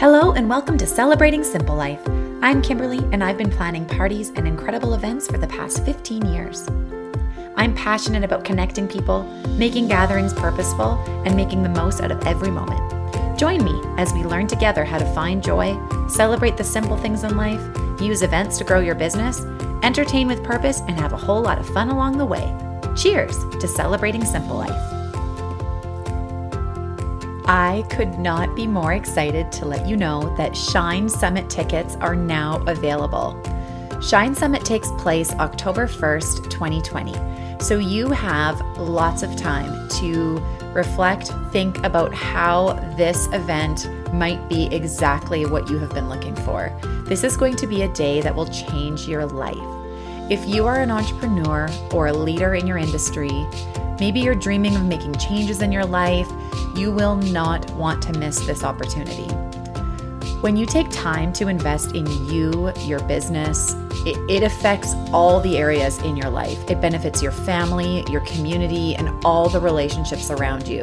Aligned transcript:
Hello, 0.00 0.32
and 0.32 0.48
welcome 0.48 0.78
to 0.78 0.86
Celebrating 0.86 1.44
Simple 1.44 1.76
Life. 1.76 2.00
I'm 2.40 2.62
Kimberly, 2.62 3.00
and 3.12 3.22
I've 3.22 3.36
been 3.36 3.50
planning 3.50 3.84
parties 3.84 4.30
and 4.30 4.48
incredible 4.48 4.94
events 4.94 5.26
for 5.26 5.36
the 5.36 5.46
past 5.46 5.84
15 5.84 6.24
years. 6.24 6.66
I'm 7.54 7.74
passionate 7.74 8.24
about 8.24 8.42
connecting 8.42 8.88
people, 8.88 9.24
making 9.58 9.88
gatherings 9.88 10.32
purposeful, 10.32 10.92
and 11.26 11.36
making 11.36 11.62
the 11.62 11.68
most 11.68 12.00
out 12.00 12.10
of 12.10 12.26
every 12.26 12.50
moment. 12.50 13.38
Join 13.38 13.62
me 13.62 13.78
as 13.98 14.10
we 14.14 14.24
learn 14.24 14.46
together 14.46 14.86
how 14.86 14.96
to 14.96 15.14
find 15.14 15.42
joy, 15.42 15.78
celebrate 16.08 16.56
the 16.56 16.64
simple 16.64 16.96
things 16.96 17.22
in 17.22 17.36
life, 17.36 17.60
use 18.00 18.22
events 18.22 18.56
to 18.56 18.64
grow 18.64 18.80
your 18.80 18.94
business, 18.94 19.42
entertain 19.82 20.28
with 20.28 20.42
purpose, 20.42 20.80
and 20.88 20.98
have 20.98 21.12
a 21.12 21.18
whole 21.18 21.42
lot 21.42 21.58
of 21.58 21.68
fun 21.74 21.90
along 21.90 22.16
the 22.16 22.24
way. 22.24 22.56
Cheers 22.96 23.36
to 23.60 23.68
celebrating 23.68 24.24
simple 24.24 24.56
life. 24.56 24.99
I 27.50 27.84
could 27.90 28.16
not 28.16 28.54
be 28.54 28.68
more 28.68 28.92
excited 28.92 29.50
to 29.50 29.64
let 29.64 29.84
you 29.84 29.96
know 29.96 30.32
that 30.36 30.56
Shine 30.56 31.08
Summit 31.08 31.50
tickets 31.50 31.96
are 31.96 32.14
now 32.14 32.62
available. 32.68 33.36
Shine 34.00 34.36
Summit 34.36 34.64
takes 34.64 34.88
place 34.98 35.32
October 35.32 35.88
1st, 35.88 36.48
2020. 36.48 37.12
So 37.60 37.76
you 37.76 38.10
have 38.10 38.60
lots 38.78 39.24
of 39.24 39.34
time 39.34 39.88
to 39.98 40.38
reflect, 40.72 41.32
think 41.50 41.82
about 41.82 42.14
how 42.14 42.74
this 42.96 43.26
event 43.32 43.90
might 44.14 44.48
be 44.48 44.66
exactly 44.66 45.44
what 45.44 45.68
you 45.68 45.76
have 45.78 45.92
been 45.92 46.08
looking 46.08 46.36
for. 46.36 46.72
This 47.06 47.24
is 47.24 47.36
going 47.36 47.56
to 47.56 47.66
be 47.66 47.82
a 47.82 47.92
day 47.92 48.20
that 48.20 48.32
will 48.32 48.46
change 48.46 49.08
your 49.08 49.26
life. 49.26 49.58
If 50.30 50.46
you 50.46 50.66
are 50.66 50.80
an 50.80 50.92
entrepreneur 50.92 51.68
or 51.92 52.06
a 52.06 52.12
leader 52.12 52.54
in 52.54 52.68
your 52.68 52.78
industry, 52.78 53.44
maybe 54.00 54.18
you're 54.18 54.34
dreaming 54.34 54.74
of 54.74 54.84
making 54.84 55.14
changes 55.16 55.62
in 55.62 55.70
your 55.70 55.84
life, 55.84 56.28
you 56.74 56.90
will 56.90 57.16
not 57.16 57.70
want 57.72 58.02
to 58.02 58.18
miss 58.18 58.40
this 58.46 58.64
opportunity. 58.64 59.28
When 60.40 60.56
you 60.56 60.64
take 60.64 60.88
time 60.90 61.34
to 61.34 61.48
invest 61.48 61.94
in 61.94 62.06
you, 62.26 62.72
your 62.80 63.00
business, 63.00 63.74
it, 64.06 64.16
it, 64.30 64.42
affects 64.42 64.94
all 65.12 65.40
the 65.40 65.58
areas 65.58 65.98
in 65.98 66.16
your 66.16 66.30
life. 66.30 66.58
It 66.70 66.80
benefits 66.80 67.22
your 67.22 67.32
family, 67.32 68.02
your 68.10 68.22
community, 68.22 68.96
and 68.96 69.10
all 69.22 69.50
the 69.50 69.60
relationships 69.60 70.30
around 70.30 70.66
you. 70.66 70.82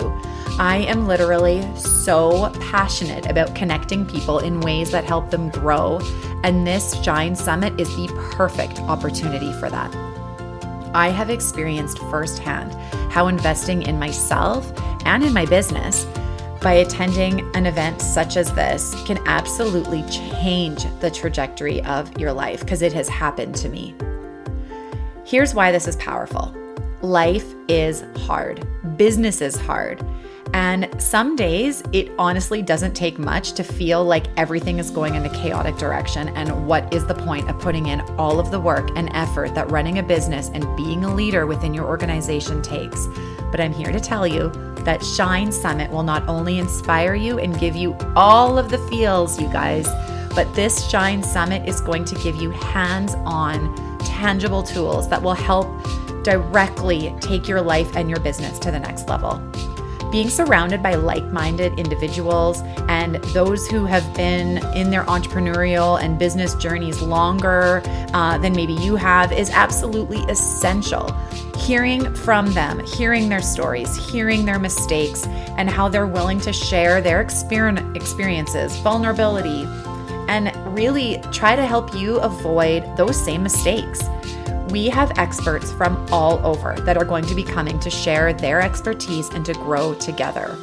I 0.60 0.86
am 0.88 1.08
literally 1.08 1.64
so 1.76 2.52
passionate 2.70 3.26
about 3.26 3.56
connecting 3.56 4.06
people 4.06 4.38
in 4.38 4.62
ways 4.62 4.92
that 4.92 5.04
help 5.04 5.32
them 5.32 5.50
grow, 5.50 6.00
and 6.44 6.68
this 6.68 6.94
Shine 7.04 7.36
Summit 7.36 7.80
is 7.82 7.90
the 7.96 8.08
perfect 8.36 8.78
opportunity 8.82 9.52
for 9.54 9.72
that. 9.72 10.07
I 10.94 11.10
have 11.10 11.30
experienced 11.30 12.00
firsthand 12.00 12.74
how 13.12 13.28
investing 13.28 13.84
in 13.84 14.00
myself 14.00 14.72
and 15.06 15.24
in 15.24 15.34
my 15.34 15.46
business 15.46 16.06
by 16.62 16.74
attending 16.74 17.40
an 17.56 17.66
event 17.66 18.02
such 18.02 18.36
as 18.36 18.52
this 18.54 18.96
can 19.06 19.20
absolutely 19.28 20.04
change 20.10 20.86
the 21.00 21.12
trajectory 21.12 21.84
of 21.84 22.20
your 22.20 22.34
life 22.34 22.62
because 22.62 22.82
it 22.82 22.94
has 22.94 23.08
happened 23.08 23.56
to 23.56 23.70
me. 23.70 23.96
Here's 25.26 25.54
why 25.54 25.72
this 25.72 25.88
is 25.88 25.96
powerful 25.98 26.56
life 27.02 27.54
is 27.68 28.04
hard, 28.26 28.66
business 28.98 29.42
is 29.42 29.56
hard. 29.56 30.04
And 30.54 30.90
some 31.02 31.36
days 31.36 31.84
it 31.94 32.12
honestly 32.18 32.62
doesn't 32.62 32.94
take 32.94 33.20
much 33.20 33.54
to 33.54 33.64
feel 33.64 34.04
like 34.04 34.28
everything 34.38 34.80
is 34.80 34.90
going 34.90 35.16
in 35.16 35.26
a 35.26 35.30
chaotic 35.30 35.78
direction. 35.78 36.30
And 36.30 36.68
what 36.68 36.94
is 36.94 37.06
the 37.06 37.16
point 37.16 37.50
of 37.50 37.60
putting 37.60 37.88
in 37.88 38.02
all 38.18 38.40
of 38.40 38.52
the 38.52 38.60
work 38.60 38.90
and 38.96 39.10
effort 39.14 39.54
that 39.56 39.70
running 39.72 40.00
a 40.00 40.04
business 40.04 40.50
and 40.54 40.64
being 40.76 41.04
a 41.04 41.14
leader 41.14 41.46
within 41.46 41.74
your 41.74 41.86
organization 41.86 42.62
takes? 42.62 43.08
But 43.52 43.62
I'm 43.62 43.74
here 43.74 43.92
to 43.92 44.00
tell 44.00 44.28
you 44.28 44.50
that 44.80 45.04
Shine 45.04 45.52
Summit 45.52 45.92
will 45.92 46.04
not 46.04 46.28
only 46.28 46.60
inspire 46.60 47.16
you 47.16 47.40
and 47.40 47.60
give 47.60 47.76
you 47.76 47.96
all 48.16 48.58
of 48.58 48.70
the 48.70 48.78
feels, 48.88 49.40
you 49.40 49.48
guys, 49.48 49.88
but 50.34 50.54
this 50.54 50.88
Shine 50.90 51.24
Summit 51.24 51.68
is 51.68 51.82
going 51.82 52.06
to 52.06 52.16
give 52.16 52.36
you 52.36 52.52
hands 52.52 53.16
on, 53.26 53.76
tangible 54.00 54.64
tools 54.64 55.10
that 55.10 55.22
will 55.22 55.34
help 55.34 55.68
directly 56.24 57.14
take 57.22 57.48
your 57.48 57.62
life 57.62 57.96
and 57.96 58.10
your 58.10 58.20
business 58.20 58.60
to 58.60 58.72
the 58.72 58.80
next 58.80 59.08
level 59.08 59.42
being 60.12 60.30
surrounded 60.30 60.82
by 60.82 60.96
like 60.96 61.24
minded 61.26 61.78
individuals 61.80 62.62
and 62.88 63.16
those 63.34 63.68
who 63.68 63.86
have 63.86 64.04
been 64.16 64.58
in 64.76 64.90
their 64.90 65.04
entrepreneurial 65.04 66.02
and 66.02 66.18
business 66.18 66.56
journeys 66.56 67.02
longer 67.02 67.82
uh, 68.14 68.38
than 68.38 68.54
maybe 68.54 68.74
you 68.74 68.96
have 68.96 69.32
is 69.32 69.50
absolutely 69.50 70.20
essential. 70.30 71.12
Hearing 71.58 72.14
from 72.16 72.54
them, 72.54 72.80
hearing 72.86 73.30
their 73.30 73.42
stories, 73.42 73.96
hearing 74.10 74.46
their 74.46 74.60
mistakes, 74.60 75.26
and 75.58 75.70
how 75.70 75.90
they're 75.90 76.08
willing 76.08 76.40
to 76.42 76.54
share 76.54 77.02
their 77.02 77.22
experiences, 77.22 78.78
vulnerability, 78.78 79.66
and 80.28 80.56
really 80.76 81.22
try 81.32 81.56
to 81.56 81.66
help 81.66 81.94
you 81.96 82.20
avoid 82.20 82.84
those 82.96 83.22
same 83.22 83.44
mistakes. 83.44 84.02
We 84.70 84.90
have 84.90 85.18
experts 85.18 85.72
from 85.72 86.06
all 86.12 86.46
over 86.46 86.76
that 86.82 86.98
are 86.98 87.06
going 87.06 87.26
to 87.28 87.36
be 87.36 87.44
coming 87.44 87.80
to 87.80 87.90
share 87.90 88.34
their 88.34 88.62
expertise 88.62 89.30
and 89.30 89.46
to 89.46 89.54
grow 89.54 89.94
together. 89.94 90.58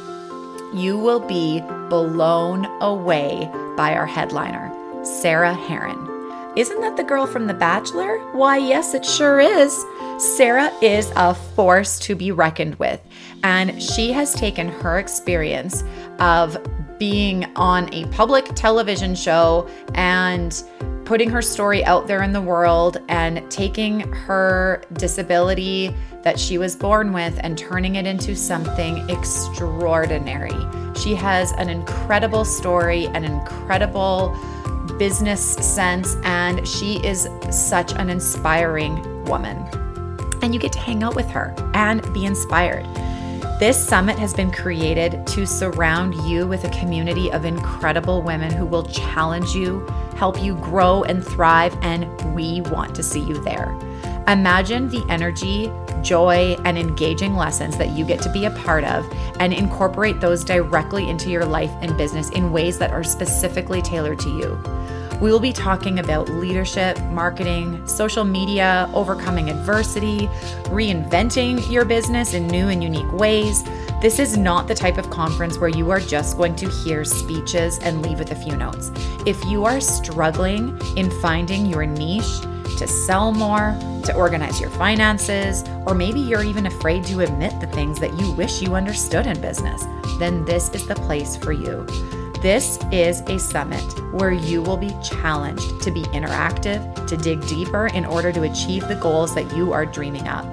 You 0.73 0.97
will 0.97 1.21
be 1.21 1.61
blown 1.89 2.65
away 2.81 3.49
by 3.75 3.95
our 3.95 4.05
headliner, 4.05 4.71
Sarah 5.03 5.53
Herron. 5.53 5.97
Isn't 6.55 6.81
that 6.81 6.97
the 6.97 7.03
girl 7.03 7.25
from 7.25 7.47
The 7.47 7.53
Bachelor? 7.53 8.19
Why, 8.33 8.57
yes, 8.57 8.93
it 8.93 9.05
sure 9.05 9.39
is. 9.39 9.83
Sarah 10.17 10.71
is 10.81 11.11
a 11.15 11.33
force 11.33 11.99
to 11.99 12.15
be 12.15 12.31
reckoned 12.31 12.75
with, 12.75 13.01
and 13.43 13.81
she 13.81 14.11
has 14.13 14.33
taken 14.35 14.69
her 14.69 14.99
experience 14.99 15.83
of 16.19 16.57
being 16.97 17.45
on 17.55 17.93
a 17.93 18.05
public 18.07 18.45
television 18.55 19.15
show 19.15 19.69
and 19.93 20.63
putting 21.05 21.29
her 21.29 21.41
story 21.41 21.85
out 21.85 22.07
there 22.07 22.23
in 22.23 22.31
the 22.31 22.41
world 22.41 22.97
and 23.09 23.49
taking 23.51 23.99
her 24.11 24.81
disability 24.93 25.95
that 26.23 26.39
she 26.39 26.57
was 26.57 26.75
born 26.75 27.13
with 27.13 27.39
and 27.41 27.57
turning 27.57 27.95
it 27.95 28.07
into 28.07 28.35
something 28.35 29.07
extraordinary. 29.09 30.55
She 30.99 31.13
has 31.13 31.51
an 31.53 31.69
incredible 31.69 32.43
story, 32.43 33.05
an 33.07 33.23
incredible 33.23 34.35
business 34.97 35.53
sense, 35.55 36.15
and 36.23 36.67
she 36.67 37.05
is 37.05 37.29
such 37.51 37.93
an 37.93 38.09
inspiring 38.09 39.23
woman. 39.25 39.57
And 40.41 40.53
you 40.53 40.59
get 40.59 40.71
to 40.73 40.79
hang 40.79 41.03
out 41.03 41.15
with 41.15 41.29
her 41.29 41.53
and 41.75 42.01
be 42.13 42.25
inspired. 42.25 42.85
This 43.57 43.81
summit 43.81 44.19
has 44.19 44.33
been 44.33 44.51
created 44.51 45.25
to 45.27 45.47
surround 45.47 46.13
you 46.29 46.45
with 46.45 46.65
a 46.65 46.69
community 46.71 47.31
of 47.31 47.45
incredible 47.45 48.21
women 48.21 48.51
who 48.51 48.65
will 48.65 48.83
challenge 48.83 49.55
you, 49.55 49.87
help 50.17 50.43
you 50.43 50.55
grow 50.55 51.03
and 51.03 51.25
thrive, 51.25 51.73
and 51.81 52.35
we 52.35 52.59
want 52.59 52.93
to 52.95 53.01
see 53.01 53.21
you 53.21 53.41
there. 53.43 53.73
Imagine 54.27 54.89
the 54.89 55.05
energy, 55.09 55.71
joy, 56.01 56.57
and 56.65 56.77
engaging 56.77 57.37
lessons 57.37 57.77
that 57.77 57.91
you 57.91 58.03
get 58.03 58.21
to 58.23 58.29
be 58.33 58.43
a 58.43 58.51
part 58.51 58.83
of 58.83 59.09
and 59.39 59.53
incorporate 59.53 60.19
those 60.19 60.43
directly 60.43 61.07
into 61.09 61.29
your 61.29 61.45
life 61.45 61.71
and 61.79 61.95
business 61.95 62.31
in 62.31 62.51
ways 62.51 62.77
that 62.79 62.91
are 62.91 63.05
specifically 63.05 63.81
tailored 63.81 64.19
to 64.19 64.29
you. 64.37 64.61
We 65.21 65.31
will 65.31 65.39
be 65.39 65.53
talking 65.53 65.99
about 65.99 66.27
leadership, 66.27 66.99
marketing, 67.05 67.87
social 67.87 68.25
media, 68.25 68.89
overcoming 68.93 69.49
adversity, 69.49 70.27
reinventing 70.65 71.71
your 71.71 71.85
business 71.85 72.33
in 72.33 72.47
new 72.47 72.67
and 72.67 72.83
unique 72.83 73.11
ways. 73.13 73.63
This 74.01 74.19
is 74.19 74.37
not 74.37 74.67
the 74.67 74.75
type 74.75 74.97
of 74.97 75.09
conference 75.09 75.57
where 75.57 75.69
you 75.69 75.89
are 75.89 76.01
just 76.01 76.35
going 76.35 76.55
to 76.57 76.69
hear 76.69 77.05
speeches 77.05 77.79
and 77.79 78.01
leave 78.01 78.19
with 78.19 78.31
a 78.31 78.35
few 78.35 78.57
notes. 78.57 78.91
If 79.25 79.41
you 79.45 79.63
are 79.63 79.79
struggling 79.79 80.77
in 80.97 81.09
finding 81.21 81.65
your 81.65 81.85
niche, 81.85 82.41
to 82.77 82.87
sell 82.87 83.31
more, 83.31 83.73
to 84.03 84.13
organize 84.15 84.59
your 84.59 84.69
finances, 84.71 85.63
or 85.85 85.95
maybe 85.95 86.19
you're 86.19 86.43
even 86.43 86.65
afraid 86.65 87.05
to 87.05 87.21
admit 87.21 87.57
the 87.61 87.67
things 87.67 88.01
that 88.01 88.13
you 88.19 88.31
wish 88.33 88.61
you 88.61 88.75
understood 88.75 89.27
in 89.27 89.39
business, 89.39 89.85
then 90.19 90.43
this 90.43 90.69
is 90.69 90.85
the 90.85 90.95
place 90.95 91.37
for 91.37 91.53
you. 91.53 91.85
This 92.45 92.77
is 92.91 93.21
a 93.21 93.39
summit 93.39 93.81
where 94.13 94.31
you 94.31 94.61
will 94.61 94.77
be 94.77 94.95
challenged 95.03 95.81
to 95.81 95.89
be 95.89 96.03
interactive, 96.03 97.07
to 97.07 97.17
dig 97.17 97.41
deeper 97.47 97.87
in 97.87 98.05
order 98.05 98.31
to 98.31 98.43
achieve 98.43 98.87
the 98.87 98.93
goals 98.93 99.33
that 99.33 99.51
you 99.57 99.73
are 99.73 99.83
dreaming 99.83 100.27
up. 100.27 100.45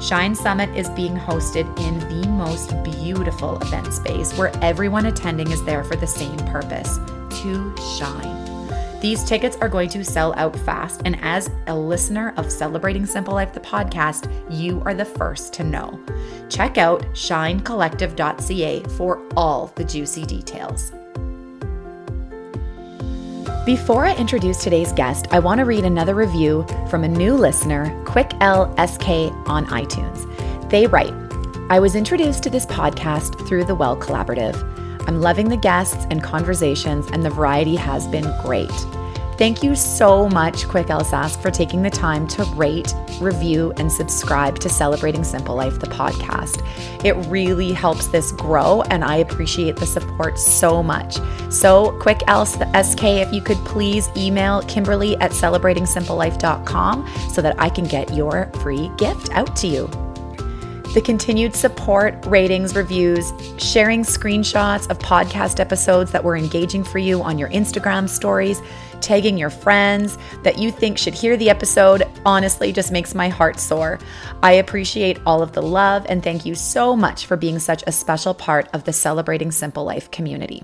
Shine 0.00 0.36
Summit 0.36 0.70
is 0.76 0.88
being 0.90 1.16
hosted 1.16 1.66
in 1.80 1.98
the 1.98 2.28
most 2.28 2.80
beautiful 2.84 3.58
event 3.58 3.92
space 3.92 4.38
where 4.38 4.56
everyone 4.62 5.06
attending 5.06 5.50
is 5.50 5.64
there 5.64 5.82
for 5.82 5.96
the 5.96 6.06
same 6.06 6.38
purpose 6.46 6.98
to 7.42 7.74
shine. 7.98 9.00
These 9.00 9.24
tickets 9.24 9.56
are 9.60 9.68
going 9.68 9.88
to 9.88 10.04
sell 10.04 10.32
out 10.34 10.54
fast, 10.60 11.02
and 11.04 11.18
as 11.22 11.50
a 11.66 11.76
listener 11.76 12.34
of 12.36 12.52
Celebrating 12.52 13.04
Simple 13.04 13.34
Life, 13.34 13.52
the 13.52 13.58
podcast, 13.58 14.30
you 14.48 14.80
are 14.86 14.94
the 14.94 15.04
first 15.04 15.52
to 15.54 15.64
know. 15.64 15.98
Check 16.48 16.78
out 16.78 17.02
shinecollective.ca 17.14 18.84
for 18.96 19.20
all 19.36 19.72
the 19.74 19.82
juicy 19.82 20.24
details. 20.24 20.92
Before 23.66 24.06
I 24.06 24.14
introduce 24.14 24.62
today's 24.62 24.92
guest, 24.92 25.26
I 25.32 25.40
want 25.40 25.58
to 25.58 25.64
read 25.64 25.84
another 25.84 26.14
review 26.14 26.64
from 26.88 27.02
a 27.02 27.08
new 27.08 27.34
listener, 27.34 28.00
Quick 28.04 28.28
LSK 28.38 29.32
on 29.48 29.66
iTunes. 29.66 30.70
They 30.70 30.86
write, 30.86 31.12
I 31.68 31.80
was 31.80 31.96
introduced 31.96 32.44
to 32.44 32.50
this 32.50 32.64
podcast 32.64 33.44
through 33.48 33.64
the 33.64 33.74
Well 33.74 33.96
Collaborative. 33.96 34.54
I'm 35.08 35.20
loving 35.20 35.48
the 35.48 35.56
guests 35.56 36.06
and 36.10 36.22
conversations, 36.22 37.08
and 37.10 37.24
the 37.24 37.30
variety 37.30 37.74
has 37.74 38.06
been 38.06 38.32
great. 38.40 38.70
Thank 39.38 39.62
you 39.62 39.74
so 39.74 40.30
much, 40.30 40.66
Quick 40.66 40.86
Elsask, 40.86 41.42
for 41.42 41.50
taking 41.50 41.82
the 41.82 41.90
time 41.90 42.26
to 42.28 42.44
rate, 42.54 42.94
review, 43.20 43.70
and 43.76 43.92
subscribe 43.92 44.58
to 44.60 44.70
Celebrating 44.70 45.24
Simple 45.24 45.54
Life, 45.54 45.78
the 45.78 45.88
podcast. 45.88 46.64
It 47.04 47.12
really 47.26 47.72
helps 47.72 48.06
this 48.06 48.32
grow, 48.32 48.80
and 48.82 49.04
I 49.04 49.16
appreciate 49.16 49.76
the 49.76 49.84
support 49.84 50.38
so 50.38 50.82
much. 50.82 51.18
So, 51.50 51.98
Quick 52.00 52.20
SK, 52.20 53.04
if 53.04 53.30
you 53.30 53.42
could 53.42 53.58
please 53.58 54.08
email 54.16 54.62
Kimberly 54.62 55.18
at 55.18 55.32
celebratingsimplelife.com 55.32 57.06
so 57.30 57.42
that 57.42 57.60
I 57.60 57.68
can 57.68 57.84
get 57.84 58.14
your 58.14 58.50
free 58.62 58.90
gift 58.96 59.30
out 59.32 59.54
to 59.56 59.66
you 59.66 59.90
the 60.96 61.02
continued 61.02 61.54
support, 61.54 62.14
ratings, 62.24 62.74
reviews, 62.74 63.30
sharing 63.58 64.02
screenshots 64.02 64.88
of 64.88 64.98
podcast 64.98 65.60
episodes 65.60 66.10
that 66.10 66.24
were 66.24 66.38
engaging 66.38 66.82
for 66.82 66.96
you 66.96 67.22
on 67.22 67.38
your 67.38 67.50
Instagram 67.50 68.08
stories, 68.08 68.62
tagging 69.00 69.38
your 69.38 69.50
friends 69.50 70.18
that 70.42 70.58
you 70.58 70.70
think 70.70 70.98
should 70.98 71.14
hear 71.14 71.36
the 71.36 71.50
episode 71.50 72.02
honestly 72.24 72.72
just 72.72 72.92
makes 72.92 73.14
my 73.14 73.28
heart 73.28 73.58
soar. 73.58 73.98
I 74.42 74.52
appreciate 74.52 75.18
all 75.26 75.42
of 75.42 75.52
the 75.52 75.62
love 75.62 76.06
and 76.08 76.22
thank 76.22 76.46
you 76.46 76.54
so 76.54 76.96
much 76.96 77.26
for 77.26 77.36
being 77.36 77.58
such 77.58 77.82
a 77.86 77.92
special 77.92 78.34
part 78.34 78.68
of 78.72 78.84
the 78.84 78.92
Celebrating 78.92 79.50
Simple 79.50 79.84
Life 79.84 80.10
community. 80.10 80.62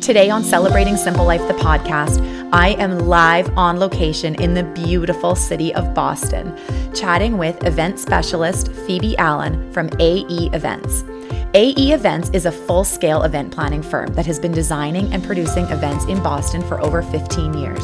Today 0.00 0.30
on 0.30 0.44
Celebrating 0.44 0.96
Simple 0.96 1.26
Life, 1.26 1.46
the 1.48 1.54
podcast, 1.54 2.22
I 2.52 2.70
am 2.80 3.00
live 3.00 3.50
on 3.58 3.78
location 3.78 4.36
in 4.36 4.54
the 4.54 4.62
beautiful 4.62 5.34
city 5.34 5.74
of 5.74 5.92
Boston, 5.92 6.56
chatting 6.94 7.36
with 7.36 7.66
event 7.66 7.98
specialist 7.98 8.72
Phoebe 8.72 9.18
Allen 9.18 9.70
from 9.72 9.90
AE 9.98 10.50
Events. 10.54 11.02
AE 11.54 11.92
Events 11.92 12.28
is 12.34 12.44
a 12.44 12.52
full 12.52 12.84
scale 12.84 13.22
event 13.22 13.54
planning 13.54 13.82
firm 13.82 14.12
that 14.12 14.26
has 14.26 14.38
been 14.38 14.52
designing 14.52 15.10
and 15.14 15.24
producing 15.24 15.64
events 15.66 16.04
in 16.04 16.22
Boston 16.22 16.62
for 16.62 16.78
over 16.82 17.00
15 17.00 17.54
years. 17.54 17.82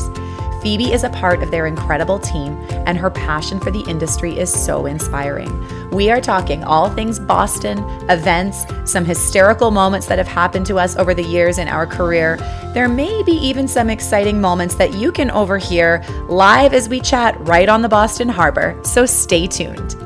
Phoebe 0.60 0.92
is 0.92 1.02
a 1.02 1.08
part 1.08 1.42
of 1.42 1.50
their 1.50 1.66
incredible 1.66 2.18
team, 2.18 2.58
and 2.86 2.98
her 2.98 3.08
passion 3.10 3.58
for 3.58 3.70
the 3.70 3.82
industry 3.88 4.38
is 4.38 4.52
so 4.52 4.84
inspiring. 4.84 5.50
We 5.90 6.10
are 6.10 6.20
talking 6.20 6.62
all 6.62 6.90
things 6.90 7.18
Boston, 7.18 7.78
events, 8.10 8.66
some 8.84 9.06
hysterical 9.06 9.70
moments 9.70 10.06
that 10.08 10.18
have 10.18 10.28
happened 10.28 10.66
to 10.66 10.78
us 10.78 10.96
over 10.96 11.14
the 11.14 11.24
years 11.24 11.56
in 11.56 11.66
our 11.66 11.86
career. 11.86 12.36
There 12.74 12.88
may 12.88 13.22
be 13.22 13.32
even 13.32 13.66
some 13.66 13.88
exciting 13.88 14.42
moments 14.42 14.74
that 14.74 14.92
you 14.92 15.10
can 15.10 15.30
overhear 15.30 16.04
live 16.28 16.74
as 16.74 16.90
we 16.90 17.00
chat 17.00 17.34
right 17.40 17.70
on 17.70 17.80
the 17.80 17.88
Boston 17.88 18.28
Harbor, 18.28 18.78
so 18.84 19.06
stay 19.06 19.46
tuned. 19.46 20.03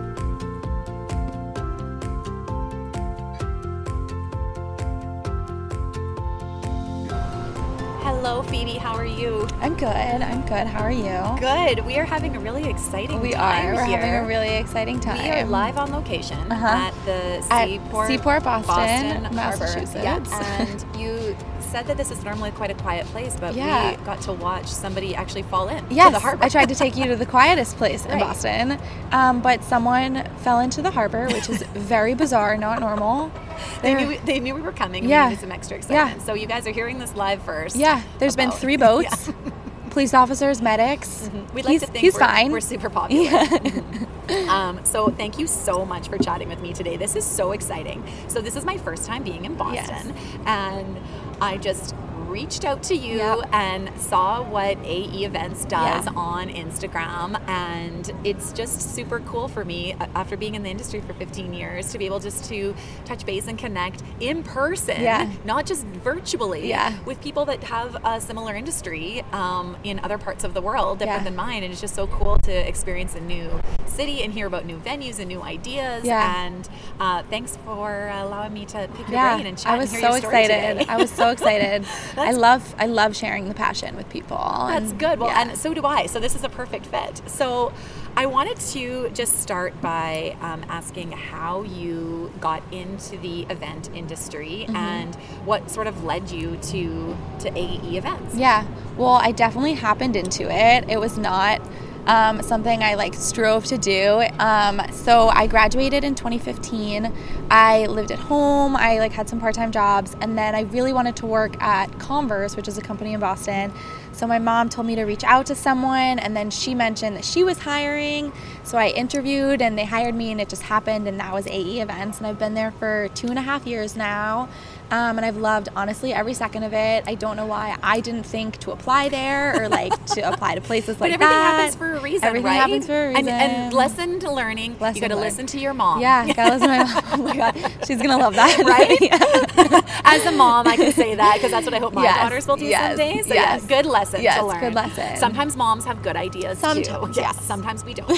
I'm 9.63 9.75
good. 9.75 9.89
I'm 9.89 10.43
good. 10.43 10.67
How 10.67 10.83
are 10.83 10.93
you? 10.93 11.19
Good. 11.41 11.87
We 11.87 11.97
are 11.97 12.05
having 12.05 12.37
a 12.37 12.41
really 12.41 12.69
exciting 12.69 13.21
we 13.21 13.33
time. 13.33 13.69
are. 13.69 13.75
We're 13.75 13.87
here. 13.87 13.97
having 13.97 14.15
a 14.23 14.29
really 14.29 14.55
exciting 14.57 15.01
time. 15.01 15.23
We 15.23 15.31
are 15.31 15.47
live 15.47 15.79
on 15.79 15.91
location 15.93 16.53
uh-huh. 16.53 16.67
at 16.67 16.95
the 17.07 17.41
Seaport, 17.41 18.11
at 18.11 18.19
Seaport 18.19 18.45
Boston, 18.45 19.23
Boston 19.23 19.35
Massachusetts. 19.35 19.95
Yeah. 19.95 20.61
And 20.61 20.97
you 21.01 21.35
said 21.69 21.87
that 21.87 21.97
this 21.97 22.11
is 22.11 22.25
normally 22.25 22.51
quite 22.51 22.71
a 22.71 22.75
quiet 22.75 23.07
place, 23.07 23.37
but 23.39 23.55
yeah. 23.55 23.97
we 23.97 24.05
got 24.05 24.21
to 24.23 24.33
watch 24.33 24.67
somebody 24.67 25.15
actually 25.15 25.43
fall 25.43 25.69
in 25.69 25.85
yes, 25.91 26.13
the 26.13 26.19
harbor. 26.19 26.45
I 26.45 26.49
tried 26.49 26.69
to 26.71 26.75
take 26.75 26.97
you 26.97 27.07
to 27.07 27.17
the 27.17 27.27
quietest 27.27 27.77
place 27.77 28.05
right. 28.05 28.15
in 28.15 28.19
Boston, 28.21 28.79
um, 29.13 29.41
but 29.41 29.63
someone 29.63 30.25
fell 30.39 30.61
into 30.61 30.83
the 30.83 30.91
harbor, 30.91 31.27
which 31.27 31.49
is 31.49 31.63
very 31.75 32.15
bizarre, 32.15 32.57
not 32.57 32.81
normal. 32.81 33.31
They 33.83 33.93
knew, 33.95 34.07
we, 34.07 34.17
they 34.19 34.39
knew 34.39 34.55
we 34.55 34.61
were 34.61 34.73
coming 34.73 35.03
and 35.03 35.11
yeah. 35.11 35.25
we 35.25 35.31
needed 35.31 35.41
some 35.41 35.51
extra 35.51 35.77
excitement. 35.79 36.19
Yeah. 36.21 36.25
So 36.25 36.35
you 36.35 36.47
guys 36.47 36.65
are 36.69 36.73
hearing 36.73 37.01
this 37.01 37.17
live 37.17 37.43
first. 37.43 37.75
Yeah, 37.75 38.03
There's 38.19 38.35
about, 38.35 38.51
been 38.51 38.59
three 38.59 38.77
boats. 38.87 39.29
Yeah 39.29 39.53
police 39.99 40.15
officers, 40.15 40.63
medics. 40.63 41.09
Mm-hmm. 41.09 41.55
We'd 41.55 41.65
like 41.65 41.73
he's, 41.73 41.81
to 41.81 41.87
think 41.89 41.99
he's 41.99 42.15
we're, 42.15 42.21
fine. 42.21 42.53
We're 42.53 42.61
super 42.61 42.89
popular. 43.01 43.25
Yeah. 43.25 44.69
um, 44.69 44.85
so 44.85 45.09
thank 45.11 45.41
you 45.41 45.49
so 45.49 45.85
much 45.85 46.09
for 46.09 46.19
chatting 46.19 46.49
with 46.49 46.61
me 46.61 46.73
today. 46.73 46.97
This 46.97 47.17
is 47.17 47.25
so 47.25 47.51
exciting. 47.51 48.05
So 48.29 48.41
this 48.41 48.55
is 48.55 48.65
my 48.65 48.79
first 48.79 49.07
time 49.07 49.25
being 49.25 49.45
in 49.45 49.57
Boston, 49.57 50.15
yes. 50.15 50.39
and 50.47 50.99
I 51.41 51.57
just 51.57 51.95
reached 52.29 52.65
out 52.65 52.83
to 52.85 52.95
you 52.95 53.17
yep. 53.17 53.49
and 53.53 53.91
saw 54.01 54.43
what 54.43 54.79
AE 54.85 55.25
Events 55.25 55.65
does 55.65 56.07
yeah. 56.07 56.13
on 56.15 56.49
Instagram. 56.49 57.41
And 57.49 58.13
it's 58.25 58.53
just 58.53 58.95
super 58.95 59.21
cool 59.21 59.49
for 59.49 59.65
me 59.65 59.95
after 60.15 60.37
being 60.37 60.55
in 60.55 60.63
the 60.63 60.71
industry 60.71 61.01
for 61.01 61.15
15 61.15 61.53
years 61.55 61.91
to 61.93 61.99
be 61.99 62.07
able 62.07 62.21
just 62.21 62.45
to 62.47 62.75
touch 63.05 63.25
base 63.25 63.49
and 63.49 63.59
connect 63.59 64.03
in 64.21 64.43
person, 64.43 65.01
yeah. 65.01 65.31
not 65.45 65.67
just 65.67 65.85
virtually, 65.87 66.69
yeah. 66.69 66.99
with 67.05 67.21
people 67.23 67.45
that 67.47 67.63
have 67.65 67.97
a 68.05 68.21
similar 68.21 68.55
industry 68.55 69.23
um, 69.33 69.77
in 69.85 69.99
other 70.01 70.19
parts 70.19 70.45
of 70.45 70.55
the 70.55 70.63
world 70.63 70.99
different 70.99 71.25
than 71.25 71.37
mine. 71.37 71.63
And 71.63 71.73
it's 71.73 71.81
just 71.81 71.95
so 71.95 72.07
cool 72.07 72.39
to 72.41 72.69
experience 72.69 73.15
a 73.15 73.21
new 73.21 73.51
city 73.87 74.23
and 74.23 74.33
hear 74.33 74.47
about 74.47 74.65
new 74.65 74.79
venues 74.79 75.19
and 75.19 75.29
new 75.29 75.43
ideas. 75.43 76.05
And 76.07 76.69
uh, 77.01 77.23
thanks 77.31 77.57
for 77.65 78.09
allowing 78.09 78.53
me 78.53 78.65
to 78.67 78.89
pick 78.95 79.09
your 79.09 79.21
brain 79.35 79.47
and 79.47 79.59
chat. 79.59 79.73
I 79.73 79.79
was 79.79 79.91
so 79.91 80.15
excited. 80.15 80.89
I 80.89 80.97
was 80.97 81.11
so 81.11 81.31
excited. 81.35 81.85
I 82.21 82.33
love 82.33 82.75
I 82.79 82.87
love 82.87 83.17
sharing 83.17 83.49
the 83.49 83.55
passion 83.55 83.97
with 83.97 84.09
people. 84.09 84.37
That's 84.37 84.91
and, 84.91 84.99
good. 84.99 85.19
Well, 85.19 85.29
yeah. 85.29 85.49
and 85.49 85.59
so 85.59 85.75
do 85.75 85.85
I. 85.85 86.07
So 86.07 86.21
this 86.21 86.35
is 86.35 86.45
a 86.45 86.49
perfect 86.49 86.87
fit. 86.87 87.23
So 87.27 87.73
I 88.17 88.27
wanted 88.27 88.59
to 88.73 89.11
just 89.11 89.41
start 89.41 89.81
by 89.81 90.37
um, 90.41 90.65
asking 90.69 91.13
how 91.13 91.63
you 91.63 92.33
got 92.41 92.63
into 92.73 93.17
the 93.19 93.43
event 93.43 93.91
industry 93.95 94.65
mm-hmm. 94.67 94.77
and 94.77 95.15
what 95.45 95.71
sort 95.71 95.87
of 95.87 96.05
led 96.05 96.31
you 96.31 96.57
to 96.57 97.17
to 97.41 97.57
AE 97.57 97.97
events. 97.97 98.35
Yeah. 98.35 98.67
Well, 98.97 99.15
I 99.15 99.33
definitely 99.33 99.75
happened 99.75 100.17
into 100.17 100.51
it. 100.51 100.89
It 100.89 100.99
was 100.99 101.17
not 101.17 101.61
um, 102.09 102.43
something 102.43 102.83
I 102.83 102.95
like 102.95 103.15
strove 103.15 103.67
to 103.67 103.77
do. 103.79 104.25
Um, 104.39 104.81
so 104.91 105.29
I 105.29 105.47
graduated 105.47 106.05
in 106.05 106.15
2015. 106.15 107.13
I 107.51 107.87
lived 107.87 108.11
at 108.11 108.19
home. 108.19 108.75
I 108.75 108.99
like 108.99 109.13
had 109.13 109.29
some 109.29 109.39
part-time 109.39 109.71
jobs, 109.71 110.17
and 110.21 110.37
then 110.37 110.55
I 110.55 110.63
really 110.63 110.93
wanted 110.93 111.17
to 111.17 111.27
work 111.27 111.63
at 111.63 111.97
Converse, 111.99 112.57
which 112.57 112.67
is 112.67 112.79
a 112.79 112.83
company 112.83 113.13
in 113.13 113.21
Boston. 113.21 113.73
So 114.13 114.27
my 114.27 114.39
mom 114.39 114.69
told 114.69 114.87
me 114.87 114.97
to 114.97 115.05
reach 115.05 115.23
out 115.23 115.47
to 115.47 115.55
someone, 115.55 116.19
and 116.19 116.35
then 116.35 116.51
she 116.51 116.75
mentioned 116.75 117.17
that 117.17 117.25
she 117.25 117.45
was 117.45 117.59
hiring. 117.59 118.33
So 118.65 118.79
I 118.79 118.89
interviewed, 118.89 119.61
and 119.63 119.79
they 119.79 119.85
hired 119.85 120.15
me, 120.15 120.33
and 120.33 120.41
it 120.41 120.49
just 120.49 120.63
happened, 120.63 121.07
and 121.07 121.21
that 121.21 121.33
was 121.33 121.47
AE 121.47 121.81
Events, 121.81 122.19
and 122.19 122.27
I've 122.27 122.39
been 122.39 122.55
there 122.55 122.73
for 122.73 123.09
two 123.15 123.29
and 123.29 123.39
a 123.39 123.43
half 123.43 123.67
years 123.67 123.97
now. 123.97 124.49
Um, 124.91 125.19
and 125.19 125.27
I've 125.27 125.37
loved 125.37 125.69
honestly 125.77 126.15
every 126.15 126.33
second 126.35 126.63
of 126.63 126.73
it. 126.73 127.05
I 127.07 127.15
don't 127.15 127.37
know 127.37 127.47
why 127.47 127.77
I 127.83 128.01
didn't 128.01 128.23
think 128.25 128.57
to 128.59 128.71
apply 128.71 129.09
there 129.11 129.63
or 129.63 129.69
like 129.69 129.93
to 130.15 130.23
apply 130.23 130.55
to 130.55 130.61
places 130.61 131.01
like 131.01 131.11
but 131.13 131.23
everything 131.23 131.29
that. 131.29 131.57
happens 131.57 131.77
for 131.77 131.95
a 131.95 132.01
reason, 132.01 132.25
everything 132.27 132.47
right? 132.47 132.55
happens 132.55 132.87
for 132.87 133.07
a 133.07 133.09
reason. 133.09 133.29
And, 133.29 133.53
and 133.53 133.75
lesson 133.75 134.19
to 134.21 134.33
learning. 134.33 134.79
Lesson 134.79 134.97
you 134.97 135.09
got 135.09 135.15
to 135.15 135.21
listen 135.21 135.47
to 135.47 135.59
your 135.59 135.75
mom. 135.75 136.01
Yeah, 136.01 136.33
gotta 136.33 136.55
listen 136.55 136.69
to 136.69 136.77
my 136.77 136.85
mom. 136.85 137.05
Oh 137.19 137.23
my 137.23 137.37
god, 137.37 137.55
she's 137.87 138.01
gonna 138.01 138.19
love 138.19 138.35
that, 138.35 138.59
right? 138.65 139.85
As 140.05 140.25
a 140.25 140.33
mom, 140.33 140.67
I 140.69 140.77
can 140.77 140.93
say 140.93 141.15
that 141.15 141.35
because 141.35 141.51
that's 141.51 141.67
what 141.67 141.75
I 141.75 141.79
hope 141.79 141.93
my 141.93 142.05
yes, 142.05 142.17
daughters 142.19 142.47
will 142.47 142.57
do 142.57 142.65
yes, 142.65 142.97
someday. 142.97 143.23
So 143.23 143.35
yes. 143.35 143.63
yeah, 143.63 143.69
good 143.69 143.87
lesson 143.87 144.23
yes, 144.23 144.39
to 144.39 144.47
learn. 144.47 144.61
Good 144.61 144.75
lesson. 144.75 145.17
Sometimes 145.17 145.57
moms 145.57 145.85
have 145.85 146.03
good 146.03 146.17
ideas 146.17 146.59
sometimes, 146.59 146.89
too. 146.89 147.21
Yes. 147.21 147.35
Yeah, 147.37 147.41
sometimes 147.43 147.85
we 147.85 147.95
don't. 147.95 148.11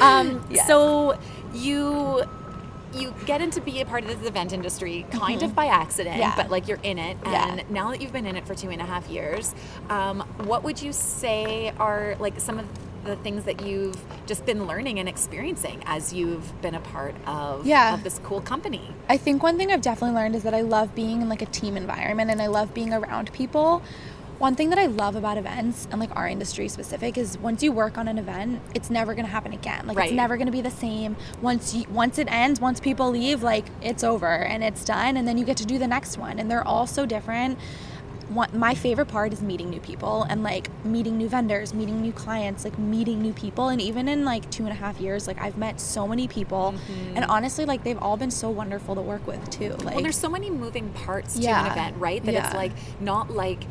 um, 0.00 0.40
So 0.66 1.18
you 1.52 2.24
you 2.94 3.14
get 3.26 3.40
into 3.40 3.60
be 3.60 3.80
a 3.80 3.86
part 3.86 4.04
of 4.04 4.08
this 4.08 4.28
event 4.28 4.52
industry 4.52 5.06
kind 5.10 5.38
mm-hmm. 5.38 5.46
of 5.46 5.54
by 5.54 5.66
accident, 5.66 6.18
yeah. 6.18 6.34
but 6.36 6.50
like 6.50 6.68
you're 6.68 6.80
in 6.82 6.98
it. 6.98 7.16
And 7.24 7.58
yeah. 7.58 7.64
now 7.70 7.90
that 7.90 8.00
you've 8.00 8.12
been 8.12 8.26
in 8.26 8.36
it 8.36 8.46
for 8.46 8.54
two 8.54 8.70
and 8.70 8.80
a 8.80 8.84
half 8.84 9.08
years, 9.08 9.54
um, 9.88 10.20
what 10.44 10.62
would 10.64 10.80
you 10.80 10.92
say 10.92 11.72
are 11.78 12.16
like 12.18 12.38
some 12.40 12.58
of 12.58 12.66
the 13.04 13.16
things 13.16 13.44
that 13.44 13.64
you've 13.64 13.96
just 14.26 14.44
been 14.44 14.66
learning 14.66 14.98
and 14.98 15.08
experiencing 15.08 15.82
as 15.86 16.12
you've 16.12 16.60
been 16.60 16.74
a 16.74 16.80
part 16.80 17.14
of, 17.26 17.66
yeah. 17.66 17.94
of 17.94 18.04
this 18.04 18.20
cool 18.22 18.40
company? 18.40 18.92
I 19.08 19.16
think 19.16 19.42
one 19.42 19.56
thing 19.56 19.72
I've 19.72 19.80
definitely 19.80 20.16
learned 20.16 20.36
is 20.36 20.42
that 20.42 20.54
I 20.54 20.60
love 20.60 20.94
being 20.94 21.22
in 21.22 21.28
like 21.28 21.42
a 21.42 21.46
team 21.46 21.76
environment 21.76 22.30
and 22.30 22.42
I 22.42 22.48
love 22.48 22.74
being 22.74 22.92
around 22.92 23.32
people 23.32 23.82
one 24.40 24.54
thing 24.54 24.70
that 24.70 24.78
I 24.78 24.86
love 24.86 25.16
about 25.16 25.36
events 25.36 25.86
and 25.90 26.00
like 26.00 26.16
our 26.16 26.26
industry 26.26 26.66
specific 26.68 27.18
is 27.18 27.36
once 27.38 27.62
you 27.62 27.72
work 27.72 27.98
on 27.98 28.08
an 28.08 28.16
event, 28.16 28.62
it's 28.74 28.88
never 28.88 29.14
going 29.14 29.26
to 29.26 29.30
happen 29.30 29.52
again. 29.52 29.86
Like 29.86 29.98
right. 29.98 30.06
it's 30.06 30.16
never 30.16 30.38
going 30.38 30.46
to 30.46 30.52
be 30.52 30.62
the 30.62 30.70
same. 30.70 31.14
Once 31.42 31.74
you, 31.74 31.84
once 31.90 32.18
it 32.18 32.26
ends, 32.32 32.58
once 32.58 32.80
people 32.80 33.10
leave, 33.10 33.42
like 33.42 33.66
it's 33.82 34.02
over 34.02 34.26
and 34.26 34.64
it's 34.64 34.82
done 34.82 35.18
and 35.18 35.28
then 35.28 35.36
you 35.36 35.44
get 35.44 35.58
to 35.58 35.66
do 35.66 35.78
the 35.78 35.86
next 35.86 36.16
one 36.16 36.38
and 36.38 36.50
they're 36.50 36.66
all 36.66 36.86
so 36.86 37.04
different. 37.04 37.58
One, 38.30 38.48
my 38.58 38.74
favorite 38.74 39.08
part 39.08 39.34
is 39.34 39.42
meeting 39.42 39.68
new 39.68 39.80
people 39.80 40.22
and 40.22 40.42
like 40.42 40.70
meeting 40.86 41.18
new 41.18 41.28
vendors, 41.28 41.74
meeting 41.74 42.00
new 42.00 42.12
clients, 42.12 42.64
like 42.64 42.78
meeting 42.78 43.20
new 43.20 43.34
people. 43.34 43.68
And 43.68 43.78
even 43.78 44.08
in 44.08 44.24
like 44.24 44.50
two 44.50 44.62
and 44.62 44.72
a 44.72 44.76
half 44.76 45.00
years, 45.00 45.26
like 45.26 45.38
I've 45.42 45.58
met 45.58 45.80
so 45.80 46.08
many 46.08 46.28
people, 46.28 46.72
mm-hmm. 46.72 47.16
and 47.16 47.26
honestly, 47.26 47.66
like 47.66 47.82
they've 47.82 47.98
all 47.98 48.16
been 48.16 48.30
so 48.30 48.48
wonderful 48.48 48.94
to 48.94 49.02
work 49.02 49.26
with 49.26 49.50
too. 49.50 49.70
Like, 49.70 49.96
well, 49.96 50.02
there's 50.02 50.16
so 50.16 50.30
many 50.30 50.48
moving 50.48 50.90
parts 50.90 51.34
to 51.34 51.40
yeah, 51.40 51.66
an 51.66 51.72
event, 51.72 51.96
right? 51.98 52.24
That 52.24 52.32
yeah. 52.32 52.46
it's 52.46 52.54
like 52.54 52.72
not 53.00 53.32
like 53.32 53.64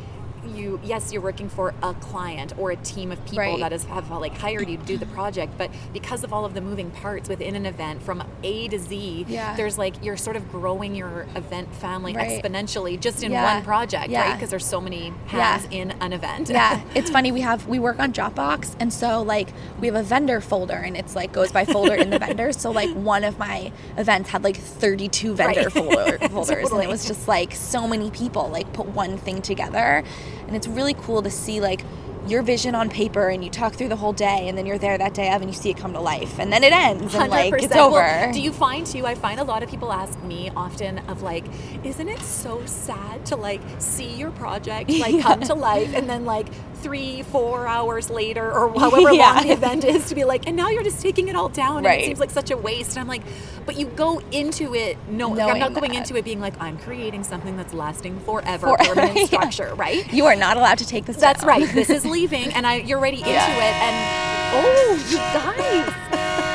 you 0.56 0.80
yes 0.84 1.12
you're 1.12 1.22
working 1.22 1.50
for 1.50 1.74
a 1.84 1.94
client 1.96 2.54
or 2.58 2.72
a 2.72 2.76
team 2.78 3.12
of 3.12 3.20
people 3.26 3.40
Right. 3.40 3.60
that 3.60 3.74
is 3.74 3.84
have 3.86 4.10
like 4.12 4.38
hired 4.38 4.68
you 4.70 4.78
to 4.78 4.84
do 4.86 4.98
the 4.98 5.06
project 5.08 5.54
but 5.58 5.70
because 5.94 6.24
of 6.24 6.34
all 6.34 6.46
of 6.46 6.54
the 6.54 6.62
moving 6.62 6.92
parts 6.92 7.30
within 7.30 7.56
an 7.56 7.66
event 7.66 8.02
from 8.04 8.24
a 8.44 8.68
to 8.70 8.80
z 8.80 9.26
Yeah. 9.28 9.56
there's 9.56 9.78
like 9.78 9.96
you're 10.04 10.18
sort 10.18 10.36
of 10.36 10.50
growing 10.52 10.96
your 10.96 11.28
event 11.36 11.74
family 11.76 12.14
Right. 12.14 12.42
exponentially 12.44 13.00
just 13.00 13.24
in 13.24 13.32
Yeah. 13.32 13.56
one 13.56 13.64
project 13.64 14.10
Yeah. 14.10 14.22
right 14.30 14.34
because 14.36 14.50
there's 14.50 14.66
so 14.66 14.80
many 14.82 15.14
hands 15.28 15.68
in 15.72 15.92
an 16.02 16.14
event 16.14 16.50
yeah 16.50 16.82
it's 16.96 17.10
funny 17.10 17.32
we 17.32 17.42
have 17.42 17.68
we 17.68 17.80
work 17.80 18.00
on 18.00 18.12
dropbox 18.14 18.76
and 18.80 18.92
so 18.94 19.22
like 19.22 19.50
we 19.80 19.88
have 19.88 19.96
a 19.96 20.04
vendor 20.04 20.42
folder 20.42 20.74
and 20.78 20.96
it's 20.98 21.16
like 21.16 21.32
goes 21.32 21.52
by 21.52 21.66
folder 21.66 21.96
in 21.96 22.10
the 22.10 22.20
vendors 22.28 22.58
so 22.58 22.72
like 22.72 22.90
one 22.96 23.24
of 23.24 23.38
my 23.38 23.72
events 23.98 24.30
had 24.30 24.44
like 24.44 24.58
32 24.58 25.34
vendor 25.36 25.60
Right. 25.64 25.72
folder, 25.72 26.18
folders 26.30 26.72
and 26.72 26.82
it 26.84 26.90
was 26.90 27.06
just 27.06 27.28
like 27.28 27.54
so 27.54 27.88
many 27.88 28.10
people 28.12 28.48
like 28.50 28.72
put 28.74 28.88
one 28.88 29.18
thing 29.18 29.42
together 29.42 30.04
and 30.48 30.56
it's 30.56 30.68
really 30.68 30.94
cool 30.94 31.22
to 31.22 31.30
see 31.30 31.62
like 31.62 31.84
your 32.28 32.42
vision 32.42 32.76
on 32.76 32.90
paper 32.90 33.30
and 33.30 33.44
you 33.44 33.50
talk 33.50 33.74
through 33.74 33.88
the 33.88 33.96
whole 33.96 34.14
day 34.14 34.48
and 34.48 34.58
then 34.58 34.66
you're 34.66 34.78
there 34.78 34.98
that 34.98 35.14
day 35.14 35.32
of 35.34 35.42
and 35.42 35.50
you 35.50 35.58
see 35.58 35.70
it 35.70 35.78
come 35.78 35.94
to 35.94 36.00
life 36.00 36.38
and 36.40 36.52
then 36.52 36.64
it 36.64 36.74
ends 36.74 37.16
and 37.16 37.30
like 37.30 37.54
it's 37.54 37.68
100%. 37.68 37.76
Well, 37.76 37.96
over 37.96 38.32
do 38.34 38.42
you 38.42 38.52
find 38.52 38.86
too? 38.86 39.06
I 39.06 39.16
find 39.16 39.40
a 39.40 39.44
lot 39.44 39.64
of 39.64 39.70
people 39.70 39.92
ask 39.92 40.22
me 40.24 40.52
often 40.56 41.00
of 41.10 41.22
like, 41.22 41.46
isn't 41.84 42.08
it 42.08 42.20
so 42.20 42.64
sad 42.66 43.26
to 43.28 43.36
like 43.36 43.62
see 43.80 44.14
your 44.16 44.32
project 44.32 44.92
like 44.92 45.22
come 45.22 45.42
to 45.42 45.54
life 45.70 45.94
and 45.94 46.10
then 46.10 46.26
like 46.26 46.48
three, 46.82 47.24
four 47.24 47.68
hours 47.68 48.10
later 48.10 48.52
or 48.52 48.70
however 48.80 49.12
Yeah. 49.14 49.34
long 49.34 49.48
the 49.48 49.54
event 49.54 49.84
is 49.84 50.08
to 50.10 50.16
be 50.16 50.24
like, 50.24 50.48
and 50.48 50.56
now 50.56 50.70
you're 50.70 50.84
just 50.84 51.02
taking 51.02 51.28
it 51.28 51.36
all 51.36 51.50
down 51.50 51.86
and 51.86 51.88
it 52.02 52.06
seems 52.06 52.20
like 52.20 52.32
such 52.32 52.52
a 52.52 52.58
waste. 52.58 52.92
And 52.92 53.00
I'm 53.00 53.08
like, 53.08 53.22
but 53.66 53.78
you 53.78 53.86
go 53.88 54.20
into 54.32 54.74
it 54.76 54.98
no, 55.10 55.30
like, 55.30 55.48
I'm 55.54 55.60
not 55.60 55.74
going 55.74 55.92
that. 55.92 55.98
into 56.00 56.16
it 56.16 56.26
being 56.26 56.40
like 56.40 56.54
I'm 56.60 56.78
creating 56.80 57.24
something 57.24 57.56
that's 57.58 57.74
lasting 57.74 58.20
forever, 58.22 58.68
Forever, 58.76 58.96
permanent 58.96 59.18
yeah. 59.20 59.26
structure, 59.26 59.74
right? 59.76 60.12
you 60.12 60.26
are 60.26 60.36
not 60.36 60.58
allowed 60.58 60.80
to 60.80 60.88
take 60.88 61.06
this 61.06 61.18
That's 61.18 61.42
down. 61.42 61.50
right. 61.50 61.70
This 61.74 61.90
is 61.90 62.06
leaving, 62.18 62.52
and 62.54 62.66
I 62.66 62.76
you're 62.78 62.98
already 62.98 63.18
into 63.18 63.30
Yeah. 63.30 63.58
it. 63.58 63.76
And 63.84 64.66
oh, 64.66 65.06
you 65.10 65.18
guys, 65.18 66.49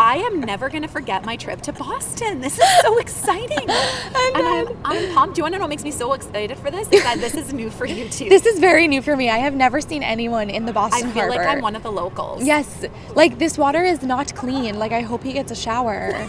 I 0.00 0.16
am 0.16 0.40
never 0.40 0.70
gonna 0.70 0.88
forget 0.88 1.26
my 1.26 1.36
trip 1.36 1.60
to 1.60 1.74
Boston. 1.74 2.40
This 2.40 2.58
is 2.58 2.80
so 2.80 2.96
exciting, 2.96 3.58
and 3.68 4.46
I'm, 4.46 4.68
I'm 4.82 5.14
pumped. 5.14 5.34
Do 5.34 5.40
you 5.40 5.44
want 5.44 5.52
to 5.52 5.58
know 5.58 5.64
what 5.64 5.68
makes 5.68 5.84
me 5.84 5.90
so 5.90 6.14
excited 6.14 6.56
for 6.56 6.70
this? 6.70 6.88
Is 6.90 7.02
that 7.02 7.18
this 7.18 7.34
is 7.34 7.52
new 7.52 7.68
for 7.68 7.84
you 7.84 8.08
too. 8.08 8.30
this 8.30 8.46
is 8.46 8.58
very 8.60 8.88
new 8.88 9.02
for 9.02 9.14
me 9.14 9.28
i 9.28 9.36
have 9.36 9.52
never 9.52 9.82
seen 9.82 10.02
anyone 10.02 10.48
in 10.48 10.64
the 10.64 10.72
Boston 10.72 11.10
I 11.10 11.12
feel 11.12 11.28
like 11.28 11.40
I'm 11.46 11.60
one 11.60 11.76
of 11.76 11.82
the 11.82 11.92
locals. 11.92 12.42
Yes, 12.42 12.86
like 13.14 13.38
this 13.38 13.58
water 13.58 13.84
is 13.84 14.02
not 14.02 14.34
clean. 14.34 14.78
Like 14.78 14.92
I 14.92 15.02
hope 15.02 15.22
he 15.22 15.34
gets 15.34 15.52
a 15.52 15.54
shower. 15.54 16.26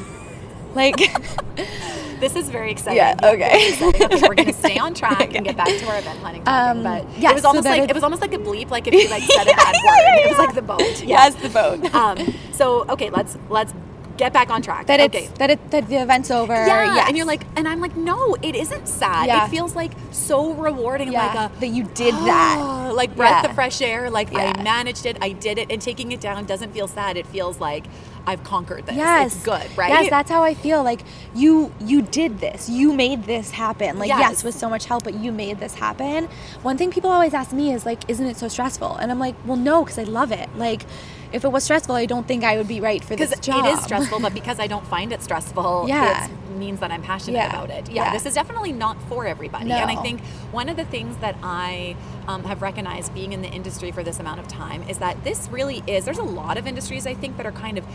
Like 0.75 0.97
This 2.21 2.35
is 2.35 2.49
very 2.49 2.71
exciting. 2.71 2.97
Yeah, 2.97 3.15
okay. 3.23 3.69
exciting. 3.69 4.03
Okay, 4.03 4.21
we're 4.27 4.35
gonna 4.35 4.53
stay 4.53 4.77
on 4.77 4.93
track 5.01 5.33
and 5.33 5.43
get 5.43 5.57
back 5.57 5.69
to 5.69 5.85
our 5.87 5.97
event 5.97 6.19
planning 6.19 6.43
topic. 6.43 6.77
Um, 6.77 6.83
but 6.83 7.17
yeah, 7.17 7.31
it 7.31 7.33
was 7.33 7.41
so 7.41 7.47
almost 7.47 7.63
that 7.63 7.79
like 7.79 7.89
it 7.89 7.95
was 7.95 8.03
almost 8.03 8.21
like 8.21 8.33
a 8.33 8.37
bleep, 8.37 8.69
like 8.69 8.85
if 8.85 8.93
you 8.93 9.09
like 9.09 9.23
said 9.23 9.47
a 9.47 9.55
bad 9.55 9.75
word. 9.83 10.25
It 10.25 10.29
was 10.29 10.37
like 10.37 10.53
the 10.53 10.61
boat. 10.61 11.03
yes, 11.03 11.33
the 11.35 11.49
boat. 11.49 11.95
Um. 11.95 12.17
So 12.53 12.85
okay, 12.89 13.09
let's 13.09 13.37
let's 13.49 13.73
get 14.17 14.33
back 14.33 14.49
on 14.51 14.61
track. 14.61 14.85
that 14.87 14.99
okay. 14.99 15.27
that 15.39 15.49
it 15.49 15.71
that 15.71 15.87
the 15.87 15.95
event's 16.01 16.29
over. 16.29 16.53
Yeah, 16.53 16.95
yes. 16.95 17.07
and 17.07 17.17
you're 17.17 17.25
like, 17.25 17.43
and 17.55 17.67
I'm 17.67 17.79
like, 17.79 17.95
no, 17.95 18.35
it 18.41 18.55
isn't 18.55 18.87
sad. 18.87 19.27
Yeah. 19.27 19.45
It 19.45 19.49
feels 19.49 19.75
like 19.75 19.91
so 20.11 20.53
rewarding, 20.53 21.11
yeah, 21.11 21.27
like 21.27 21.51
a 21.51 21.59
that 21.59 21.67
you 21.67 21.85
did 21.93 22.13
that. 22.13 22.91
like 22.95 23.15
breath 23.15 23.43
Yeah. 23.43 23.49
of 23.49 23.55
fresh 23.55 23.81
air. 23.81 24.09
Like. 24.09 24.29
I 24.35 24.61
managed 24.63 25.05
it, 25.05 25.17
I 25.21 25.31
did 25.33 25.57
it, 25.57 25.71
and 25.71 25.81
taking 25.81 26.11
it 26.11 26.19
down 26.21 26.45
doesn't 26.45 26.71
feel 26.73 26.87
sad. 26.87 27.17
It 27.17 27.27
feels 27.27 27.59
like 27.59 27.85
I've 28.27 28.43
conquered 28.43 28.85
this. 28.85 28.95
Yes, 28.95 29.35
it's 29.35 29.43
good, 29.43 29.77
right? 29.77 29.89
Yes, 29.89 30.09
that's 30.09 30.29
how 30.29 30.43
I 30.43 30.53
feel. 30.53 30.83
Like 30.83 31.01
you, 31.33 31.71
you 31.79 32.01
did 32.01 32.39
this. 32.39 32.69
You 32.69 32.93
made 32.93 33.23
this 33.25 33.51
happen. 33.51 33.97
Like 33.99 34.09
yes, 34.09 34.19
Yes. 34.19 34.43
with 34.43 34.55
so 34.55 34.69
much 34.69 34.85
help, 34.85 35.03
but 35.03 35.15
you 35.15 35.31
made 35.31 35.59
this 35.59 35.73
happen. 35.73 36.27
One 36.61 36.77
thing 36.77 36.91
people 36.91 37.09
always 37.09 37.33
ask 37.33 37.51
me 37.51 37.73
is 37.73 37.85
like, 37.85 38.07
"Isn't 38.09 38.25
it 38.27 38.37
so 38.37 38.47
stressful?" 38.47 38.95
And 38.97 39.11
I'm 39.11 39.19
like, 39.19 39.35
"Well, 39.45 39.57
no, 39.57 39.83
because 39.83 39.97
I 39.97 40.03
love 40.03 40.31
it. 40.31 40.49
Like, 40.55 40.83
if 41.31 41.43
it 41.43 41.51
was 41.51 41.63
stressful, 41.63 41.95
I 41.95 42.05
don't 42.05 42.27
think 42.27 42.43
I 42.43 42.57
would 42.57 42.67
be 42.67 42.79
right 42.81 43.03
for 43.03 43.15
this 43.15 43.29
because 43.31 43.45
job." 43.45 43.65
it 43.65 43.69
is 43.73 43.81
stressful, 43.83 44.19
but 44.19 44.33
because 44.39 44.59
I 44.59 44.67
don't 44.67 44.85
find 44.85 45.11
it 45.11 45.23
stressful, 45.23 45.85
Yeah. 45.87 46.25
it 46.25 46.31
means 46.59 46.79
that 46.79 46.91
I'm 46.91 47.01
passionate 47.01 47.37
Yeah. 47.37 47.49
about 47.49 47.69
it. 47.69 47.89
Yeah, 47.89 48.05
Yeah. 48.05 48.13
this 48.13 48.25
is 48.25 48.33
definitely 48.35 48.71
not 48.71 48.97
for 49.09 49.25
everybody. 49.25 49.65
No. 49.65 49.75
And 49.77 49.91
I 49.91 49.95
think 50.01 50.21
one 50.51 50.69
of 50.69 50.77
the 50.77 50.85
things 50.85 51.17
that 51.17 51.35
I 51.43 51.95
um, 52.27 52.43
have 52.43 52.61
recognized 52.61 53.13
being 53.13 53.33
in 53.33 53.41
the 53.41 53.49
industry 53.49 53.91
for 53.91 54.03
this 54.03 54.19
amount 54.19 54.39
of 54.39 54.47
time 54.47 54.83
is 54.89 54.97
that 54.99 55.23
this 55.23 55.49
really 55.51 55.83
is. 55.87 56.05
There's 56.05 56.17
a 56.19 56.23
lot 56.23 56.57
of 56.57 56.67
industries 56.67 57.05
I 57.07 57.13
think 57.13 57.37
that 57.37 57.45
are 57.45 57.51
kind 57.51 57.77
of, 57.77 57.85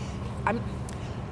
I'm. 0.45 0.61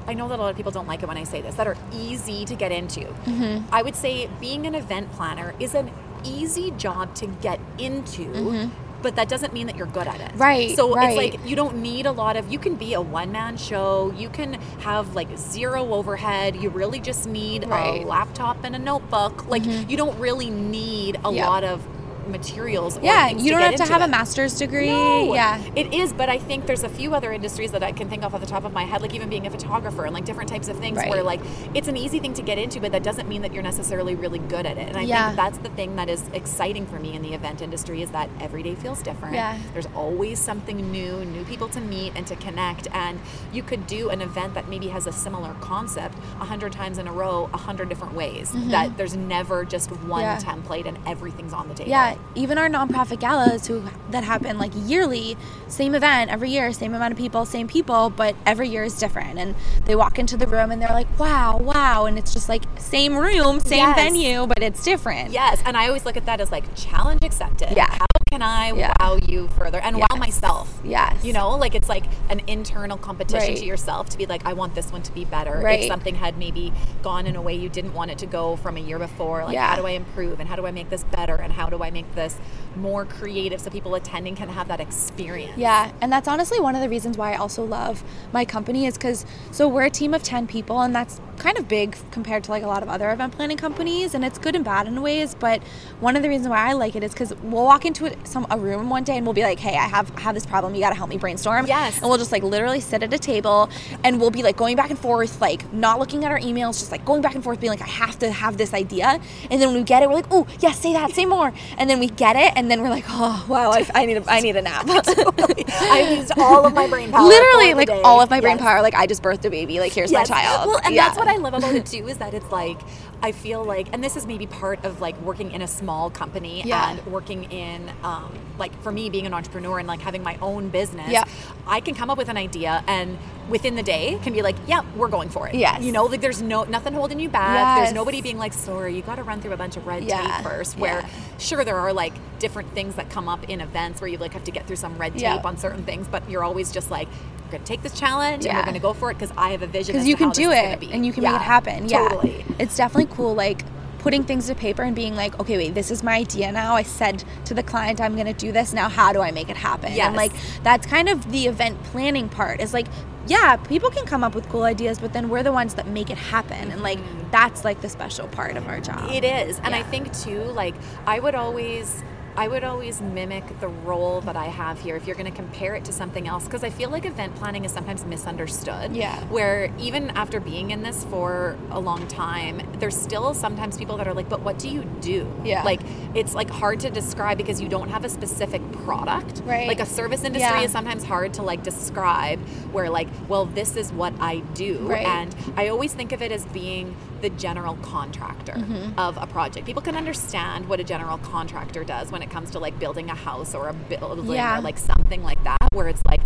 I 0.08 0.13
know 0.13 0.27
that 0.29 0.38
a 0.38 0.41
lot 0.41 0.51
of 0.51 0.55
people 0.55 0.72
don't 0.72 0.88
like 0.88 1.01
it 1.01 1.08
when 1.08 1.17
I 1.17 1.24
say 1.24 1.41
this, 1.41 1.55
that 1.55 1.65
are 1.65 1.75
easy 1.91 2.46
to 2.46 2.53
get 2.53 2.72
into. 2.72 3.01
Mm-hmm. 3.01 3.65
I 3.74 3.82
would 3.82 3.96
say 3.96 4.29
being 4.39 4.67
an 4.67 4.75
event 4.75 5.12
planner 5.13 5.55
is 5.60 5.74
an 5.74 5.89
easy 6.24 6.70
job 6.77 7.15
to 7.15 7.25
get 7.25 7.60
into, 7.79 8.70
but 9.05 9.15
that 9.17 9.29
doesn't 9.29 9.53
mean 9.53 9.67
that 9.67 9.75
you're 9.75 9.85
good 9.85 10.07
at 10.07 10.19
it. 10.19 10.29
Mm-hmm. 10.29 10.38
Right, 10.41 10.75
So 10.75 10.95
right. 10.95 11.09
it's 11.09 11.15
like 11.38 11.47
you 11.47 11.55
don't 11.55 11.77
need 11.77 12.07
a 12.07 12.12
lot 12.12 12.35
of 12.38 12.51
you 12.51 12.57
can 12.57 12.74
be 12.74 12.95
a 12.95 13.01
one 13.01 13.31
man 13.31 13.55
show 13.55 14.12
you 14.17 14.29
can 14.29 14.55
have 14.79 15.13
like 15.13 15.27
zero 15.38 15.93
overhead 15.93 16.55
you 16.55 16.71
really 16.71 17.00
just 17.00 17.27
need 17.27 17.67
Right. 17.67 18.01
a 18.03 18.07
laptop 18.07 18.63
and 18.63 18.75
a 18.75 18.79
notebook 18.79 19.47
like 19.47 19.63
you 19.63 19.95
don't 19.95 20.17
really 20.17 20.50
need 20.50 21.19
a 21.24 21.31
Yeah. 21.31 21.47
lot 21.47 21.63
of 21.63 21.85
materials 22.27 22.98
yeah, 23.01 23.29
you 23.29 23.51
don't 23.51 23.62
have 23.62 23.75
to 23.75 23.86
have 23.86 24.01
it. 24.01 24.05
a 24.05 24.08
master's 24.08 24.58
degree. 24.58 24.88
No. 24.88 25.34
Yeah. 25.34 25.62
It 25.75 25.94
is, 25.94 26.13
but 26.13 26.29
I 26.29 26.38
think 26.39 26.65
there's 26.65 26.84
a 26.84 26.89
few 26.89 27.13
other 27.13 27.32
industries 27.32 27.72
that 27.72 27.84
I 27.84 27.91
can 27.91 28.10
think 28.10 28.24
of 28.24 28.34
off 28.34 28.41
the 28.41 28.48
top 28.48 28.63
of 28.65 28.74
my 28.74 28.84
head, 28.84 29.01
like 29.01 29.13
even 29.13 29.29
being 29.29 29.46
a 29.48 29.50
photographer 29.50 30.05
and 30.05 30.13
like 30.13 30.25
different 30.25 30.50
types 30.50 30.67
of 30.67 30.77
things 30.77 30.98
Right. 30.98 31.10
where 31.10 31.24
like 31.24 31.41
it's 31.74 31.88
an 31.88 31.98
easy 31.98 32.20
thing 32.20 32.34
to 32.34 32.41
get 32.41 32.58
into, 32.58 32.79
but 32.79 32.91
that 32.91 33.03
doesn't 33.03 33.27
mean 33.27 33.41
that 33.41 33.53
you're 33.53 33.63
necessarily 33.63 34.15
really 34.15 34.39
good 34.39 34.65
at 34.65 34.77
it. 34.77 34.88
And 34.88 34.98
I 34.98 35.01
Yeah. 35.01 35.25
think 35.27 35.36
that's 35.38 35.58
the 35.60 35.70
thing 35.70 35.96
that 35.98 36.10
is 36.10 36.24
exciting 36.34 36.86
for 36.86 37.00
me 37.00 37.13
in 37.15 37.22
the 37.22 37.34
event 37.34 37.62
industry 37.62 38.01
is 38.01 38.12
that 38.12 38.29
every 38.39 38.63
day 38.63 38.75
feels 38.75 39.01
different. 39.01 39.36
Yeah. 39.36 39.58
There's 39.74 39.88
always 39.96 40.39
something 40.39 40.91
new, 40.91 41.24
new 41.25 41.44
people 41.46 41.67
to 41.70 41.82
meet 41.82 42.13
and 42.15 42.25
to 42.27 42.36
connect. 42.36 42.88
And 42.94 43.20
you 43.53 43.63
could 43.63 43.88
do 43.88 44.10
an 44.10 44.22
event 44.22 44.53
that 44.55 44.67
maybe 44.70 44.88
has 44.89 45.08
a 45.08 45.12
similar 45.12 45.53
concept 45.62 46.17
a 46.39 46.46
hundred 46.46 46.72
times 46.72 46.98
in 46.98 47.08
a 47.08 47.12
row, 47.12 47.50
a 47.53 47.58
hundred 47.58 47.89
different 47.89 48.13
ways. 48.13 48.51
Mm-hmm. 48.51 48.70
That 48.72 48.98
there's 48.98 49.15
never 49.15 49.65
just 49.65 49.91
one 49.91 50.22
Yeah. 50.22 50.38
template 50.38 50.86
and 50.88 50.98
everything's 51.05 51.53
on 51.53 51.67
the 51.67 51.74
table. 51.74 51.89
Yeah, 51.89 52.14
even 52.36 52.57
our 52.57 52.67
nonprofit 52.69 53.19
galas 53.19 53.67
who 53.67 53.84
that 54.12 54.24
happen 54.24 54.57
like 54.57 54.72
yearly, 54.75 55.38
same 55.67 55.95
event 55.95 56.29
every 56.31 56.50
year, 56.51 56.72
same 56.74 56.93
amount 56.93 57.12
of 57.12 57.17
people, 57.17 57.45
same 57.45 57.67
people, 57.67 58.10
but 58.10 58.36
every 58.45 58.67
year 58.69 58.84
is 58.84 58.98
different. 58.98 59.39
And 59.39 59.55
they 59.86 59.95
walk 59.95 60.19
into 60.19 60.36
the 60.38 60.48
room 60.48 60.72
and 60.72 60.81
they're 60.81 60.89
like, 60.89 61.07
"Wow, 61.19 61.57
wow!" 61.57 62.05
And 62.05 62.17
it's 62.17 62.34
just 62.34 62.50
like 62.50 62.63
same 62.77 63.15
room, 63.15 63.60
same 63.60 63.79
Yes. 63.79 63.95
venue, 63.95 64.48
but 64.48 64.62
it's 64.62 64.84
different. 64.84 65.31
Yes, 65.31 65.62
and 65.65 65.77
I 65.77 65.88
always 65.88 66.05
look 66.05 66.17
at 66.17 66.25
that 66.25 66.41
as 66.41 66.51
like 66.51 66.63
challenge 66.75 67.24
accepted. 67.24 67.72
Yeah. 67.75 67.88
How 67.89 68.05
can 68.36 68.42
I 68.42 68.74
Yeah. 68.74 68.92
wow 69.00 69.15
you 69.15 69.48
further 69.58 69.80
and 69.80 69.98
wow 69.98 70.08
myself? 70.18 70.68
Yes. 70.84 71.24
You 71.24 71.32
know, 71.32 71.51
like 71.56 71.74
it's 71.74 71.88
like 71.88 72.04
an 72.30 72.42
internal 72.48 72.98
competition 72.98 73.50
Right. 73.54 73.58
to 73.58 73.65
yourself 73.65 74.10
to 74.10 74.18
be 74.18 74.25
like, 74.25 74.46
I 74.46 74.51
want 74.51 74.75
this 74.75 74.92
one 74.92 75.01
to 75.04 75.12
be 75.13 75.24
better. 75.24 75.62
Right. 75.63 75.80
If 75.80 75.88
something 75.88 76.15
had 76.15 76.38
maybe 76.38 76.74
gone 77.01 77.27
in 77.27 77.38
a 77.38 77.42
way 77.42 77.56
you 77.56 77.70
didn't 77.70 77.94
want 77.94 78.12
it 78.12 78.18
to 78.18 78.25
go 78.25 78.58
from 78.58 78.75
a 78.75 78.82
year 78.82 79.00
before, 79.00 79.46
like 79.46 79.54
Yeah. 79.54 79.70
how 79.70 79.77
do 79.77 79.88
I 79.88 79.92
improve 79.92 80.42
and 80.42 80.50
how 80.50 80.58
do 80.58 80.65
I 80.68 80.72
make 80.72 80.89
this 80.89 81.06
better 81.06 81.36
and 81.36 81.54
how 81.54 81.70
do 81.70 81.82
I 81.82 81.92
make 81.92 82.13
this 82.13 82.36
more 82.75 83.06
creative 83.06 83.62
so 83.62 83.70
people 83.70 83.96
attending 83.96 84.36
can 84.36 84.50
have 84.50 84.68
that 84.68 84.82
experience? 84.82 85.58
Yeah, 85.58 85.92
and 86.01 86.12
that's 86.12 86.27
honestly 86.27 86.60
one 86.60 86.75
of 86.75 86.82
the 86.82 86.89
reasons 86.89 87.18
why 87.18 87.32
I 87.32 87.38
also 87.38 87.63
love 87.63 88.04
my 88.34 88.44
company 88.44 88.86
is 88.86 88.96
because 88.96 89.25
so 89.51 89.70
we're 89.70 89.84
a 89.86 89.89
team 89.89 90.13
of 90.13 90.24
10 90.24 90.46
people 90.46 90.82
and 90.82 90.94
that's 90.94 91.22
kind 91.38 91.58
of 91.58 91.68
big 91.70 91.98
compared 92.12 92.44
to 92.46 92.51
like 92.51 92.63
a 92.63 92.68
lot 92.68 92.82
of 92.84 92.89
other 92.89 93.12
event 93.12 93.34
planning 93.34 93.58
companies 93.58 94.13
and 94.13 94.24
it's 94.25 94.38
good 94.38 94.56
and 94.56 94.63
bad 94.63 94.88
in 94.88 95.01
ways 95.01 95.36
but 95.38 95.62
one 96.00 96.15
of 96.15 96.24
the 96.24 96.30
reasons 96.30 96.48
why 96.48 96.70
I 96.70 96.74
like 96.74 96.96
it 96.96 97.04
is 97.04 97.12
because 97.12 97.34
we'll 97.44 97.65
walk 97.65 97.86
into 97.86 98.06
it, 98.06 98.18
some 98.27 98.46
a 98.50 98.58
room 98.58 98.89
one 98.89 99.03
day 99.03 99.17
and 99.17 99.25
we'll 99.25 99.34
be 99.34 99.44
like 99.44 99.60
hey 99.60 99.75
I 99.77 99.88
have 99.88 100.10
have 100.20 100.34
this 100.36 100.46
problem 100.46 100.75
you 100.75 100.82
got 100.82 100.89
to 100.89 100.96
help 100.96 101.10
me 101.10 101.17
brainstorm 101.17 101.65
Yes. 101.67 101.98
and 102.00 102.08
we'll 102.10 102.17
just 102.17 102.32
like 102.32 102.44
literally 102.44 102.79
sit 102.79 103.03
at 103.03 103.13
a 103.13 103.20
table 103.20 103.70
and 104.03 104.20
we'll 104.20 104.32
be 104.32 104.44
like 104.44 104.58
going 104.58 104.75
back 104.75 104.89
and 104.89 105.00
forth 105.00 105.41
like 105.41 105.72
not 105.74 106.00
looking 106.00 106.25
at 106.25 106.32
our 106.32 106.39
emails 106.39 106.79
just 106.79 106.91
like 106.91 107.05
going 107.05 107.22
back 107.22 107.36
and 107.36 107.44
forth 107.44 107.60
being 107.60 107.72
like 107.72 107.82
I 107.82 107.88
have 107.88 108.17
to 108.20 108.32
have 108.32 108.58
this 108.58 108.74
idea 108.74 109.20
and 109.51 109.62
then 109.62 109.70
when 109.70 109.77
we 109.77 109.84
get 109.84 110.03
it 110.03 110.10
we're 110.10 110.15
like 110.15 110.27
oh 110.32 110.48
yes 110.60 110.79
say 110.79 110.94
that 110.94 111.12
say 111.12 111.25
more 111.25 111.53
and 111.77 111.89
then 111.89 112.00
we 112.00 112.08
get 112.08 112.36
it 112.36 112.53
and 112.55 112.70
then 112.72 112.82
we're 112.82 112.89
like 112.89 113.05
oh 113.10 113.46
wow 113.48 113.72
I, 113.72 113.88
I 113.94 114.05
need 114.05 114.17
a, 114.17 114.24
I 114.27 114.39
need 114.41 114.55
a 114.55 114.62
nap 114.62 114.86
I've 115.70 116.17
used 116.17 116.32
all 116.38 116.65
of 116.65 116.74
my 116.74 116.88
brain 116.88 117.12
power. 117.12 117.27
literally 117.27 117.74
like 117.74 117.89
all 118.03 118.22
of 118.22 118.29
my 118.29 118.41
brain 118.41 118.58
power 118.58 118.82
like 118.82 118.96
i 118.96 119.05
just 119.08 119.22
birthed 119.24 119.46
a 119.46 119.50
baby 119.50 119.79
like 119.79 119.91
here's 119.91 120.12
Yes. 120.12 120.29
my 120.29 120.36
child 120.36 120.67
Well, 120.70 120.79
and 120.84 120.94
Yeah. 120.94 121.05
that's 121.05 121.17
what 121.17 121.27
I 121.27 121.38
love 121.38 121.53
about 121.53 121.74
it 121.75 121.86
too 121.86 122.08
is 122.08 122.17
that 122.17 122.34
it's 122.34 122.51
like 122.51 122.77
I 123.22 123.31
feel 123.31 123.63
like, 123.63 123.88
and 123.93 124.03
this 124.03 124.15
is 124.15 124.27
maybe 124.27 124.45
part 124.45 124.84
of 124.86 125.01
like 125.01 125.19
working 125.22 125.51
in 125.51 125.62
a 125.62 125.67
small 125.67 126.10
company 126.10 126.62
Yeah. 126.63 126.91
and 126.91 127.05
working 127.07 127.45
in 127.51 127.89
um, 128.03 128.31
like 128.60 128.79
for 128.84 128.91
me 128.91 129.10
being 129.10 129.25
an 129.25 129.34
entrepreneur 129.34 129.79
and 129.79 129.88
like 129.88 130.01
having 130.01 130.22
my 130.22 130.38
own 130.41 130.69
business. 130.69 131.10
Yeah. 131.10 131.24
I 131.65 131.79
can 131.79 131.95
come 131.95 132.10
up 132.10 132.17
with 132.17 132.29
an 132.29 132.38
idea 132.38 132.84
and 132.88 133.17
within 133.50 133.75
the 133.75 133.84
day 133.84 134.19
can 134.24 134.34
be 134.34 134.41
like, 134.41 134.55
yeah, 134.67 134.81
we're 134.95 135.07
going 135.07 135.29
for 135.29 135.48
it. 135.48 135.55
Yes. 135.55 135.81
You 135.81 135.91
know, 135.91 136.05
like 136.05 136.22
there's 136.22 136.41
no 136.41 136.63
nothing 136.65 136.93
holding 136.93 137.19
you 137.19 137.29
back. 137.29 137.79
There's 137.79 137.93
nobody 137.93 138.22
being 138.22 138.38
like, 138.38 138.53
sorry, 138.53 138.95
you 138.95 139.01
got 139.01 139.15
to 139.15 139.24
run 139.24 139.41
through 139.41 139.53
a 139.53 139.57
bunch 139.57 139.75
of 139.77 139.88
red 139.88 140.03
Yeah. 140.03 140.22
tape 140.38 140.43
first. 140.45 140.77
Where 140.77 141.00
Yeah. 141.01 141.10
sure 141.39 141.63
there 141.63 141.77
are 141.79 141.93
like 141.93 142.13
different 142.39 142.74
things 142.74 142.95
that 142.95 143.10
come 143.10 143.27
up 143.27 143.50
in 143.50 143.60
events 143.62 144.01
where 144.01 144.07
you 144.10 144.17
like 144.17 144.34
have 144.34 144.43
to 144.43 144.51
get 144.51 144.67
through 144.67 144.75
some 144.75 144.98
red 144.98 145.13
tape 145.13 145.22
Yeah. 145.24 145.41
on 145.43 145.57
certain 145.57 145.84
things, 145.84 146.07
but 146.07 146.29
you're 146.29 146.43
always 146.43 146.72
just 146.72 146.91
like. 146.91 147.07
We're 147.55 147.59
gonna 147.59 147.67
take 147.67 147.83
this 147.83 147.97
challenge 147.97 148.45
and 148.45 148.53
Yeah. 148.53 148.59
we're 148.59 148.65
gonna 148.65 148.79
go 148.79 148.93
for 148.93 149.12
it 149.12 149.13
because 149.15 149.31
I 149.38 149.51
have 149.51 149.62
a 149.62 149.67
vision. 149.67 149.93
because 149.93 150.07
you 150.07 150.15
to 150.15 150.24
can 150.24 150.29
do 150.31 150.51
it 150.51 150.79
be. 150.81 150.91
and 150.91 151.05
you 151.05 151.13
can 151.13 151.24
Yeah, 151.24 151.31
make 151.33 151.41
it 151.41 151.45
happen 151.45 151.89
yeah 151.89 152.09
Totally. 152.09 152.43
it's 152.59 152.75
definitely 152.75 153.13
cool 153.15 153.33
like 153.33 153.63
putting 154.00 154.24
things 154.24 154.45
to 154.45 154.53
paper 154.53 154.83
and 154.83 154.95
being 154.95 155.15
like, 155.15 155.39
okay, 155.39 155.57
wait, 155.57 155.74
this 155.74 155.89
is 155.89 156.03
my 156.03 156.17
idea 156.17 156.51
now. 156.51 156.75
I 156.75 156.83
said 156.83 157.24
to 157.45 157.55
the 157.55 157.63
client, 157.63 158.00
I'm 158.00 158.13
going 158.13 158.27
to 158.27 158.33
do 158.33 158.51
this. 158.51 158.71
Now, 158.71 158.88
how 158.88 159.12
do 159.12 159.19
I 159.19 159.31
make 159.31 159.50
it 159.50 159.57
happen? 159.57 159.93
Yes. 159.93 160.05
And 160.05 160.15
like, 160.15 160.31
that's 160.62 160.85
kind 160.85 161.09
of 161.09 161.31
the 161.31 161.47
event 161.47 161.81
planning 161.85 162.29
part 162.29 162.62
is 162.62 162.71
like, 162.71 162.85
yeah, 163.25 163.55
people 163.55 163.89
can 163.89 164.05
come 164.05 164.24
up 164.24 164.35
with 164.35 164.47
cool 164.50 164.62
ideas, 164.62 165.00
but 165.00 165.12
then 165.13 165.27
we're 165.27 165.41
the 165.41 165.51
ones 165.51 165.74
that 165.74 165.88
make 165.88 166.12
it 166.12 166.19
happen. 166.19 166.69
And 166.69 166.83
like, 166.83 167.00
mm-hmm. 167.00 167.31
that's 167.31 167.65
like 167.65 167.81
the 167.81 167.89
special 167.89 168.27
part 168.27 168.57
of 168.57 168.67
our 168.67 168.79
job. 168.79 169.09
It 169.12 169.24
is. 169.24 169.57
And 169.63 169.74
I 169.74 169.81
think 169.81 170.13
too, 170.15 170.43
like 170.43 170.75
I 171.07 171.19
would 171.19 171.33
always 171.33 172.03
I 172.38 172.48
would 172.50 172.63
always 172.63 173.01
mimic 173.01 173.60
the 173.62 173.68
role 173.70 174.20
that 174.22 174.36
I 174.36 174.46
have 174.46 174.80
here 174.82 174.96
if 174.98 175.08
you're 175.08 175.15
going 175.15 175.30
to 175.32 175.36
compare 175.36 175.74
it 175.75 175.86
to 175.86 175.94
something 175.94 176.27
else 176.27 176.44
because 176.46 176.63
I 176.63 176.70
feel 176.70 176.89
like 176.89 177.06
event 177.06 177.36
planning 177.36 177.63
is 177.63 177.72
sometimes 177.72 178.04
misunderstood. 178.06 178.94
Yeah. 178.96 179.18
Where 179.25 179.72
even 179.80 180.10
after 180.12 180.39
being 180.39 180.72
in 180.72 180.84
this 180.84 181.06
for 181.06 181.58
a 181.72 181.80
long 181.80 182.08
time, 182.08 182.62
there's 182.80 182.96
still 182.98 183.34
sometimes 183.34 183.77
people 183.77 183.96
that 183.98 184.08
are 184.08 184.13
like, 184.13 184.27
"But 184.27 184.42
what 184.42 184.60
do 184.60 184.68
you 184.68 184.84
do?" 185.00 185.32
Yeah. 185.46 185.63
Like 185.63 185.80
it's 186.13 186.34
like 186.34 186.50
hard 186.50 186.82
to 186.82 186.89
describe 186.89 187.38
because 187.38 187.62
you 187.62 187.70
don't 187.70 187.89
have 187.89 188.04
a 188.04 188.10
specific 188.10 188.62
product. 188.84 189.42
Right. 189.46 189.68
Like 189.68 189.80
a 189.80 189.86
service 189.86 190.24
industry 190.24 190.60
Yeah. 190.60 190.65
is 190.65 190.72
sometimes 190.72 191.04
hard 191.06 191.34
to 191.36 191.42
like 191.42 191.63
describe 191.63 192.39
where 192.74 192.89
like, 192.89 193.08
well, 193.30 193.46
this 193.46 193.77
is 193.77 193.94
what 193.94 194.13
I 194.20 194.39
do 194.54 194.80
Right. 194.80 195.06
and 195.06 195.34
I 195.56 195.70
always 195.70 195.94
think 195.94 196.12
of 196.12 196.22
it 196.22 196.32
as 196.32 196.46
being 196.48 196.96
the 197.25 197.29
general 197.38 197.75
contractor 197.82 198.53
Mm-hmm. 198.53 199.00
of 199.00 199.17
a 199.20 199.25
project. 199.25 199.65
People 199.65 199.82
can 199.82 199.96
understand 199.96 200.70
what 200.70 200.79
a 200.79 200.84
general 200.84 201.17
contractor 201.17 201.84
does 201.84 202.12
when 202.12 202.22
it 202.22 202.29
comes 202.29 202.51
to 202.51 202.60
like 202.60 202.77
building 202.79 203.10
a 203.10 203.15
house 203.15 203.55
or 203.55 203.67
a 203.70 203.74
building 203.74 204.27
Yeah. 204.36 204.58
or 204.58 204.62
like 204.62 204.77
something 204.77 205.24
like 205.24 205.44
that, 205.44 205.58
where 205.74 205.88
it's 205.88 206.01
like 206.05 206.22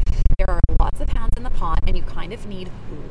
kind 2.19 2.33
of 2.33 2.45
need 2.47 2.67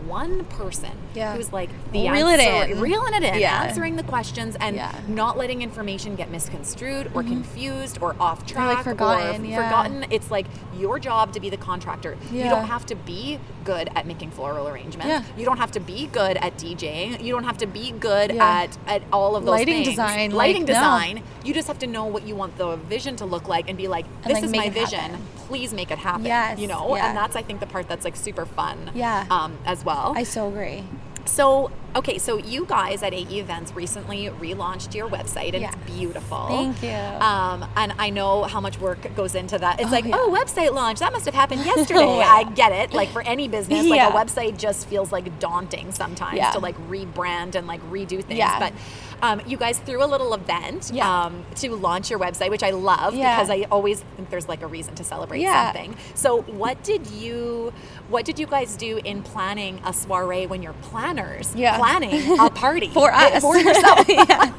one 0.07 0.45
person 0.47 0.91
Yeah. 1.15 1.35
who's 1.35 1.51
like 1.51 1.71
the 1.93 2.11
Reel 2.11 2.29
it 2.29 2.41
answer, 2.41 2.73
in. 2.73 2.81
reeling 2.81 3.15
it 3.15 3.23
in, 3.23 3.39
Yeah. 3.41 3.63
answering 3.65 3.97
the 3.97 4.03
questions 4.03 4.55
and 4.61 4.77
Yeah. 4.77 4.93
Mm-hmm. 4.93 5.15
not 5.15 5.39
letting 5.39 5.63
information 5.63 6.15
get 6.15 6.31
misconstrued 6.31 7.11
or 7.15 7.23
confused 7.23 7.99
or 8.03 8.15
off 8.21 8.45
track 8.45 8.85
forgotten, 8.85 9.45
yeah. 9.47 9.57
forgotten. 9.57 10.07
It's 10.11 10.31
like 10.31 10.47
your 10.77 10.99
job 10.99 11.33
to 11.33 11.41
be 11.41 11.49
the 11.49 11.57
contractor. 11.57 12.17
You 12.31 12.45
don't 12.45 12.67
have 12.67 12.85
to 12.87 12.95
be 12.95 13.39
good 13.65 13.89
at 13.97 14.07
making 14.07 14.31
floral 14.31 14.69
arrangements. 14.69 15.07
Yeah. 15.09 15.23
You 15.39 15.45
don't 15.47 15.59
have 15.59 15.73
to 15.73 15.81
be 15.81 16.07
good 16.21 16.37
at 16.37 16.57
DJing. 16.59 17.23
You 17.23 17.33
don't 17.33 17.45
have 17.45 17.59
to 17.59 17.67
be 17.67 17.93
good 17.93 18.31
at, 18.33 18.77
at 18.87 19.03
all 19.13 19.37
of 19.37 19.45
those 19.45 19.53
Lighting 19.53 19.75
things. 19.85 19.89
design, 19.89 20.31
Lighting 20.33 20.63
like, 20.63 20.69
no. 20.69 20.75
design. 20.75 21.23
You 21.45 21.55
just 21.55 21.69
have 21.69 21.79
to 21.81 21.87
know 21.87 22.05
what 22.05 22.27
you 22.27 22.35
want 22.37 22.57
the 22.59 22.77
vision 22.77 23.17
to 23.17 23.25
look 23.25 23.49
like 23.49 23.69
and 23.69 23.77
be 23.79 23.89
like, 23.89 24.05
this 24.25 24.35
like, 24.35 24.45
is 24.45 24.53
my 24.53 24.69
vision. 24.69 25.01
happen. 25.01 25.27
Please 25.49 25.73
make 25.73 25.91
it 25.91 25.97
happen. 25.99 26.27
Yes, 26.27 26.59
You 26.59 26.67
know? 26.67 26.95
yeah. 26.95 27.09
And 27.09 27.17
that's 27.17 27.35
I 27.35 27.43
think 27.43 27.61
the 27.61 27.67
part 27.67 27.89
that's 27.89 28.05
like 28.05 28.17
super 28.17 28.45
fun. 28.45 28.91
Yeah. 28.95 29.25
Um, 29.31 29.57
as 29.65 29.83
well. 29.83 30.13
I 30.15 30.23
so 30.25 30.47
agree. 30.49 30.85
So, 31.25 31.71
okay, 31.97 32.19
so 32.19 32.37
you 32.39 32.65
guys 32.67 33.03
at 33.03 33.13
AE 33.13 33.41
Events 33.41 33.73
recently 33.73 34.27
relaunched 34.41 34.95
your 34.95 35.09
website 35.09 35.55
and 35.55 35.65
it's 35.65 35.77
beautiful. 35.87 36.47
Thank 36.49 36.83
you. 36.83 36.91
Um, 36.91 37.65
and 37.77 37.93
I 37.99 38.11
know 38.11 38.45
how 38.45 38.61
much 38.61 38.79
work 38.79 39.15
goes 39.17 39.35
into 39.35 39.59
that. 39.59 39.81
It's 39.81 39.89
Oh, 39.89 39.93
like, 39.93 40.05
yeah. 40.05 40.17
oh, 40.17 40.31
website 40.31 40.73
launch, 40.73 40.99
that 41.01 41.13
must 41.13 41.25
have 41.25 41.35
happened 41.35 41.65
yesterday. 41.65 42.01
Oh, 42.01 42.19
yeah. 42.21 42.27
I 42.31 42.45
get 42.45 42.73
it. 42.73 42.93
Like 42.93 43.09
for 43.11 43.23
any 43.23 43.49
business, 43.49 43.87
like 43.87 44.01
a 44.01 44.13
website 44.15 44.59
just 44.59 44.87
feels 44.87 45.13
like 45.13 45.39
daunting 45.39 45.91
sometimes 45.93 46.39
to 46.53 46.59
like 46.59 46.77
rebrand 46.89 47.55
and 47.55 47.67
like 47.67 47.81
redo 47.91 48.23
things. 48.25 48.39
But 48.59 48.73
um, 49.21 49.43
you 49.47 49.57
guys 49.57 49.79
threw 49.81 50.05
a 50.05 50.07
little 50.07 50.33
event 50.35 50.93
um, 51.01 51.45
to 51.57 51.75
launch 51.75 52.11
your 52.11 52.19
website, 52.21 52.51
which 52.51 52.63
I 52.63 52.71
love 52.71 53.15
because 53.15 53.51
I 53.51 53.67
always 53.71 54.01
think 54.17 54.31
there's 54.31 54.49
like 54.49 54.63
a 54.63 54.67
reason 54.67 54.95
to 54.97 55.05
celebrate 55.05 55.43
something. 55.73 55.97
So 56.15 56.43
what 56.43 56.83
did 56.85 57.07
you 57.09 57.73
what 58.09 58.25
did 58.25 58.39
you 58.39 58.47
guys 58.47 58.77
do 58.77 58.99
in 59.05 59.23
planning 59.23 59.81
a 59.85 59.93
soiree 59.93 60.47
when 60.47 60.63
you're 60.63 60.73
planners 60.75 61.55
Yeah. 61.55 61.79
Planning 61.97 62.39
a 62.41 62.51
party 62.51 62.89
For 62.89 63.11
us. 63.15 63.43
for 63.43 63.57
yourself? 63.57 64.09
yeah. 64.09 64.53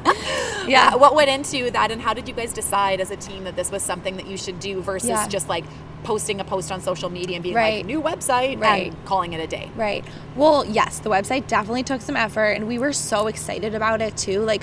Yeah. 0.66 0.94
What 0.96 1.14
went 1.14 1.30
into 1.30 1.70
that 1.70 1.90
and 1.90 2.00
how 2.00 2.14
did 2.14 2.28
you 2.28 2.34
guys 2.34 2.52
decide 2.52 3.00
as 3.00 3.10
a 3.10 3.16
team 3.16 3.44
that 3.44 3.56
this 3.56 3.70
was 3.70 3.82
something 3.82 4.16
that 4.16 4.26
you 4.26 4.36
should 4.36 4.60
do 4.60 4.80
versus 4.82 5.08
Yeah. 5.10 5.26
just 5.28 5.48
like 5.48 5.64
posting 6.02 6.40
a 6.40 6.44
post 6.44 6.72
on 6.72 6.80
social 6.80 7.10
media 7.10 7.36
and 7.36 7.42
being 7.42 7.54
Right. 7.54 7.76
like 7.78 7.86
new 7.86 8.00
website 8.00 8.60
Right. 8.60 8.88
and 8.92 9.04
calling 9.04 9.32
it 9.34 9.40
a 9.40 9.46
day 9.46 9.70
Right. 9.76 10.04
Well, 10.34 10.64
yes, 10.64 10.98
the 10.98 11.10
website 11.10 11.46
definitely 11.46 11.82
took 11.82 12.00
some 12.00 12.16
effort 12.16 12.52
and 12.52 12.66
we 12.66 12.78
were 12.78 12.92
so 12.92 13.26
excited 13.26 13.74
about 13.74 14.00
it 14.00 14.16
too. 14.16 14.40
Like 14.40 14.62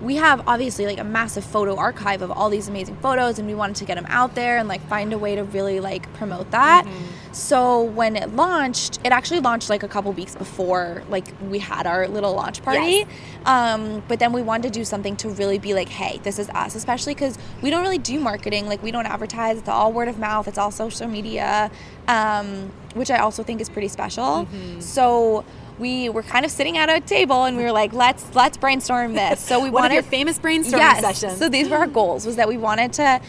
we 0.00 0.16
have 0.16 0.46
obviously 0.46 0.86
like 0.86 0.98
a 0.98 1.04
massive 1.04 1.44
photo 1.44 1.76
archive 1.76 2.22
of 2.22 2.30
all 2.30 2.50
these 2.50 2.68
amazing 2.68 2.96
photos 2.96 3.38
and 3.38 3.48
we 3.48 3.54
wanted 3.54 3.76
to 3.76 3.84
get 3.84 3.96
them 3.96 4.06
out 4.08 4.34
there 4.34 4.58
and 4.58 4.68
like 4.68 4.80
find 4.88 5.12
a 5.12 5.18
way 5.18 5.34
to 5.34 5.44
really 5.44 5.80
like 5.80 6.12
promote 6.14 6.50
that. 6.52 6.86
So 7.32 7.82
when 7.82 8.16
it 8.16 8.34
launched, 8.34 9.00
it 9.04 9.12
actually 9.12 9.40
launched 9.40 9.70
like 9.70 9.82
a 9.82 9.88
couple 9.88 10.12
weeks 10.12 10.34
before 10.34 11.02
like 11.08 11.26
we 11.48 11.58
had 11.58 11.86
our 11.86 12.08
little 12.08 12.32
launch 12.34 12.62
party. 12.62 12.80
Yes. 12.80 13.08
Um, 13.44 14.02
but 14.08 14.18
then 14.18 14.32
we 14.32 14.42
wanted 14.42 14.72
to 14.72 14.78
do 14.78 14.84
something 14.84 15.16
to 15.16 15.30
really 15.30 15.58
be 15.58 15.74
like, 15.74 15.88
hey, 15.88 16.20
this 16.22 16.38
is 16.38 16.48
us, 16.50 16.74
especially 16.74 17.14
because 17.14 17.38
we 17.62 17.70
don't 17.70 17.82
really 17.82 17.98
do 17.98 18.20
marketing. 18.20 18.66
Like 18.66 18.82
we 18.82 18.90
don't 18.90 19.06
advertise. 19.06 19.58
It's 19.58 19.68
all 19.68 19.92
word 19.92 20.08
of 20.08 20.18
mouth. 20.18 20.48
It's 20.48 20.58
all 20.58 20.70
social 20.70 21.08
media, 21.08 21.70
um, 22.06 22.70
which 22.94 23.10
I 23.10 23.18
also 23.18 23.42
think 23.42 23.60
is 23.60 23.68
pretty 23.68 23.88
special. 23.88 24.46
Mm-hmm. 24.46 24.80
So 24.80 25.44
we 25.78 26.08
were 26.08 26.22
kind 26.22 26.44
of 26.44 26.50
sitting 26.50 26.76
at 26.76 26.88
a 26.88 27.00
table 27.00 27.44
and 27.44 27.56
we 27.56 27.62
were 27.62 27.72
like, 27.72 27.92
let's 27.92 28.34
let's 28.34 28.56
brainstorm 28.56 29.14
this. 29.14 29.40
So 29.40 29.60
we 29.60 29.70
one 29.70 29.82
wanted 29.82 29.98
of 29.98 30.04
your 30.04 30.10
famous 30.10 30.38
brainstorming 30.38 30.78
yes. 30.78 31.00
sessions 31.00 31.38
So 31.38 31.48
these 31.48 31.68
were 31.68 31.76
our 31.76 31.86
goals. 31.86 32.26
Was 32.26 32.36
that 32.36 32.48
we 32.48 32.56
wanted 32.56 32.92
to. 32.94 33.20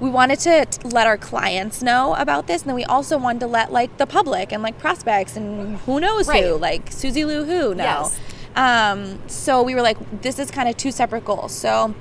We 0.00 0.10
wanted 0.10 0.40
to 0.40 0.64
t- 0.66 0.88
let 0.88 1.06
our 1.06 1.16
clients 1.16 1.80
know 1.80 2.16
about 2.16 2.48
this, 2.48 2.62
and 2.62 2.68
then 2.70 2.74
we 2.74 2.82
also 2.84 3.16
wanted 3.18 3.38
to 3.40 3.46
let 3.46 3.70
like 3.72 3.98
the 3.98 4.06
public 4.06 4.50
and 4.52 4.60
like 4.60 4.76
prospects 4.78 5.36
and 5.36 5.76
who 5.78 6.00
knows 6.00 6.26
Right. 6.26 6.42
who, 6.42 6.56
like 6.56 6.90
Susie 6.90 7.24
Lou 7.24 7.44
who 7.44 7.72
know. 7.72 7.84
Yes. 7.84 8.18
Um, 8.56 9.20
so 9.28 9.62
we 9.62 9.76
were 9.76 9.80
like, 9.82 9.96
this 10.22 10.40
is 10.40 10.50
kind 10.50 10.68
of 10.68 10.76
two 10.76 10.90
separate 10.90 11.24
goals. 11.24 11.52
So 11.52 11.94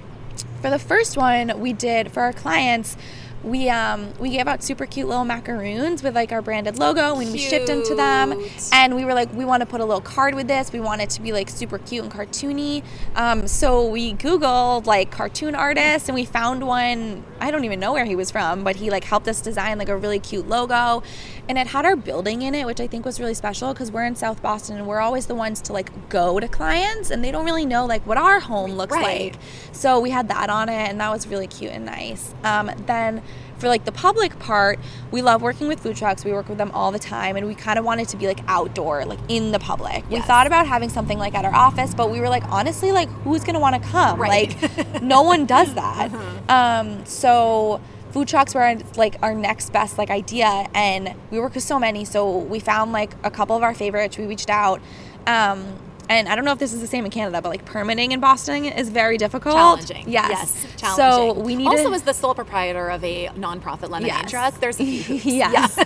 for 0.63 0.71
the 0.71 0.79
first 0.79 1.15
one, 1.15 1.59
we 1.59 1.73
did 1.73 2.11
for 2.11 2.21
our 2.23 2.33
clients. 2.33 2.97
We 3.43 3.69
um 3.69 4.13
we 4.19 4.29
gave 4.29 4.47
out 4.47 4.63
super 4.63 4.85
cute 4.85 5.07
little 5.07 5.25
macaroons 5.25 6.03
with 6.03 6.15
like 6.15 6.31
our 6.31 6.41
branded 6.41 6.77
logo 6.77 7.19
and 7.19 7.31
we 7.31 7.37
shipped 7.39 7.67
them 7.67 7.83
to 7.83 7.95
them. 7.95 8.43
And 8.71 8.95
we 8.95 9.03
were 9.05 9.13
like 9.13 9.33
we 9.33 9.45
want 9.45 9.61
to 9.61 9.65
put 9.65 9.81
a 9.81 9.85
little 9.85 10.01
card 10.01 10.35
with 10.35 10.47
this. 10.47 10.71
We 10.71 10.79
want 10.79 11.01
it 11.01 11.09
to 11.11 11.21
be 11.21 11.31
like 11.31 11.49
super 11.49 11.79
cute 11.79 12.03
and 12.03 12.13
cartoony. 12.13 12.83
Um, 13.15 13.47
so 13.47 13.87
we 13.87 14.13
googled 14.13 14.85
like 14.85 15.11
cartoon 15.11 15.55
artists 15.55 16.07
and 16.07 16.15
we 16.15 16.25
found 16.25 16.65
one 16.67 17.23
i 17.39 17.49
don't 17.49 17.65
even 17.65 17.79
know 17.79 17.91
where 17.93 18.05
he 18.05 18.15
was 18.15 18.29
from 18.29 18.63
but 18.63 18.75
he 18.75 18.91
like 18.91 19.03
helped 19.03 19.27
us 19.27 19.41
design 19.41 19.79
like 19.79 19.89
a 19.89 19.97
really 19.97 20.19
cute 20.19 20.47
logo. 20.47 21.01
And 21.49 21.57
it 21.57 21.67
had 21.67 21.85
our 21.85 21.95
building 21.95 22.43
in 22.43 22.53
it 22.55 22.65
which 22.65 22.79
i 22.79 22.87
think 22.87 23.05
was 23.05 23.19
really 23.19 23.33
special 23.33 23.73
because 23.73 23.91
we're 23.91 24.05
in 24.05 24.15
south 24.15 24.41
boston 24.41 24.77
and 24.77 24.87
we're 24.87 24.99
always 25.01 25.25
the 25.25 25.35
ones 25.35 25.61
to 25.63 25.73
like 25.73 26.09
go 26.09 26.39
to 26.39 26.47
clients 26.47 27.09
and 27.09 27.23
they 27.23 27.31
don't 27.31 27.45
really 27.45 27.65
know 27.65 27.85
like 27.85 28.05
what 28.05 28.17
our 28.17 28.39
home 28.39 28.71
looks 28.73 28.91
Right. 28.91 29.33
like. 29.33 29.41
So 29.71 29.99
we 29.99 30.09
had 30.11 30.27
that 30.27 30.49
on 30.49 30.69
it 30.69 30.89
and 30.89 30.99
that 30.99 31.09
was 31.11 31.25
really 31.27 31.47
cute 31.47 31.71
and 31.71 31.85
nice. 31.85 32.33
Um, 32.43 32.69
then 32.85 33.21
for 33.61 33.67
like 33.67 33.85
the 33.85 33.91
public 33.91 34.37
part 34.39 34.79
we 35.11 35.21
love 35.21 35.41
working 35.41 35.67
with 35.67 35.79
food 35.79 35.95
trucks. 35.95 36.25
We 36.25 36.33
work 36.33 36.49
with 36.49 36.57
them 36.57 36.71
all 36.71 36.91
the 36.91 36.99
time 36.99 37.35
and 37.35 37.47
we 37.47 37.55
kind 37.55 37.77
of 37.77 37.85
wanted 37.85 38.09
to 38.09 38.17
be 38.17 38.27
like 38.27 38.41
outdoor 38.47 39.05
like 39.05 39.19
in 39.29 39.51
the 39.51 39.59
public. 39.59 40.09
We 40.09 40.19
thought 40.19 40.47
about 40.47 40.67
having 40.67 40.89
something 40.89 41.17
like 41.17 41.35
at 41.35 41.45
our 41.45 41.53
office 41.53 41.93
but 41.93 42.11
we 42.11 42.19
were 42.19 42.29
like 42.29 42.43
honestly 42.45 42.91
like 42.91 43.09
who's 43.23 43.43
gonna 43.43 43.59
want 43.59 43.81
to 43.81 43.89
come? 43.89 44.19
Right. 44.19 44.61
like 44.61 45.01
no 45.03 45.21
one 45.21 45.45
does 45.45 45.73
that. 45.75 46.11
Um, 46.49 47.05
so 47.05 47.79
food 48.11 48.27
trucks 48.27 48.53
were 48.55 48.77
like 48.97 49.15
our 49.21 49.33
next 49.33 49.71
best 49.71 49.97
like 49.97 50.09
idea 50.09 50.67
and 50.73 51.13
we 51.29 51.39
work 51.39 51.53
with 51.53 51.63
so 51.63 51.79
many. 51.79 52.03
So 52.03 52.39
we 52.39 52.59
found 52.59 52.91
like 52.91 53.13
a 53.23 53.31
couple 53.31 53.55
of 53.55 53.63
our 53.63 53.73
favorites. 53.73 54.17
We 54.17 54.25
reached 54.25 54.49
out 54.49 54.81
um, 55.27 55.77
and 56.09 56.27
I 56.27 56.35
don't 56.35 56.43
know 56.45 56.51
if 56.51 56.59
this 56.59 56.73
is 56.73 56.81
the 56.81 56.87
same 56.87 57.05
in 57.05 57.11
Canada, 57.11 57.41
but 57.41 57.49
like 57.49 57.65
permitting 57.65 58.11
in 58.11 58.19
Boston 58.19 58.65
is 58.65 58.89
very 58.89 59.17
difficult. 59.17 59.55
challenging 59.55 60.09
Yes. 60.09 60.65
challenging 60.77 60.95
So 60.95 61.33
we 61.39 61.55
need 61.55 61.67
also 61.67 61.93
as 61.93 62.01
the 62.03 62.13
sole 62.13 62.33
proprietor 62.35 62.89
of 62.89 63.03
a 63.03 63.27
nonprofit 63.29 63.89
lemonade 63.89 64.07
Yes. 64.07 64.31
truck 64.31 64.59
there's 64.59 64.79
a 64.79 64.85
few 64.85 65.03
hoops. 65.03 65.25
yes. 65.25 65.77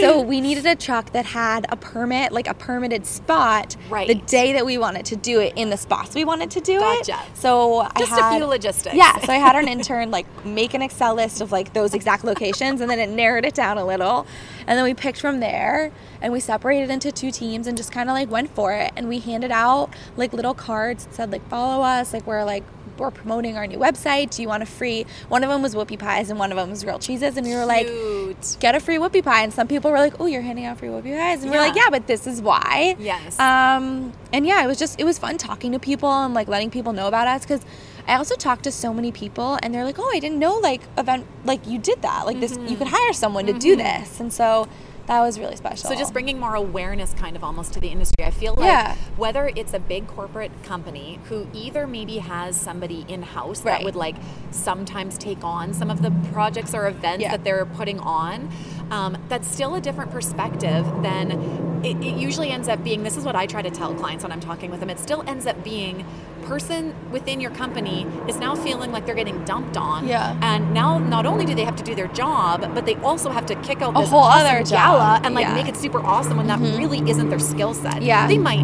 so 0.00 0.20
we 0.20 0.40
needed 0.40 0.66
a 0.66 0.76
truck 0.76 1.10
that 1.12 1.24
had 1.26 1.66
a 1.70 1.76
permit, 1.76 2.32
like 2.32 2.46
a 2.48 2.54
permitted 2.54 3.04
spot, 3.06 3.76
Right. 3.90 4.06
the 4.08 4.14
day 4.14 4.52
that 4.52 4.64
we 4.66 4.78
wanted 4.78 5.04
to 5.06 5.16
do 5.16 5.40
it 5.40 5.52
in 5.56 5.70
the 5.70 5.76
spots 5.76 6.14
we 6.14 6.24
wanted 6.24 6.50
to 6.52 6.60
do 6.60 6.78
Gotcha. 6.78 7.12
it. 7.12 7.18
So 7.36 7.86
Just 7.98 8.12
I 8.12 8.18
a 8.18 8.22
had, 8.22 8.36
few 8.36 8.46
logistics. 8.46 8.94
Yeah. 8.94 9.18
So 9.20 9.32
I 9.32 9.36
had 9.36 9.56
an 9.56 9.68
intern 9.68 10.10
like 10.10 10.26
make 10.44 10.74
an 10.74 10.82
Excel 10.82 11.14
list 11.14 11.40
of 11.40 11.52
like 11.52 11.72
those 11.72 11.94
exact 11.94 12.24
locations, 12.24 12.80
and 12.80 12.90
then 12.90 12.98
it 12.98 13.08
narrowed 13.10 13.44
it 13.44 13.54
down 13.54 13.78
a 13.78 13.84
little, 13.84 14.26
and 14.68 14.76
then 14.76 14.84
we 14.84 14.94
picked 14.94 15.20
from 15.20 15.40
there, 15.40 15.90
and 16.22 16.32
we 16.32 16.38
separated 16.40 16.90
into 16.90 17.10
two 17.10 17.30
teams 17.32 17.66
and 17.66 17.76
just 17.76 17.90
kind 17.90 18.08
of 18.08 18.14
like 18.14 18.30
went 18.30 18.54
for 18.54 18.72
it, 18.72 18.92
and 18.94 19.08
we 19.08 19.18
handed 19.18 19.50
out 19.50 19.90
like 20.16 20.32
little 20.32 20.54
cards 20.54 21.06
that 21.06 21.14
said 21.14 21.32
like 21.32 21.44
follow 21.48 21.82
us, 21.82 22.12
like 22.12 22.26
we're 22.26 22.44
like 22.44 22.62
we're 22.98 23.10
promoting 23.10 23.56
our 23.56 23.66
new 23.66 23.78
website. 23.78 24.34
Do 24.34 24.42
you 24.42 24.48
want 24.48 24.62
a 24.62 24.66
free? 24.66 25.06
One 25.28 25.42
of 25.44 25.50
them 25.50 25.62
was 25.62 25.74
whoopie 25.74 25.98
pies, 25.98 26.30
and 26.30 26.38
one 26.38 26.50
of 26.52 26.56
them 26.56 26.70
was 26.70 26.84
grilled 26.84 27.00
cheeses, 27.00 27.36
and 27.36 27.46
we 27.46 27.54
were 27.54 27.64
like 27.64 27.86
Cute. 27.86 28.56
get 28.60 28.74
a 28.74 28.80
free 28.80 28.96
whoopie 28.96 29.24
pie. 29.24 29.42
And 29.42 29.52
some 29.52 29.68
people 29.68 29.90
were 29.90 29.98
like, 29.98 30.20
oh, 30.20 30.26
you're 30.26 30.42
handing 30.42 30.64
out 30.64 30.78
free 30.78 30.88
whoopie 30.88 31.16
pies. 31.16 31.42
And 31.42 31.50
we're 31.50 31.58
like, 31.60 31.76
yeah, 31.76 31.90
but 31.90 32.06
this 32.06 32.26
is 32.26 32.42
why. 32.42 32.96
Yes. 32.98 33.38
Um, 33.38 34.12
and 34.32 34.46
yeah, 34.46 34.62
it 34.64 34.66
was 34.66 34.78
just, 34.78 34.98
it 35.00 35.04
was 35.04 35.18
fun 35.18 35.38
talking 35.38 35.72
to 35.72 35.78
people 35.78 36.10
and 36.10 36.34
like 36.34 36.48
letting 36.48 36.70
people 36.70 36.92
know 36.92 37.06
about 37.06 37.28
us 37.28 37.42
because 37.42 37.60
I 38.08 38.16
also 38.16 38.34
talked 38.34 38.64
to 38.64 38.72
so 38.72 38.94
many 38.94 39.12
people 39.12 39.58
and 39.62 39.74
they're 39.74 39.84
like, 39.84 39.98
oh, 39.98 40.10
I 40.12 40.18
didn't 40.18 40.38
know 40.38 40.54
like 40.54 40.80
event, 40.96 41.26
like 41.44 41.66
you 41.66 41.78
did 41.78 42.00
that. 42.02 42.24
Like 42.24 42.40
this, 42.40 42.52
you 42.52 42.58
mm-hmm. 42.58 42.74
could 42.76 42.88
hire 42.88 43.12
someone 43.12 43.46
to 43.46 43.52
do 43.52 43.76
mm-hmm. 43.76 44.00
this. 44.00 44.18
And 44.18 44.32
so 44.32 44.66
that 45.08 45.20
was 45.20 45.38
really 45.38 45.56
special. 45.56 45.88
So 45.88 45.96
just 45.96 46.12
bringing 46.12 46.38
more 46.38 46.54
awareness 46.54 47.14
kind 47.14 47.34
of 47.34 47.42
almost 47.42 47.72
to 47.72 47.80
the 47.80 47.88
industry. 47.88 48.24
I 48.24 48.30
feel 48.30 48.54
like 48.54 48.66
Yeah. 48.66 48.94
whether 49.16 49.50
it's 49.56 49.72
a 49.74 49.78
big 49.78 50.06
corporate 50.06 50.52
company 50.62 51.18
who 51.24 51.46
either 51.52 51.86
maybe 51.86 52.18
has 52.18 52.56
somebody 52.56 53.04
in 53.08 53.22
house 53.22 53.60
that 53.60 53.82
would 53.84 53.96
like 53.96 54.16
sometimes 54.50 55.16
take 55.18 55.42
on 55.42 55.72
some 55.74 55.90
of 55.90 56.02
the 56.02 56.10
projects 56.32 56.74
or 56.74 56.86
events 56.86 57.22
Yeah. 57.22 57.30
that 57.32 57.42
they're 57.44 57.64
putting 57.66 57.98
on, 58.00 58.50
um, 58.90 59.16
that's 59.28 59.48
still 59.48 59.74
a 59.74 59.80
different 59.80 60.10
perspective 60.10 60.86
than 61.02 61.80
it, 61.82 61.96
it 62.04 62.16
usually 62.16 62.50
ends 62.50 62.68
up 62.68 62.82
being. 62.82 63.02
This 63.04 63.16
is 63.16 63.24
what 63.24 63.36
I 63.36 63.46
try 63.46 63.62
to 63.62 63.70
tell 63.70 63.94
clients 63.94 64.24
when 64.24 64.32
I'm 64.32 64.40
talking 64.40 64.70
with 64.70 64.80
them. 64.80 64.90
It 64.90 64.98
still 64.98 65.22
ends 65.26 65.46
up 65.46 65.62
being 65.62 66.04
person 66.44 66.94
within 67.10 67.40
your 67.40 67.50
company 67.50 68.06
is 68.26 68.38
now 68.38 68.54
feeling 68.54 68.90
like 68.90 69.04
they're 69.04 69.14
getting 69.14 69.44
dumped 69.44 69.76
on. 69.76 70.08
Yeah. 70.08 70.34
And 70.40 70.72
now 70.72 70.98
not 70.98 71.26
only 71.26 71.44
do 71.44 71.54
they 71.54 71.64
have 71.64 71.76
to 71.76 71.84
do 71.84 71.94
their 71.94 72.06
job, 72.08 72.74
but 72.74 72.86
they 72.86 72.94
also 72.96 73.30
have 73.30 73.44
to 73.46 73.54
kick 73.56 73.82
out 73.82 73.94
A 73.96 74.00
this 74.00 74.08
whole 74.10 74.20
awesome 74.20 74.46
other 74.46 74.62
gala 74.64 74.97
job. 74.98 75.20
and 75.24 75.34
like 75.34 75.46
Yeah. 75.46 75.54
make 75.54 75.68
it 75.68 75.76
super 75.76 76.00
awesome 76.04 76.36
when 76.36 76.46
that 76.48 76.58
mm-hmm. 76.58 76.76
really 76.76 77.10
isn't 77.10 77.28
their 77.30 77.38
skill 77.38 77.74
set. 77.74 78.02
Yeah. 78.02 78.26
They 78.26 78.38
might 78.38 78.60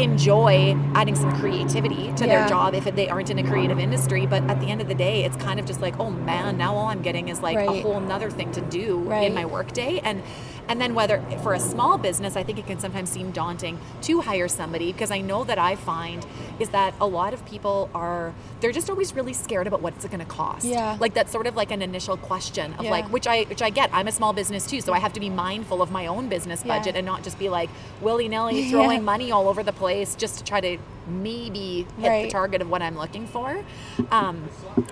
enjoy 0.00 0.76
adding 0.94 1.14
some 1.14 1.32
creativity 1.40 2.12
to 2.16 2.26
Yeah. 2.26 2.40
their 2.40 2.48
job 2.48 2.74
if 2.74 2.84
they 2.84 3.08
aren't 3.08 3.30
in 3.30 3.38
a 3.38 3.44
creative 3.44 3.78
industry, 3.78 4.26
but 4.26 4.42
at 4.50 4.60
the 4.60 4.66
end 4.66 4.80
of 4.80 4.88
the 4.88 4.94
day, 4.94 5.24
it's 5.24 5.36
kind 5.36 5.58
of 5.60 5.66
just 5.66 5.80
like, 5.80 5.98
oh 5.98 6.10
man, 6.10 6.56
now 6.56 6.74
all 6.74 6.86
I'm 6.86 7.02
getting 7.02 7.28
is 7.28 7.40
like 7.42 7.56
a 7.56 7.80
whole 7.82 8.00
nother 8.00 8.30
thing 8.30 8.52
to 8.52 8.60
do 8.60 8.98
Right. 8.98 9.26
in 9.26 9.34
my 9.34 9.44
workday. 9.44 10.00
And 10.02 10.22
and 10.68 10.80
then 10.80 10.94
whether 10.94 11.20
for 11.42 11.54
a 11.54 11.60
small 11.60 11.98
business, 11.98 12.36
I 12.36 12.42
think 12.42 12.58
it 12.58 12.66
can 12.66 12.78
sometimes 12.80 13.08
seem 13.10 13.30
daunting 13.30 13.78
to 14.02 14.20
hire 14.20 14.48
somebody 14.48 14.92
because 14.92 15.10
I 15.10 15.20
know 15.20 15.44
that 15.44 15.58
I 15.58 15.76
find 15.76 16.26
is 16.58 16.70
that 16.70 16.94
a 17.00 17.06
lot 17.06 17.34
of 17.34 17.44
people 17.46 17.88
are 17.94 18.32
they're 18.60 18.72
just 18.72 18.88
always 18.90 19.14
really 19.14 19.32
scared 19.34 19.66
about 19.66 19.82
what's 19.82 20.04
it 20.04 20.10
going 20.10 20.20
to 20.20 20.26
cost. 20.26 20.64
Yeah. 20.64 20.96
Like 20.98 21.14
that's 21.14 21.30
sort 21.30 21.46
of 21.46 21.54
like 21.56 21.70
an 21.70 21.82
initial 21.82 22.16
question 22.16 22.74
of 22.74 22.84
Yeah. 22.84 22.90
like 22.90 23.06
which 23.12 23.26
I 23.26 23.42
which 23.44 23.62
I 23.62 23.70
get. 23.70 23.90
I'm 23.92 24.08
a 24.08 24.12
small 24.12 24.32
business 24.32 24.66
too, 24.66 24.80
so 24.80 24.92
I 24.92 24.98
have 24.98 25.12
to 25.12 25.20
be 25.20 25.30
mindful 25.30 25.82
of 25.82 25.90
my 25.90 26.06
own 26.06 26.28
business 26.28 26.62
Yeah. 26.64 26.78
budget 26.78 26.96
and 26.96 27.06
not 27.06 27.22
just 27.22 27.38
be 27.38 27.48
like 27.48 27.70
willy 28.00 28.28
nilly 28.28 28.70
throwing 28.70 28.98
Yeah. 28.98 29.12
money 29.12 29.30
all 29.32 29.48
over 29.48 29.62
the 29.62 29.72
place 29.72 30.14
just 30.14 30.38
to 30.38 30.44
try 30.44 30.60
to 30.60 30.78
maybe 31.08 31.86
hit 32.00 32.22
the 32.24 32.28
target 32.30 32.60
of 32.62 32.68
what 32.70 32.82
I'm 32.82 32.96
looking 32.98 33.26
for. 33.28 33.62
Um, 34.10 34.48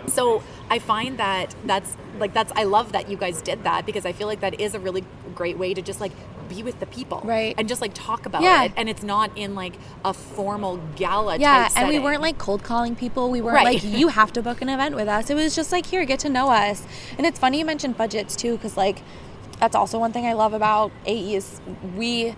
so 0.07 0.43
I 0.71 0.79
find 0.79 1.19
that 1.19 1.55
that's 1.65 1.97
like 2.19 2.33
that's 2.33 2.53
I 2.57 2.65
love 2.65 2.93
that 2.93 3.09
you 3.11 3.17
guys 3.17 3.43
did 3.43 3.65
that 3.65 3.87
because 3.87 4.07
I 4.07 4.13
feel 4.13 4.27
like 4.27 4.41
that 4.41 4.61
is 4.61 4.75
a 4.75 4.81
really 4.81 5.05
great 5.35 5.59
way 5.59 5.75
to 5.75 5.83
just 5.83 6.01
like 6.01 6.13
be 6.49 6.63
with 6.63 6.79
the 6.79 6.87
people 6.87 7.21
Right. 7.25 7.55
and 7.59 7.67
just 7.69 7.81
like 7.81 7.93
talk 7.95 8.27
about 8.27 8.43
Yeah. 8.43 8.65
it 8.65 8.73
and 8.77 8.89
it's 8.89 9.03
not 9.03 9.31
in 9.37 9.55
like 9.55 9.73
a 10.05 10.13
formal 10.13 10.79
gala 10.97 11.37
yeah, 11.39 11.69
type 11.69 11.79
and 11.79 11.89
we 11.89 11.99
weren't 11.99 12.21
like 12.23 12.39
cold 12.39 12.63
calling 12.63 12.95
people. 12.95 13.31
We 13.31 13.41
weren't 13.41 13.57
Right. 13.57 13.83
like 13.83 13.85
you 13.85 14.09
have 14.09 14.33
to 14.35 14.43
book 14.43 14.61
an 14.63 14.69
event 14.69 14.95
with 14.95 15.09
us. 15.09 15.31
It 15.31 15.35
was 15.35 15.55
just 15.57 15.73
like 15.73 15.87
here, 15.87 16.05
get 16.05 16.19
to 16.21 16.29
know 16.29 16.51
us. 16.51 16.85
And 17.17 17.27
it's 17.27 17.39
funny 17.39 17.59
you 17.59 17.65
mentioned 17.65 17.97
budgets 17.97 18.37
too, 18.37 18.53
because 18.57 18.77
like 18.77 19.03
that's 19.59 19.75
also 19.75 19.99
one 19.99 20.13
thing 20.13 20.27
I 20.27 20.35
love 20.35 20.53
about 20.53 20.93
AE 21.07 21.35
is 21.35 21.61
we, 21.97 22.35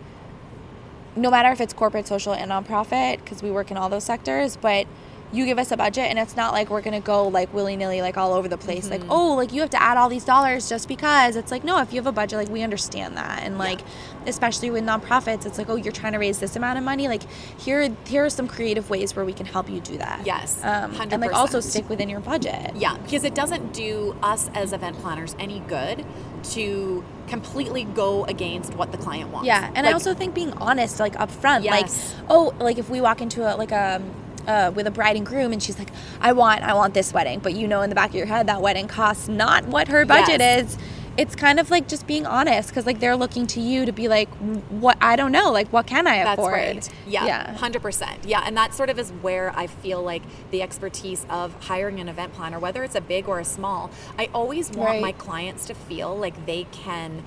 no 1.17 1.31
matter 1.31 1.51
if 1.51 1.61
it's 1.61 1.73
corporate, 1.73 2.07
social, 2.07 2.33
and 2.35 2.51
nonprofit, 2.51 3.19
because 3.25 3.43
we 3.43 3.51
work 3.51 3.71
in 3.71 3.77
all 3.77 3.89
those 3.89 4.05
sectors, 4.05 4.57
but 4.57 4.87
you 5.33 5.45
give 5.45 5.59
us 5.59 5.73
a 5.73 5.77
budget 5.77 6.05
and 6.05 6.19
it's 6.19 6.37
not 6.37 6.53
like 6.53 6.71
we're 6.71 6.81
gonna 6.81 7.01
go 7.01 7.27
like 7.29 7.53
willy 7.53 7.77
nilly 7.77 8.01
like 8.01 8.17
all 8.17 8.33
over 8.33 8.47
the 8.49 8.57
place 8.57 8.89
like 8.91 9.03
oh 9.09 9.35
like 9.35 9.53
you 9.53 9.61
have 9.61 9.71
to 9.71 9.83
add 9.83 9.97
all 9.97 10.09
these 10.09 10.25
dollars 10.25 10.69
just 10.69 10.89
because. 10.89 11.37
It's 11.37 11.51
like 11.51 11.65
no 11.65 11.81
if 11.81 11.93
you 11.93 11.99
have 11.99 12.07
a 12.07 12.13
budget 12.13 12.39
like 12.39 12.49
we 12.49 12.63
understand 12.63 13.17
that 13.17 13.43
and 13.43 13.59
like 13.59 13.81
especially 14.27 14.71
with 14.71 14.85
nonprofits 14.85 15.47
it's 15.47 15.59
like 15.59 15.69
oh 15.69 15.77
you're 15.77 15.93
trying 15.93 16.13
to 16.13 16.19
raise 16.19 16.39
this 16.39 16.57
amount 16.57 16.79
of 16.79 16.85
money. 16.85 17.09
Like 17.09 17.23
here 17.61 17.95
here 18.07 18.25
are 18.25 18.31
some 18.31 18.49
creative 18.49 18.89
ways 18.91 19.15
where 19.17 19.25
we 19.25 19.33
can 19.33 19.47
help 19.47 19.69
you 19.69 19.81
do 19.81 19.99
that. 19.99 20.25
Yes, 20.27 20.61
um, 20.63 20.95
and 21.01 21.21
like 21.21 21.33
also 21.33 21.61
stick 21.61 21.89
within 21.89 22.09
your 22.09 22.21
budget. 22.21 22.77
Yeah, 22.77 22.97
because 22.99 23.25
it 23.25 23.35
doesn't 23.35 23.73
do 23.73 24.17
us 24.23 24.51
as 24.55 24.73
event 24.73 24.99
planners 24.99 25.35
any 25.39 25.61
good 25.61 26.05
to 26.53 27.05
completely 27.27 27.85
go 27.85 28.25
against 28.27 28.75
what 28.75 28.93
the 28.93 28.99
client 28.99 29.31
wants. 29.31 29.47
Yeah, 29.47 29.71
and 29.75 29.87
I 29.87 29.93
also 29.93 30.15
think 30.15 30.35
being 30.35 30.53
honest, 30.55 31.01
like 31.01 31.15
upfront, 31.15 31.65
Yes. 31.65 32.15
like 32.15 32.25
oh, 32.31 32.55
like 32.61 32.79
if 32.79 32.89
we 32.89 33.01
walk 33.01 33.21
into 33.21 33.43
a 33.43 33.57
like 33.57 33.73
a 33.73 34.01
uh, 34.47 34.73
with 34.75 34.87
a 34.87 34.91
bride 34.91 35.17
and 35.17 35.27
groom, 35.27 35.53
and 35.53 35.63
she's 35.63 35.79
like, 35.79 35.91
I 36.21 36.33
want, 36.33 36.63
I 36.63 36.75
want 36.75 36.95
this 36.95 37.13
wedding, 37.13 37.41
but 37.41 37.55
you 37.55 37.67
know 37.69 37.83
in 37.83 37.89
the 37.91 37.95
back 37.97 38.11
of 38.11 38.15
your 38.17 38.27
head 38.27 38.47
that 38.49 38.61
wedding 38.63 38.89
costs 38.89 39.29
not 39.29 39.67
what 39.67 39.89
her 39.89 40.05
budget 40.05 40.41
Yes. 40.41 40.73
is. 40.73 40.79
It's 41.19 41.35
kind 41.35 41.59
of 41.59 41.71
like 41.71 41.89
just 41.89 42.07
being 42.07 42.27
honest 42.27 42.69
because 42.69 42.85
like 42.85 43.01
they're 43.01 43.17
looking 43.17 43.47
to 43.49 43.61
you 43.61 43.87
to 43.87 43.93
be 43.93 44.07
like, 44.07 44.29
what 44.69 44.99
I 45.01 45.17
don't 45.17 45.33
know, 45.33 45.51
like 45.51 45.73
what 45.73 45.87
can 45.87 46.07
I 46.07 46.23
That's 46.23 46.39
afford? 46.39 46.53
right. 46.53 46.89
Yeah, 47.07 47.25
yeah, 47.25 47.53
hundred 47.57 47.81
percent. 47.81 48.27
Yeah, 48.27 48.43
and 48.45 48.55
that 48.59 48.75
sort 48.75 48.91
of 48.91 48.99
is 48.99 49.11
where 49.23 49.51
I 49.57 49.67
feel 49.67 50.03
like 50.03 50.23
the 50.51 50.61
expertise 50.61 51.25
of 51.31 51.55
hiring 51.65 52.01
an 52.01 52.09
event 52.11 52.35
planner, 52.35 52.59
whether 52.59 52.85
it's 52.85 52.95
a 52.95 53.01
big 53.01 53.29
or 53.29 53.41
a 53.41 53.47
small, 53.47 53.91
I 54.19 54.29
always 54.35 54.71
want 54.71 54.91
Right. 54.91 55.01
my 55.01 55.13
clients 55.13 55.65
to 55.69 55.75
feel 55.75 56.15
like 56.15 56.45
they 56.45 56.65
can, 56.71 57.25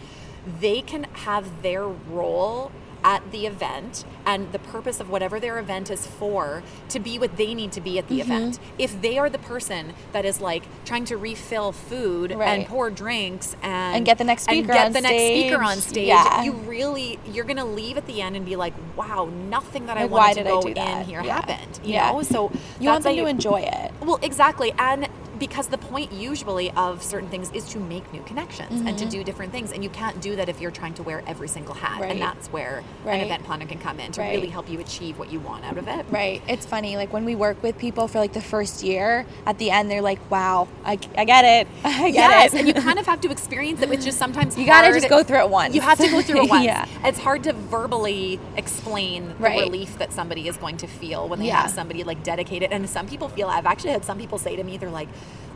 they 0.61 0.81
can 0.81 1.05
have 1.25 1.63
their 1.63 1.87
role 1.87 2.71
at 3.03 3.31
the 3.31 3.45
event 3.47 4.05
and 4.25 4.51
the 4.51 4.59
purpose 4.59 4.99
of 4.99 5.09
whatever 5.09 5.39
their 5.39 5.57
event 5.59 5.89
is 5.89 6.05
for 6.05 6.63
to 6.89 6.99
be 6.99 7.17
what 7.19 7.37
they 7.37 7.53
need 7.53 7.71
to 7.73 7.81
be 7.81 7.97
at 7.97 8.07
the 8.07 8.19
Mm-hmm. 8.19 8.31
event. 8.31 8.59
If 8.77 9.01
they 9.01 9.17
are 9.17 9.29
the 9.29 9.37
person 9.39 9.93
that 10.11 10.25
is 10.25 10.41
like 10.41 10.63
trying 10.85 11.05
to 11.05 11.17
refill 11.17 11.71
food 11.71 12.31
and 12.31 12.65
pour 12.67 12.89
drinks 12.89 13.55
and 13.61 13.97
And 13.97 14.05
get 14.05 14.17
the 14.17 14.23
next 14.23 14.47
and 14.49 14.57
speaker 14.57 14.73
get 14.73 14.85
on 14.87 14.93
the 14.93 15.01
next 15.01 15.23
speaker 15.23 15.63
on 15.63 15.77
stage. 15.77 15.89
stage, 15.89 16.07
Yeah. 16.07 16.43
you 16.43 16.51
really 16.53 17.19
you're 17.31 17.45
gonna 17.45 17.65
leave 17.65 17.97
at 17.97 18.05
the 18.07 18.21
end 18.21 18.35
and 18.35 18.45
be 18.45 18.55
like, 18.55 18.73
wow, 18.95 19.29
nothing 19.49 19.85
that 19.87 19.97
I 19.97 20.05
wanted 20.05 20.35
to 20.35 20.43
go 20.43 20.61
do 20.61 20.69
in 20.69 21.03
here 21.03 21.21
Yeah. 21.23 21.35
happened. 21.35 21.79
You 21.83 21.93
Yeah. 21.93 22.11
know, 22.11 22.21
so 22.23 22.51
you 22.79 22.89
want 22.89 23.03
them 23.03 23.15
to 23.15 23.25
enjoy 23.25 23.61
it. 23.61 23.91
Well, 24.01 24.19
exactly, 24.21 24.73
and 24.77 25.07
because 25.39 25.67
the 25.67 25.77
point 25.77 26.11
usually 26.11 26.71
of 26.71 27.01
certain 27.03 27.29
things 27.29 27.51
is 27.53 27.67
to 27.69 27.79
make 27.79 28.11
new 28.13 28.21
connections 28.23 28.81
and 28.87 28.97
to 28.97 29.05
do 29.05 29.23
different 29.23 29.51
things, 29.51 29.71
and 29.71 29.83
you 29.83 29.89
can't 29.89 30.19
do 30.21 30.35
that 30.35 30.49
if 30.49 30.59
you're 30.61 30.71
trying 30.71 30.93
to 30.95 31.03
wear 31.03 31.23
every 31.27 31.47
single 31.47 31.73
hat, 31.73 31.89
Mm-hmm. 31.93 32.01
Right. 32.01 32.11
and 32.11 32.21
that's 32.21 32.47
where 32.49 32.83
Right. 33.03 33.15
an 33.15 33.21
event 33.25 33.43
planner 33.45 33.65
can 33.65 33.79
come 33.79 33.99
in 33.99 34.11
to 34.13 34.21
Right. 34.21 34.35
really 34.35 34.47
help 34.49 34.69
you 34.69 34.79
achieve 34.79 35.17
what 35.17 35.31
you 35.31 35.39
want 35.39 35.65
out 35.65 35.77
of 35.77 35.87
it. 35.87 36.05
Right. 36.09 36.41
It's 36.47 36.65
funny. 36.65 36.97
Like 36.97 37.11
when 37.11 37.25
we 37.25 37.35
work 37.35 37.61
with 37.63 37.77
people 37.77 38.07
for 38.07 38.19
like 38.19 38.33
the 38.33 38.41
first 38.41 38.83
year, 38.83 39.25
at 39.45 39.57
the 39.57 39.71
end 39.71 39.89
they're 39.89 40.01
like, 40.01 40.19
"Wow, 40.29 40.67
I, 40.85 40.99
I 41.17 41.25
get 41.25 41.45
it. 41.45 41.67
I 41.83 42.11
get 42.11 42.13
yes, 42.13 42.53
it." 42.53 42.59
and 42.59 42.67
you 42.67 42.73
kind 42.73 42.99
of 43.03 43.05
have 43.07 43.21
to 43.21 43.31
experience 43.31 43.81
it, 43.81 43.89
which 43.89 44.05
is 44.05 44.15
sometimes 44.15 44.57
You 44.57 44.65
gotta 44.65 44.91
just 44.93 45.09
go 45.09 45.23
through 45.23 45.39
it 45.39 45.49
once. 45.49 45.73
You 45.73 45.81
have 45.81 45.97
to 45.99 46.09
go 46.09 46.21
through 46.21 46.41
it 46.45 46.49
once. 46.49 46.65
Yeah. 46.65 46.85
It's 47.03 47.19
hard 47.19 47.43
to 47.45 47.53
verbally 47.53 48.39
explain 48.57 49.27
the 49.39 49.49
relief 49.49 49.97
that 49.97 50.11
somebody 50.13 50.47
is 50.47 50.57
going 50.57 50.77
to 50.77 50.87
feel 50.87 51.27
when 51.27 51.39
they 51.39 51.47
Yeah. 51.47 51.61
have 51.63 51.71
somebody 51.71 52.03
like 52.03 52.23
dedicated. 52.23 52.71
And 52.71 52.89
some 52.89 53.07
people 53.07 53.29
feel. 53.29 53.47
I've 53.47 53.65
actually 53.65 53.91
had 53.91 54.05
some 54.05 54.17
people 54.17 54.37
say 54.37 54.55
to 54.55 54.63
me, 54.63 54.77
they're 54.77 54.89
like, 54.89 55.07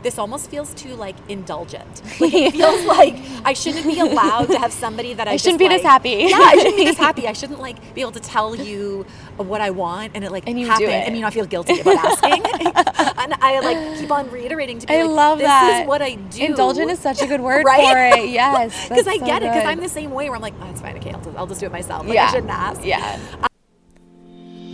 "This 0.02 0.18
almost 0.18 0.50
feels 0.50 0.72
too 0.74 0.94
like 0.94 1.16
indulgent. 1.28 2.02
Like 2.20 2.32
it 2.34 2.52
feels 2.52 2.84
like 2.86 3.16
I 3.44 3.52
shouldn't 3.54 3.86
be 3.86 3.98
allowed 4.00 4.46
to 4.46 4.58
have 4.58 4.72
somebody 4.72 5.14
that 5.14 5.26
I, 5.28 5.32
I 5.32 5.36
shouldn't 5.36 5.58
be 5.58 5.68
this 5.68 5.82
happy. 5.82 6.10
Yeah, 6.28 6.38
I 6.38 6.56
shouldn't 6.56 6.76
be 6.76 6.84
this 6.84 6.96
happy. 7.06 7.26
I 7.26 7.32
shouldn't 7.32 7.60
like 7.60 7.76
be 7.94 8.00
able 8.02 8.12
to 8.12 8.20
tell 8.20 8.54
you 8.54 9.04
what 9.36 9.60
I 9.60 9.70
want 9.70 10.12
and 10.14 10.22
it 10.24 10.30
like 10.30 10.44
And 10.46 10.58
you 10.60 10.66
do 10.66 10.70
happen 10.72 10.88
it. 10.90 11.06
and 11.08 11.16
you 11.16 11.22
not 11.22 11.32
feel 11.34 11.44
guilty 11.46 11.80
about 11.80 11.96
asking. 11.96 12.32
and 13.22 13.34
I 13.42 13.60
like 13.60 13.98
keep 13.98 14.10
on 14.12 14.30
reiterating 14.30 14.78
to 14.78 14.86
be 14.86 14.94
I 14.94 15.02
like, 15.02 15.10
love 15.10 15.38
this 15.38 15.46
that. 15.48 15.82
is 15.82 15.88
what 15.88 16.02
I 16.02 16.14
do. 16.14 16.44
Indulgent 16.44 16.90
is 16.90 16.98
such 17.00 17.20
a 17.22 17.26
good 17.26 17.40
word 17.40 17.64
Right? 17.64 18.12
for 18.12 18.20
it. 18.20 18.28
Yes, 18.30 18.88
Because 18.88 19.06
I 19.08 19.18
so 19.18 19.26
get 19.26 19.42
it. 19.42 19.46
Because. 19.50 19.64
I'm 19.64 19.80
the 19.80 19.88
same 19.88 20.10
way 20.12 20.28
where 20.28 20.36
I'm 20.36 20.42
like, 20.42 20.54
oh, 20.60 20.70
it's 20.70 20.80
fine. 20.80 20.96
Okay, 20.98 21.10
I'll 21.12 21.20
just, 21.24 21.36
I'll 21.36 21.46
just 21.46 21.60
do 21.60 21.66
it 21.66 21.72
myself. 21.72 22.04
Like, 22.06 22.14
yeah. 22.14 22.26
I 22.26 22.30
shouldn't 22.30 22.50
ask. 22.52 22.84
Yeah. 22.84 23.18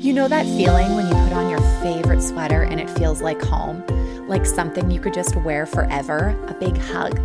You 0.02 0.12
know 0.14 0.28
that 0.28 0.44
feeling 0.46 0.94
when 0.96 1.06
you 1.06 1.12
put 1.14 1.32
on 1.34 1.50
your 1.50 1.59
favorite 1.82 2.22
sweater 2.22 2.62
and 2.62 2.80
it 2.80 2.90
feels 2.90 3.22
like 3.22 3.40
home? 3.42 3.84
Like 4.28 4.46
something 4.46 4.90
you 4.90 5.00
could 5.00 5.14
just 5.14 5.36
wear 5.36 5.66
forever? 5.66 6.36
A 6.48 6.54
big 6.54 6.76
hug? 6.76 7.18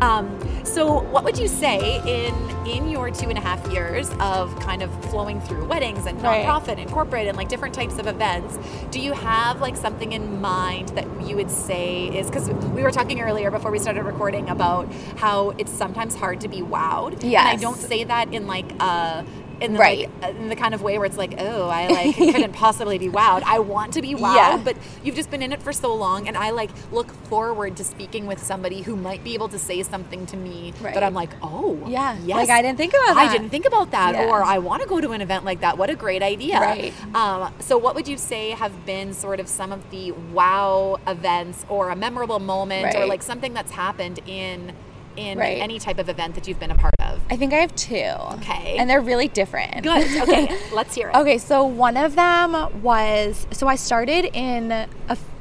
Um, 0.00 0.38
so, 0.64 1.00
what 1.10 1.24
would 1.24 1.38
you 1.38 1.48
say 1.48 2.00
in 2.06 2.34
in 2.66 2.88
your 2.90 3.10
two 3.10 3.28
and 3.30 3.38
a 3.38 3.40
half 3.40 3.66
years 3.72 4.10
of 4.20 4.54
kind 4.60 4.82
of 4.82 4.90
flowing 5.06 5.40
through 5.40 5.64
weddings 5.66 6.04
and 6.06 6.20
Right. 6.22 6.44
nonprofit 6.44 6.78
and 6.78 6.90
corporate 6.90 7.26
and 7.26 7.36
like 7.36 7.48
different 7.48 7.74
types 7.74 7.98
of 7.98 8.06
events? 8.06 8.58
Do 8.90 9.00
you 9.00 9.12
have 9.14 9.60
like 9.60 9.76
something 9.76 10.12
in 10.12 10.40
mind 10.40 10.90
that 10.90 11.06
you 11.22 11.34
would 11.36 11.50
say 11.50 12.08
is 12.08 12.26
because 12.28 12.50
we 12.50 12.82
were 12.82 12.90
talking 12.90 13.20
earlier 13.20 13.50
before 13.50 13.70
we 13.70 13.78
started 13.78 14.02
recording 14.04 14.48
about 14.50 14.92
how 15.16 15.50
it's 15.58 15.72
sometimes 15.72 16.14
hard 16.14 16.40
to 16.42 16.48
be 16.48 16.60
wowed. 16.60 17.22
And 17.24 17.48
I 17.48 17.56
don't 17.56 17.78
say 17.78 18.04
that 18.04 18.32
in 18.34 18.46
like 18.46 18.70
uh 18.80 19.22
in 19.60 19.72
the, 19.74 19.78
Right. 19.78 20.10
like, 20.22 20.34
in 20.36 20.48
the 20.48 20.56
kind 20.56 20.74
of 20.74 20.82
way 20.82 20.98
where 20.98 21.06
it's 21.06 21.16
like, 21.16 21.34
oh, 21.38 21.68
I 21.68 21.86
like 21.88 22.16
couldn't 22.16 22.52
possibly 22.66 22.98
be 22.98 23.08
wowed. 23.08 23.42
I 23.44 23.58
want 23.58 23.92
to 23.94 24.02
be 24.02 24.14
wowed, 24.14 24.34
Yeah. 24.36 24.60
but 24.62 24.76
you've 25.02 25.14
just 25.16 25.30
been 25.30 25.42
in 25.42 25.52
it 25.52 25.62
for 25.62 25.72
so 25.72 25.94
long, 25.94 26.28
and 26.28 26.36
I 26.36 26.50
like 26.50 26.70
look 26.92 27.10
forward 27.28 27.76
to 27.78 27.84
speaking 27.84 28.26
with 28.26 28.42
somebody 28.42 28.82
who 28.82 28.96
might 28.96 29.24
be 29.24 29.34
able 29.34 29.48
to 29.48 29.58
say 29.58 29.82
something 29.82 30.26
to 30.26 30.36
me 30.36 30.72
Right. 30.80 30.94
that 30.94 31.02
I'm 31.02 31.14
like, 31.14 31.30
oh, 31.42 31.78
Yeah. 31.86 32.16
yes, 32.24 32.36
Like, 32.36 32.50
I 32.50 32.62
didn't 32.62 32.78
think 32.78 32.92
about 32.94 33.14
that. 33.14 33.28
I 33.28 33.32
didn't 33.32 33.50
think 33.50 33.66
about 33.66 33.90
that, 33.90 34.14
Yeah. 34.14 34.26
or 34.26 34.42
I 34.44 34.58
want 34.58 34.82
to 34.82 34.88
go 34.88 35.00
to 35.00 35.10
an 35.12 35.20
event 35.20 35.44
like 35.44 35.60
that. 35.60 35.76
What 35.78 35.90
a 35.90 35.94
great 35.96 36.22
idea! 36.22 36.60
Right. 36.60 36.92
Um, 37.14 37.52
so, 37.60 37.76
what 37.78 37.94
would 37.94 38.06
you 38.08 38.16
say 38.16 38.50
have 38.50 38.86
been 38.86 39.12
sort 39.12 39.40
of 39.40 39.48
some 39.48 39.72
of 39.72 39.90
the 39.90 40.12
wow 40.32 40.98
events, 41.06 41.64
or 41.68 41.90
a 41.90 41.96
memorable 41.96 42.38
moment, 42.38 42.94
or 42.96 43.06
like 43.06 43.22
something 43.22 43.54
that's 43.54 43.72
happened 43.72 44.20
in 44.26 44.72
in 45.18 45.38
Right. 45.38 45.58
any 45.60 45.78
type 45.78 45.98
of 45.98 46.08
event 46.08 46.34
that 46.36 46.46
you've 46.46 46.60
been 46.60 46.70
a 46.70 46.74
part 46.76 46.94
of? 47.00 47.20
I 47.30 47.36
think 47.36 47.52
I 47.52 47.56
have 47.56 47.74
two. 47.74 47.94
Okay. 48.36 48.76
And 48.78 48.88
they're 48.88 49.00
really 49.00 49.28
different. 49.28 49.82
Good. 49.82 50.06
Okay, 50.28 50.58
let's 50.72 50.94
hear 50.94 51.08
it. 51.10 51.16
Okay, 51.16 51.38
so 51.38 51.64
one 51.64 51.96
of 51.96 52.14
them 52.14 52.82
was 52.82 53.46
so 53.50 53.66
I 53.66 53.76
started 53.76 54.26
in 54.34 54.70
a, 54.72 54.88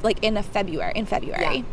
like 0.04 0.24
in 0.24 0.38
a 0.38 0.44
February 0.44 0.94
in 0.96 1.06
February. 1.06 1.58
Yeah. 1.58 1.64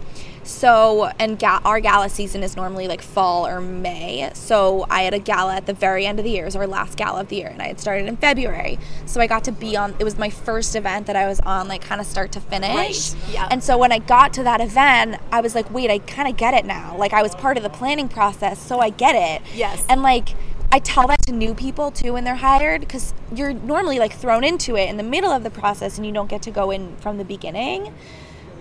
So 0.45 1.11
and 1.19 1.39
ga- 1.39 1.61
our 1.65 1.81
gala 1.81 2.09
season 2.09 2.43
is 2.43 2.55
normally 2.57 2.87
like 2.87 3.03
fall 3.03 3.47
or 3.47 3.61
May. 3.61 4.31
So 4.35 4.87
I 4.91 5.03
had 5.03 5.15
a 5.15 5.19
gala 5.19 5.57
at 5.57 5.67
the 5.67 5.73
very 5.73 6.07
end 6.07 6.19
of 6.19 6.25
the 6.25 6.31
year. 6.31 6.43
It 6.43 6.47
was 6.47 6.57
our 6.57 6.67
last 6.67 6.97
gala 6.97 7.21
of 7.21 7.29
the 7.29 7.37
year, 7.37 7.49
and 7.49 7.61
I 7.61 7.69
had 7.69 7.81
started 7.81 8.07
in 8.07 8.17
February. 8.17 8.79
So 9.07 9.21
I 9.21 9.27
got 9.27 9.45
to 9.45 9.53
be 9.53 9.77
on. 9.77 9.95
It 9.99 10.05
was 10.05 10.19
my 10.19 10.31
first 10.31 10.77
event 10.77 11.07
that 11.07 11.17
I 11.17 11.27
was 11.27 11.41
on, 11.41 11.67
like 11.67 11.83
kind 11.83 12.01
of 12.01 12.07
start 12.07 12.31
to 12.33 12.41
finish. 12.41 13.13
Right, 13.13 13.17
yeah. 13.33 13.49
And 13.51 13.65
so 13.65 13.79
when 13.79 13.91
I 13.91 13.99
got 13.99 14.33
to 14.35 14.43
that 14.43 14.61
event, 14.61 15.21
I 15.33 15.41
was 15.41 15.55
like, 15.55 15.71
wait, 15.73 15.91
I 15.91 15.99
kind 15.99 16.29
of 16.29 16.37
get 16.37 16.55
it 16.55 16.67
now. 16.67 16.97
Like 16.97 17.13
I 17.13 17.23
was 17.23 17.35
part 17.35 17.57
of 17.57 17.63
the 17.63 17.71
planning 17.71 18.09
process, 18.09 18.61
so 18.61 18.81
I 18.81 18.91
get 18.91 19.15
it. 19.15 19.43
Yes. 19.55 19.85
And 19.89 20.03
like 20.03 20.35
I 20.71 20.81
tell 20.81 21.07
that 21.07 21.23
to 21.23 21.33
new 21.33 21.55
people 21.55 21.91
too 21.91 22.15
when 22.15 22.25
they're 22.25 22.35
hired 22.35 22.81
because 22.81 23.15
you're 23.33 23.55
normally 23.55 23.99
like 23.99 24.13
thrown 24.13 24.43
into 24.43 24.77
it 24.77 24.89
in 24.91 24.97
the 24.97 25.05
middle 25.05 25.31
of 25.31 25.45
the 25.45 25.51
process 25.51 25.97
and 25.97 26.07
you 26.07 26.13
don't 26.13 26.29
get 26.29 26.43
to 26.43 26.51
go 26.51 26.71
in 26.71 26.97
from 26.97 27.17
the 27.17 27.25
beginning. 27.25 27.95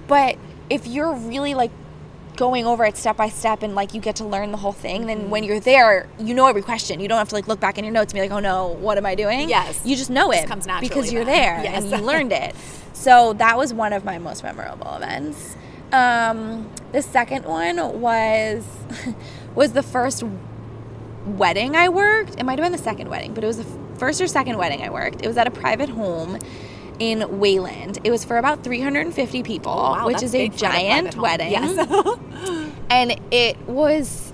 But 0.07 0.37
if 0.73 0.87
you're 0.87 1.13
really 1.13 1.53
like 1.53 1.71
going 2.35 2.65
over 2.65 2.83
it 2.83 2.97
step 2.97 3.15
by 3.15 3.29
step 3.29 3.61
and 3.61 3.75
like 3.75 3.93
you 3.93 4.01
get 4.01 4.15
to 4.15 4.25
learn 4.25 4.51
the 4.51 4.57
whole 4.57 4.71
thing, 4.71 5.05
then 5.05 5.29
when 5.29 5.43
you're 5.43 5.59
there, 5.59 6.09
you 6.17 6.33
know 6.33 6.47
every 6.47 6.63
question. 6.63 6.99
You 6.99 7.07
don't 7.07 7.19
have 7.19 7.29
to 7.29 7.35
like 7.35 7.47
look 7.47 7.59
back 7.59 7.77
in 7.77 7.85
your 7.85 7.93
notes 7.93 8.11
and 8.11 8.17
be 8.17 8.21
like, 8.27 8.31
oh 8.31 8.39
no, 8.39 8.69
what 8.69 8.97
am 8.97 9.05
I 9.05 9.13
doing? 9.13 9.49
Yes. 9.49 9.81
You 9.85 9.95
just 9.95 10.09
know 10.09 10.31
it 10.31 10.47
comes 10.47 10.65
naturally 10.65 10.89
because 10.89 11.13
you're 11.13 11.25
then. 11.25 11.61
there 11.61 11.63
Yes. 11.71 11.83
and 11.83 11.91
you 11.91 11.97
learned 12.13 12.31
it. 12.31 12.55
So 12.93 13.33
that 13.33 13.55
was 13.57 13.71
one 13.73 13.93
of 13.93 14.03
my 14.03 14.17
most 14.17 14.41
memorable 14.43 14.95
events. 14.95 15.55
Um, 15.91 16.71
the 16.91 17.03
second 17.03 17.45
one 17.45 18.01
was 18.01 18.65
was 19.55 19.73
the 19.73 19.83
first 19.83 20.23
wedding 21.27 21.75
I 21.75 21.89
worked. 21.89 22.39
It 22.39 22.45
might 22.45 22.57
have 22.57 22.65
been 22.65 22.71
the 22.71 22.83
second 22.83 23.09
wedding, 23.09 23.35
but 23.35 23.43
it 23.43 23.47
was 23.47 23.57
the 23.57 23.67
first 23.99 24.19
or 24.19 24.27
second 24.27 24.57
wedding 24.57 24.81
I 24.81 24.89
worked. 24.89 25.21
It 25.23 25.27
was 25.27 25.37
at 25.37 25.45
a 25.45 25.51
private 25.51 25.89
home 25.89 26.39
in 26.99 27.39
Wayland. 27.39 27.99
It 28.03 28.11
was 28.11 28.23
for 28.23 28.37
about 28.37 28.63
350 28.63 29.43
people, 29.43 29.71
Oh, 29.71 29.91
wow, 29.91 30.05
which 30.05 30.23
is 30.23 30.33
a 30.35 30.49
for 30.49 30.55
a 30.55 30.57
giant 30.57 31.15
wedding. 31.15 31.51
Yes. 31.51 32.69
and 32.89 33.19
it 33.31 33.57
was 33.67 34.33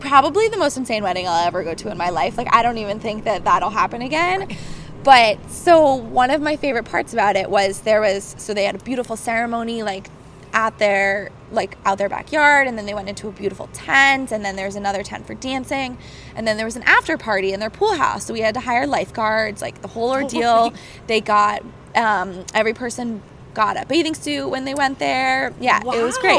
probably 0.00 0.48
the 0.48 0.56
most 0.56 0.76
insane 0.76 1.02
wedding 1.02 1.28
I'll 1.28 1.46
ever 1.46 1.62
go 1.62 1.74
to 1.74 1.90
in 1.90 1.98
my 1.98 2.10
life. 2.10 2.36
Like 2.38 2.48
I 2.54 2.62
don't 2.62 2.78
even 2.78 3.00
think 3.00 3.24
that 3.24 3.44
that'll 3.44 3.70
happen 3.70 4.02
again. 4.02 4.56
But 5.02 5.50
so 5.50 5.94
one 5.94 6.30
of 6.30 6.42
my 6.42 6.56
favorite 6.56 6.84
parts 6.84 7.12
about 7.12 7.36
it 7.36 7.48
was 7.50 7.80
there 7.80 8.00
was 8.00 8.34
so 8.38 8.52
they 8.52 8.64
had 8.64 8.74
a 8.74 8.78
beautiful 8.78 9.16
ceremony 9.16 9.82
like 9.82 10.08
at 10.52 10.78
their 10.78 11.30
like 11.50 11.76
out 11.84 11.98
their 11.98 12.08
backyard 12.08 12.66
and 12.66 12.78
then 12.78 12.86
they 12.86 12.94
went 12.94 13.08
into 13.08 13.28
a 13.28 13.32
beautiful 13.32 13.68
tent 13.72 14.30
and 14.32 14.44
then 14.44 14.56
there 14.56 14.66
was 14.66 14.76
another 14.76 15.02
tent 15.02 15.26
for 15.26 15.34
dancing 15.34 15.98
and 16.36 16.46
then 16.46 16.56
there 16.56 16.66
was 16.66 16.76
an 16.76 16.82
after 16.84 17.16
party 17.18 17.52
in 17.52 17.60
their 17.60 17.70
pool 17.70 17.94
house. 17.94 18.26
So 18.26 18.32
we 18.32 18.40
had 18.40 18.54
to 18.54 18.60
hire 18.60 18.86
lifeguards 18.86 19.60
like 19.60 19.82
the 19.82 19.88
whole 19.88 20.10
ordeal. 20.10 20.72
They 21.06 21.20
got 21.20 21.62
um, 21.94 22.44
every 22.54 22.72
person 22.74 23.22
got 23.52 23.76
a 23.76 23.84
bathing 23.86 24.14
suit 24.14 24.48
when 24.48 24.64
they 24.64 24.74
went 24.74 25.00
there. 25.00 25.52
Yeah 25.60 25.80
it 25.80 26.02
was 26.04 26.16
great. 26.18 26.36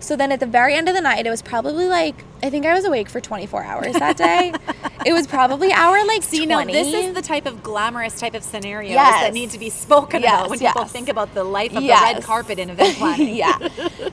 So 0.00 0.16
then 0.16 0.32
at 0.32 0.40
the 0.40 0.46
very 0.46 0.74
end 0.74 0.88
of 0.88 0.94
the 0.94 1.00
night, 1.02 1.26
it 1.26 1.30
was 1.30 1.42
probably 1.42 1.86
like 1.86 2.24
I 2.44 2.50
think 2.50 2.66
I 2.66 2.74
was 2.74 2.84
awake 2.84 3.08
for 3.08 3.22
24 3.22 3.64
hours 3.64 3.94
that 3.94 4.18
day. 4.18 4.52
it 5.06 5.14
was 5.14 5.26
probably 5.26 5.72
hour 5.72 6.04
like 6.06 6.22
See, 6.22 6.44
20. 6.44 6.72
now 6.72 6.78
this 6.78 6.92
is 6.92 7.14
the 7.14 7.22
type 7.22 7.46
of 7.46 7.62
glamorous 7.62 8.20
type 8.20 8.34
of 8.34 8.42
scenarios 8.44 8.92
Yes. 8.92 9.22
that 9.22 9.32
need 9.32 9.48
to 9.52 9.58
be 9.58 9.70
spoken 9.70 10.20
Yes, 10.20 10.30
about 10.34 10.50
when 10.50 10.58
people 10.58 10.84
think 10.84 11.08
about 11.08 11.32
the 11.32 11.42
life 11.42 11.74
of 11.74 11.82
the 11.82 11.88
red 11.88 12.22
carpet 12.22 12.58
in 12.58 12.68
event 12.68 12.98
planning. 12.98 13.34
yeah. 13.44 13.56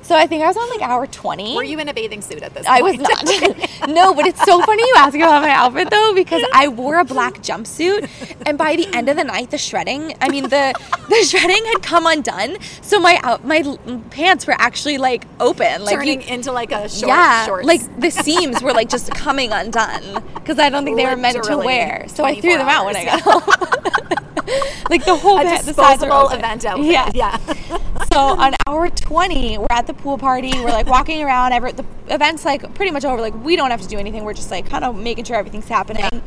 So 0.02 0.16
I 0.16 0.28
think 0.28 0.44
I 0.44 0.48
was 0.48 0.56
on 0.56 0.70
like 0.70 0.82
hour 0.82 1.08
20. 1.08 1.58
Were 1.58 1.64
you 1.64 1.78
in 1.80 1.90
a 1.90 1.94
bathing 1.94 2.22
suit 2.22 2.42
at 2.42 2.54
this 2.54 2.66
time? 2.66 2.74
I 2.78 2.82
was 2.82 2.96
not. 2.98 3.90
no, 3.90 4.14
but 4.14 4.26
it's 4.26 4.42
so 4.46 4.62
funny 4.62 4.82
you 4.84 4.94
ask 4.96 5.14
about 5.18 5.42
my 5.42 5.52
outfit 5.52 5.90
though 5.90 6.14
because 6.16 6.42
I 6.54 6.70
wore 6.70 7.00
a 7.00 7.04
black 7.04 7.40
jumpsuit 7.40 8.10
and 8.46 8.58
by 8.58 8.78
the 8.78 8.88
end 8.96 9.10
of 9.10 9.18
the 9.18 9.26
night 9.26 9.52
the 9.52 9.58
shredding, 9.58 10.16
I 10.22 10.30
mean 10.30 10.44
the 10.44 10.74
the 11.10 11.24
shredding 11.26 11.66
had 11.66 11.84
come 11.84 12.06
undone. 12.06 12.56
So 12.82 12.98
my 12.98 13.20
out 13.24 13.44
my 13.46 13.62
pants 14.10 14.48
were 14.48 14.56
actually 14.58 14.98
like 15.00 15.26
open 15.42 15.84
like 15.84 15.92
you- 15.92 15.98
Turning 15.98 16.22
into 16.22 16.54
like 16.54 16.72
a 16.72 16.88
short 16.88 17.10
yeah, 17.10 17.46
shorts. 17.46 17.68
like 17.68 17.82
the 18.00 18.10
seams 18.24 18.62
were 18.62 18.74
like 18.74 18.90
just 18.90 19.12
coming 19.12 19.52
undone 19.52 20.24
because 20.36 20.60
I 20.60 20.70
don't 20.70 20.84
think 20.84 20.98
they 20.98 21.06
were 21.06 21.16
meant 21.16 21.44
to 21.44 21.58
wear. 21.58 22.06
So 22.08 22.24
I 22.24 22.40
threw 22.40 22.58
them 22.58 22.68
out 22.68 22.86
when 22.86 22.96
I 22.96 23.06
got 23.06 23.22
home. 23.22 23.42
like 24.90 25.06
the 25.06 25.16
whole 25.16 25.38
bed, 25.38 25.62
the 25.62 25.74
sides 25.74 26.02
disposable 26.02 26.14
open. 26.14 26.40
event 26.40 26.66
outfit. 26.66 26.86
Yeah. 26.86 27.12
yeah. 27.14 27.38
So 28.12 28.20
on 28.20 28.54
hour 28.68 28.90
20, 28.90 29.58
we're 29.58 29.68
at 29.70 29.88
the 29.88 29.94
pool 29.94 30.18
party. 30.18 30.52
We're 30.56 30.72
like 30.72 30.88
walking 30.88 31.24
around. 31.24 31.54
Every, 31.54 31.72
the 31.72 31.86
event's 32.08 32.46
like 32.46 32.74
pretty 32.76 32.92
much 32.92 33.06
over. 33.06 33.22
Like 33.22 33.36
we 33.44 33.56
don't 33.56 33.72
have 33.72 33.82
to 33.82 33.88
do 33.88 33.98
anything. 33.98 34.24
We're 34.24 34.34
just 34.34 34.52
like 34.52 34.70
kind 34.70 34.84
of 34.84 34.96
making 34.96 35.26
sure 35.26 35.36
everything's 35.36 35.70
happening. 35.70 36.22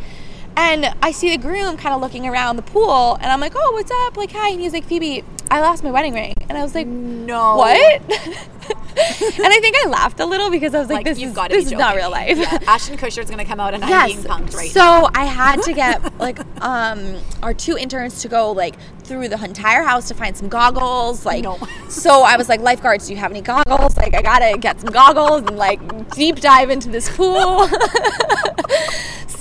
And 0.57 0.95
I 1.03 1.11
see 1.11 1.31
the 1.31 1.43
groom 1.43 1.77
kind 1.77 1.95
of 1.95 2.01
looking 2.01 2.29
around 2.29 2.57
the 2.57 2.63
pool, 2.63 3.17
and 3.21 3.27
I'm 3.27 3.41
like, 3.41 3.55
"Oh, 3.57 3.73
what's 3.73 3.91
up?" 3.91 4.17
Like, 4.17 4.31
hi. 4.31 4.51
And 4.51 4.61
he's 4.61 4.73
like, 4.73 4.85
"Phoebe, 4.85 5.25
I 5.51 5.61
lost 5.61 5.85
my 5.85 5.91
wedding 5.91 6.15
ring." 6.15 6.35
And 6.49 6.59
I 6.59 6.63
was 6.63 6.75
like, 6.75 6.87
No. 6.87 7.57
"What?" 7.57 8.03
and 8.97 9.47
I 9.47 9.59
think 9.61 9.77
I 9.85 9.89
laughed 9.89 10.21
a 10.21 10.27
little 10.27 10.51
because 10.51 10.75
I 10.75 10.79
was 10.79 10.89
like, 10.89 10.99
Like 10.99 11.07
"This 11.07 11.19
you've 11.19 11.31
is 11.31 11.37
got 11.37 11.49
to 11.51 11.57
this 11.57 11.67
is 11.67 11.73
not 11.73 11.97
real 11.97 12.11
life." 12.11 12.39
Yeah. 12.39 12.59
Ashton 12.67 12.99
is 12.99 13.31
gonna 13.31 13.45
come 13.45 13.61
out 13.61 13.75
and 13.75 13.85
I'm 13.85 14.07
being 14.07 14.23
punked 14.23 14.55
right 14.55 14.71
so 14.71 14.81
now. 14.81 15.11
I 15.15 15.25
had 15.25 15.63
to 15.63 15.73
get 15.73 16.19
like 16.19 16.39
um 16.63 17.17
our 17.43 17.55
two 17.55 17.77
interns 17.77 18.23
to 18.23 18.29
go 18.29 18.53
like 18.53 18.77
through 19.05 19.29
the 19.29 19.43
entire 19.45 19.83
house 19.83 20.09
to 20.09 20.14
find 20.14 20.37
some 20.37 20.49
goggles. 20.49 21.25
Like 21.27 21.45
No. 21.45 21.59
so 21.88 22.23
I 22.23 22.37
was 22.37 22.49
like, 22.49 22.61
lifeguards, 22.61 23.07
do 23.07 23.12
you 23.14 23.19
have 23.19 23.31
any 23.31 23.40
goggles? 23.40 23.97
Like 23.97 24.14
I 24.14 24.23
gotta 24.23 24.59
get 24.59 24.81
some 24.81 24.90
goggles 24.90 25.43
and 25.43 25.57
like 25.57 26.11
deep 26.14 26.37
dive 26.40 26.71
into 26.71 26.88
this 26.90 27.14
pool. 27.17 27.69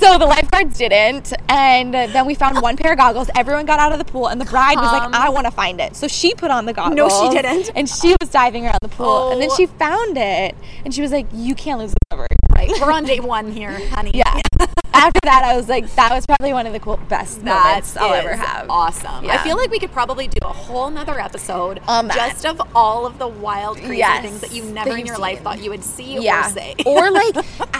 So 0.04 0.18
the 0.18 0.26
lifeguards 0.26 0.78
didn't, 0.78 1.32
and 1.48 1.94
then 1.94 2.26
we 2.26 2.36
found 2.36 2.62
one 2.62 2.76
pair 2.76 2.92
of 2.92 2.98
goggles. 2.98 3.30
Everyone 3.38 3.66
got 3.66 3.80
out 3.80 3.94
of 3.94 4.00
the 4.00 4.04
pool, 4.06 4.28
and 4.28 4.42
the 4.42 4.44
bride 4.46 4.76
was 4.76 4.92
like, 4.92 5.14
"I 5.14 5.30
want 5.30 5.46
to 5.46 5.52
find 5.52 5.80
it." 5.80 5.96
So 5.96 6.10
she 6.10 6.34
put 6.34 6.52
on 6.52 6.66
the 6.66 6.74
goggles. 6.74 6.98
No, 6.98 7.08
she 7.08 7.30
didn't. 7.34 7.72
And 7.74 7.88
she 7.88 8.14
was 8.20 8.30
diving 8.30 8.66
around 8.66 8.80
the 8.82 8.90
pool, 8.90 9.32
and 9.32 9.42
then 9.42 9.48
Oh. 9.50 9.56
she 9.56 9.66
found 9.66 10.18
it, 10.18 10.56
and 10.84 10.94
she 10.94 11.02
was 11.02 11.12
like, 11.14 11.28
"You 11.32 11.56
can't 11.56 11.80
lose 11.80 11.92
this 11.92 11.98
ever." 12.12 12.28
Right. 12.54 12.70
We're 12.82 12.92
on 12.92 13.06
day 13.06 13.22
one 13.22 13.50
here, 13.54 13.80
honey. 13.92 14.12
Yeah. 14.14 14.42
After 14.94 15.20
that, 15.24 15.44
I 15.44 15.56
was 15.56 15.68
like, 15.68 15.94
that 15.96 16.12
was 16.12 16.26
probably 16.26 16.54
one 16.54 16.66
of 16.66 16.74
the 16.74 16.80
cool 16.80 16.98
best 17.10 17.44
moments 17.44 17.98
I'll 17.98 18.14
ever 18.14 18.36
have. 18.36 18.70
Awesome. 18.70 19.30
I 19.30 19.38
feel 19.40 19.58
like 19.58 19.70
we 19.70 19.80
could 19.80 19.92
probably 19.92 20.28
do 20.28 20.38
a 20.44 20.54
whole 20.54 20.90
nother 20.90 21.20
episode 21.20 21.82
that. 21.88 22.14
just 22.14 22.46
of 22.46 22.62
all 22.76 23.06
of 23.06 23.20
the 23.20 23.28
wild, 23.28 23.78
crazy 23.78 23.98
Yes, 23.98 24.24
things 24.24 24.42
that 24.42 24.54
you 24.54 24.64
that 24.64 24.74
never 24.74 24.98
in 24.98 25.06
your 25.06 25.18
life 25.18 25.42
thought 25.42 25.62
you 25.62 25.70
would 25.72 25.84
see 25.84 26.20
yeah. 26.20 26.48
or 26.48 26.52
say. 26.52 26.76
or 26.86 27.12
like, 27.12 27.36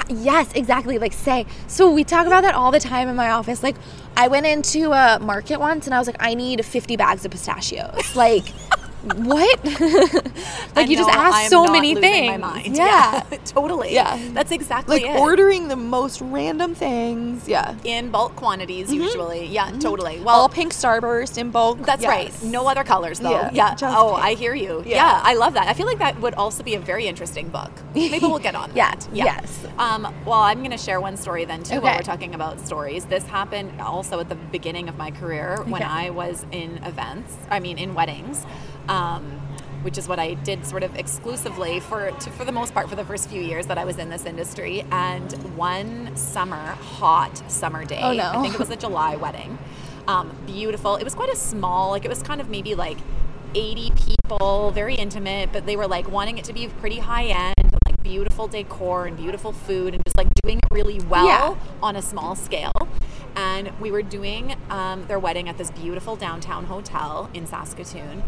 yes, 0.10 0.52
exactly. 0.54 0.98
Like, 0.98 1.14
say, 1.14 1.46
so 1.68 1.92
we 1.92 2.04
talk 2.04 2.28
about 2.28 2.42
that 2.44 2.56
all 2.56 2.72
the 2.72 2.80
time 2.80 3.08
in 3.08 3.16
my 3.16 3.32
office. 3.32 3.64
Like, 3.64 3.76
I 4.18 4.28
went 4.28 4.46
into 4.46 4.92
a 4.92 5.20
market 5.20 5.60
once 5.60 5.86
and 5.86 5.96
I 5.96 6.00
was 6.00 6.08
like, 6.08 6.18
I 6.20 6.34
need 6.34 6.66
50 6.66 6.98
bags 6.98 7.24
of 7.26 7.32
pistachios. 7.32 8.16
Like, 8.16 8.44
what? 9.04 9.64
like, 10.76 10.90
you 10.90 10.96
just 10.96 11.08
know 11.10 11.14
ask 11.14 11.36
I'm 11.36 11.50
so 11.50 11.64
not 11.66 11.74
many 11.74 11.96
things. 11.96 12.28
My 12.28 12.38
mind. 12.38 12.76
Yeah. 12.84 13.22
totally. 13.46 13.94
Yeah. 13.94 14.18
That's 14.32 14.52
exactly 14.52 15.02
Like 15.02 15.12
it. 15.16 15.20
ordering 15.20 15.68
the 15.68 15.76
most 15.76 16.22
random 16.22 16.74
things. 16.76 17.48
Yeah. 17.48 17.76
in 17.84 18.10
bulk 18.12 18.36
quantities 18.36 18.92
usually. 18.94 19.46
Yeah, 19.48 19.72
totally. 19.80 20.20
All 20.20 20.26
Well, 20.26 20.50
pink 20.50 20.74
starburst 20.74 21.38
in 21.38 21.52
bulk. 21.52 21.82
That's 21.86 22.02
Yes. 22.02 22.10
right. 22.10 22.44
No 22.44 22.68
other 22.68 22.84
colors 22.84 23.20
though. 23.20 23.32
Yeah, 23.32 23.50
Yeah. 23.54 23.76
just 23.76 23.96
Oh, 23.98 24.14
pink. 24.14 24.26
I 24.26 24.34
hear 24.34 24.56
you. 24.56 24.84
Yeah. 24.86 24.96
Yeah. 24.98 25.22
I 25.24 25.34
love 25.36 25.54
that. 25.56 25.68
I 25.68 25.74
feel 25.74 25.86
like 25.86 26.00
that 26.00 26.20
would 26.22 26.34
also 26.36 26.64
be 26.64 26.76
a 26.76 26.80
very 26.80 27.06
interesting 27.08 27.50
book. 27.50 27.72
Maybe 27.94 28.20
we'll 28.20 28.40
get 28.40 28.56
on 28.56 28.72
Yeah, 28.74 28.92
that. 28.92 29.08
yes. 29.14 29.66
Um, 29.78 30.14
well, 30.26 30.40
I'm 30.40 30.60
going 30.60 30.72
to 30.72 30.78
share 30.78 31.02
one 31.02 31.18
story 31.18 31.46
then 31.46 31.64
too 31.64 31.82
while 31.82 31.96
we're 31.96 32.02
talking 32.04 32.34
about 32.36 32.60
stories. 32.60 33.06
This 33.06 33.26
happened 33.26 33.80
also 33.82 34.20
at 34.20 34.30
the 34.30 34.36
beginning 34.36 34.88
of 34.90 34.98
my 34.98 35.12
career 35.12 35.62
when 35.66 35.84
I 35.84 36.10
was 36.10 36.46
in 36.52 36.78
events. 36.84 37.36
I 37.50 37.60
mean, 37.60 37.78
in 37.78 37.94
weddings. 37.94 38.46
Um, 38.90 39.40
which 39.84 39.98
is 39.98 40.08
what 40.08 40.18
I 40.18 40.36
did 40.36 40.66
sort 40.66 40.82
of 40.82 40.96
exclusively 40.96 41.82
for 41.82 42.10
to, 42.12 42.30
for 42.32 42.46
the 42.46 42.54
most 42.54 42.74
part 42.74 42.90
for 42.90 42.96
the 42.96 43.04
first 43.04 43.30
few 43.30 43.42
years 43.42 43.66
that 43.68 43.78
I 43.78 43.84
was 43.84 43.98
in 43.98 44.10
this 44.10 44.26
industry. 44.26 44.86
And 44.92 45.30
one 45.58 46.16
summer, 46.16 46.56
hot 46.56 47.52
summer 47.52 47.84
day, 47.84 48.00
Oh, 48.02 48.14
no. 48.14 48.32
I 48.34 48.42
think 48.42 48.54
it 48.54 48.60
was 48.60 48.70
a 48.70 48.78
July 48.78 49.18
wedding. 49.18 49.58
Um, 50.08 50.34
beautiful. 50.46 50.96
It 50.96 51.04
was 51.04 51.14
quite 51.14 51.30
a 51.30 51.36
small, 51.36 51.90
like 51.92 52.06
it 52.06 52.08
was 52.10 52.24
kind 52.24 52.40
of 52.40 52.48
maybe 52.50 52.76
like 52.76 52.98
80 53.56 53.92
people, 53.92 54.72
very 54.72 54.96
intimate, 54.96 55.52
but 55.52 55.66
they 55.66 55.76
were 55.76 55.88
like 55.88 56.10
wanting 56.10 56.38
it 56.38 56.46
to 56.46 56.54
be 56.54 56.68
pretty 56.68 57.00
high 57.00 57.26
end, 57.26 57.54
and, 57.58 57.72
like 57.86 58.02
beautiful 58.04 58.48
decor 58.48 59.06
and 59.06 59.18
beautiful 59.18 59.52
food, 59.52 59.94
and 59.94 60.02
just 60.06 60.16
like 60.18 60.28
doing 60.44 60.60
it 60.60 60.64
really 60.72 61.00
well 61.02 61.26
Yeah. 61.28 61.56
on 61.82 61.98
a 61.98 62.02
small 62.02 62.36
scale. 62.36 62.72
And 63.36 63.72
we 63.82 63.92
were 63.92 64.02
doing 64.02 64.56
um, 64.70 65.06
their 65.08 65.20
wedding 65.20 65.50
at 65.50 65.58
this 65.58 65.72
beautiful 65.72 66.16
downtown 66.16 66.66
hotel 66.66 67.30
in 67.34 67.46
Saskatoon, 67.48 68.24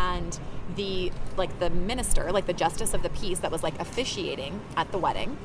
and 0.00 0.38
the 0.76 1.10
like 1.36 1.58
the 1.58 1.70
minister, 1.70 2.30
like 2.32 2.46
the 2.46 2.52
justice 2.52 2.94
of 2.94 3.02
the 3.02 3.10
peace 3.10 3.38
that 3.40 3.50
was 3.50 3.62
like 3.62 3.78
officiating 3.80 4.60
at 4.76 4.90
the 4.92 4.98
wedding 4.98 5.36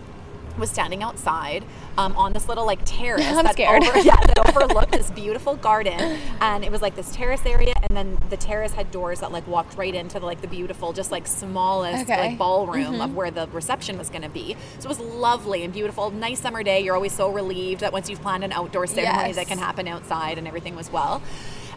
was 0.60 0.70
standing 0.70 1.02
outside 1.02 1.64
um, 1.98 2.16
on 2.16 2.32
this 2.34 2.48
little 2.48 2.64
like 2.64 2.78
terrace 2.86 3.26
I'm 3.26 3.44
that 3.44 3.54
scared. 3.54 3.84
over- 3.84 3.98
yeah, 3.98 4.16
that 4.16 4.38
overlooked 4.56 4.92
this 4.92 5.10
beautiful 5.10 5.56
garden, 5.56 6.20
and 6.42 6.64
it 6.64 6.72
was 6.72 6.80
like 6.80 6.96
this 6.96 7.12
terrace 7.16 7.44
area, 7.48 7.74
and 7.90 7.98
then 7.98 8.20
the 8.30 8.38
terrace 8.38 8.72
had 8.74 8.92
doors 8.92 9.22
that 9.22 9.32
like 9.32 9.48
walked 9.48 9.76
right 9.76 9.96
into 9.96 10.20
the, 10.20 10.26
like 10.28 10.42
the 10.42 10.48
beautiful, 10.48 10.94
just 10.94 11.12
like 11.12 11.26
smallest 11.26 12.04
Okay. 12.04 12.30
like 12.30 12.38
ballroom 12.38 12.84
Mm-hmm. 12.94 13.02
of 13.02 13.16
where 13.16 13.32
the 13.32 13.48
reception 13.48 13.98
was 13.98 14.10
going 14.10 14.22
to 14.22 14.30
be. 14.30 14.56
So 14.78 14.86
it 14.86 14.90
was 14.90 15.00
lovely 15.00 15.64
and 15.64 15.74
beautiful, 15.74 16.12
nice 16.12 16.40
summer 16.42 16.62
day. 16.62 16.82
You're 16.82 16.96
always 16.96 17.14
so 17.14 17.32
relieved 17.32 17.82
that 17.82 17.92
once 17.92 18.08
you've 18.08 18.22
planned 18.22 18.44
an 18.44 18.52
outdoor 18.52 18.86
ceremony 18.86 19.30
Yes. 19.30 19.36
that 19.38 19.48
can 19.48 19.58
happen 19.58 19.88
outside 19.88 20.38
and 20.38 20.48
everything 20.48 20.76
was 20.76 20.92
well. 20.92 21.24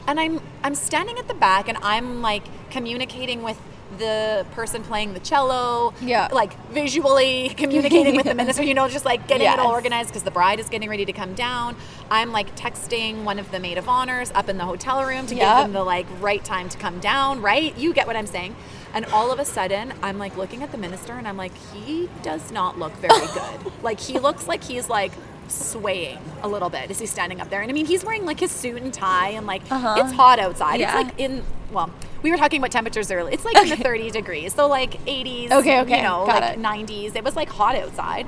And 0.07 0.21
I'm 0.21 0.41
I'm 0.63 0.75
standing 0.75 1.19
at 1.19 1.29
the 1.29 1.35
back 1.35 1.69
and 1.69 1.79
I'm 1.83 2.23
like 2.23 2.45
communicating 2.71 3.43
with 3.43 3.59
the 3.99 4.45
person 4.53 4.83
playing 4.83 5.15
the 5.15 5.21
cello, 5.21 5.95
Yeah. 6.03 6.29
like 6.33 6.59
visually 6.71 7.51
communicating 7.57 8.17
with 8.17 8.27
the 8.27 8.35
minister, 8.43 8.63
you 8.65 8.75
know, 8.75 8.89
just 8.89 9.05
like 9.05 9.29
getting 9.29 9.47
it 9.47 9.59
all 9.61 9.71
organized 9.71 10.09
because 10.11 10.25
the 10.25 10.31
bride 10.33 10.59
is 10.59 10.69
getting 10.69 10.89
ready 10.91 11.05
to 11.05 11.13
come 11.13 11.35
down. 11.35 11.77
I'm 12.11 12.33
like 12.33 12.55
texting 12.57 13.23
one 13.23 13.39
of 13.39 13.51
the 13.53 13.61
maid 13.61 13.79
of 13.79 13.89
honors 13.89 14.33
up 14.35 14.49
in 14.49 14.59
the 14.59 14.65
hotel 14.65 15.05
room 15.05 15.27
to 15.29 15.35
Yep. 15.37 15.57
give 15.57 15.65
them 15.67 15.73
the 15.73 15.85
like 15.85 16.07
right 16.21 16.45
time 16.45 16.69
to 16.69 16.79
come 16.79 16.99
down, 16.99 17.41
right? 17.41 17.77
You 17.79 17.93
get 17.95 18.07
what 18.09 18.17
I'm 18.17 18.27
saying. 18.27 18.57
And 18.93 19.05
all 19.07 19.31
of 19.31 19.39
a 19.39 19.45
sudden, 19.45 19.93
I'm 20.03 20.19
like 20.19 20.37
looking 20.37 20.63
at 20.65 20.73
the 20.73 20.79
minister 20.79 21.13
and 21.13 21.27
I'm 21.29 21.37
like, 21.37 21.55
he 21.73 22.09
does 22.23 22.51
not 22.51 22.79
look 22.79 22.93
very 22.97 23.27
good. 23.35 23.73
like 23.83 24.01
he 24.01 24.19
looks 24.19 24.49
like 24.49 24.65
he's 24.65 24.89
like 24.89 25.13
swaying 25.49 26.19
a 26.43 26.49
little 26.49 26.71
bit 26.71 26.91
as 26.91 26.99
he's 26.99 27.11
standing 27.11 27.41
up 27.41 27.51
there. 27.51 27.61
And 27.63 27.71
I 27.71 27.75
mean, 27.75 27.87
he's 27.87 28.05
wearing 28.05 28.25
like 28.25 28.41
his 28.41 28.51
suit 28.51 28.83
and 28.83 28.93
tie 28.93 29.31
and 29.31 29.47
like 29.47 29.63
Uh-huh. 29.71 29.97
it's 29.99 30.13
hot 30.13 30.39
outside. 30.39 30.81
Yeah. 30.81 31.01
It's 31.01 31.09
like 31.11 31.21
in 31.21 31.43
well, 31.73 31.91
we 32.23 32.31
were 32.31 32.37
talking 32.37 32.61
about 32.61 32.71
temperatures 32.71 33.11
earlier. 33.11 33.33
It's 33.35 33.45
like 33.45 33.57
in 33.57 33.69
the 33.69 33.77
30 33.77 34.11
degrees. 34.11 34.55
So 34.55 34.69
like 34.69 35.05
80s, 35.05 35.51
Okay, 35.51 35.81
okay, 35.81 35.97
you 35.99 36.03
know, 36.03 36.25
got 36.27 36.43
like 36.43 36.57
it. 36.57 36.61
90s. 36.61 37.17
It 37.17 37.25
was 37.25 37.35
like 37.37 37.49
hot 37.49 37.75
outside. 37.77 38.27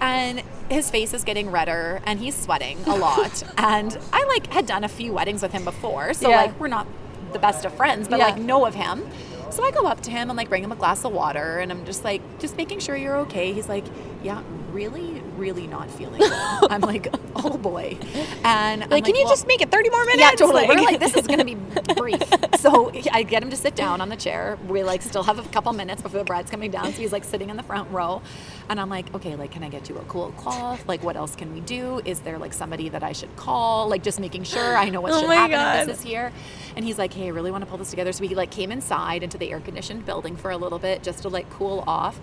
And 0.00 0.42
his 0.68 0.90
face 0.90 1.14
is 1.14 1.22
getting 1.22 1.50
redder 1.50 2.00
and 2.06 2.18
he's 2.18 2.34
sweating 2.34 2.78
a 2.86 2.96
lot. 2.96 3.42
and 3.58 3.96
I 4.12 4.24
like 4.24 4.46
had 4.48 4.66
done 4.66 4.84
a 4.84 4.88
few 4.88 5.12
weddings 5.12 5.42
with 5.42 5.52
him 5.52 5.64
before. 5.64 6.12
So 6.14 6.28
Yeah. 6.30 6.36
like 6.36 6.58
we're 6.60 6.68
not 6.68 6.86
the 7.32 7.38
best 7.38 7.64
of 7.64 7.74
friends, 7.74 8.08
but 8.08 8.18
Yeah. 8.18 8.26
like 8.26 8.38
know 8.38 8.64
of 8.66 8.74
him. 8.74 9.06
So 9.50 9.62
I 9.62 9.70
go 9.70 9.86
up 9.86 10.00
to 10.02 10.10
him 10.10 10.30
and 10.30 10.36
like 10.36 10.48
bring 10.48 10.64
him 10.64 10.72
a 10.72 10.76
glass 10.76 11.04
of 11.04 11.12
water 11.12 11.58
and 11.58 11.70
I'm 11.70 11.84
just 11.84 12.04
like 12.04 12.22
just 12.40 12.56
making 12.56 12.80
sure 12.80 12.96
you're 12.96 13.16
okay. 13.18 13.52
He's 13.52 13.68
like, 13.68 13.84
"Yeah, 14.22 14.40
really 14.72 15.20
really 15.36 15.66
not 15.66 15.90
feeling 15.90 16.18
good." 16.20 16.32
I'm 16.70 16.80
like, 16.92 17.08
"Oh 17.36 17.56
boy." 17.56 17.98
And 18.44 18.84
I'm 18.84 18.90
Like, 18.90 19.04
can 19.04 19.14
you 19.14 19.24
"Well, 19.24 19.32
just 19.32 19.46
make 19.46 19.60
it 19.62 19.70
30 19.70 19.90
more 19.90 20.04
minutes? 20.04 20.20
yeah, 20.22 20.30
totally. 20.32 20.66
We're 20.66 20.74
Like- 20.74 20.92
like, 20.92 21.00
this 21.00 21.14
is 21.16 21.26
going 21.26 21.38
to 21.38 21.44
be 21.44 21.54
brief. 21.96 22.22
So 22.58 22.90
I 23.12 23.22
get 23.22 23.42
him 23.42 23.50
to 23.50 23.56
sit 23.56 23.74
down 23.74 24.00
on 24.00 24.08
the 24.08 24.16
chair. 24.16 24.58
We 24.68 24.82
like 24.82 25.02
still 25.02 25.22
have 25.22 25.38
a 25.38 25.42
couple 25.50 25.72
minutes 25.72 26.02
before 26.02 26.18
the 26.18 26.24
bride's 26.24 26.50
coming 26.50 26.70
down. 26.70 26.86
So 26.92 27.00
he's 27.00 27.12
like 27.12 27.24
sitting 27.24 27.50
in 27.50 27.56
the 27.56 27.62
front 27.62 27.90
row. 27.90 28.22
And 28.68 28.80
I'm 28.80 28.88
like, 28.88 29.12
okay, 29.14 29.34
like, 29.36 29.50
can 29.50 29.62
I 29.64 29.68
get 29.68 29.88
you 29.88 29.96
a 29.98 30.02
cool 30.04 30.30
cloth? 30.32 30.86
Like, 30.86 31.02
what 31.02 31.16
else 31.16 31.34
can 31.36 31.52
we 31.52 31.60
do? 31.60 32.00
Is 32.04 32.20
there 32.20 32.38
like 32.38 32.52
somebody 32.52 32.88
that 32.90 33.02
I 33.02 33.12
should 33.12 33.34
call? 33.36 33.88
Like, 33.88 34.02
just 34.02 34.20
making 34.20 34.44
sure 34.44 34.76
I 34.76 34.88
know 34.88 35.00
what 35.00 35.12
Oh 35.12 35.20
should 35.22 35.30
happen 35.30 35.50
God. 35.56 35.80
if 35.80 35.86
this 35.88 35.98
is 35.98 36.04
here. 36.04 36.32
And 36.76 36.84
he's 36.84 36.98
like, 36.98 37.12
hey, 37.12 37.26
I 37.26 37.28
really 37.28 37.50
want 37.50 37.62
to 37.64 37.68
pull 37.68 37.78
this 37.78 37.90
together. 37.90 38.12
So 38.12 38.22
we 38.22 38.34
like 38.34 38.50
came 38.50 38.70
inside 38.72 39.22
into 39.22 39.36
the 39.38 39.50
air 39.50 39.60
conditioned 39.60 40.06
building 40.06 40.36
for 40.36 40.50
a 40.50 40.56
little 40.56 40.78
bit 40.78 41.02
just 41.02 41.22
to 41.22 41.28
like 41.28 41.50
cool 41.50 41.84
off. 41.86 42.18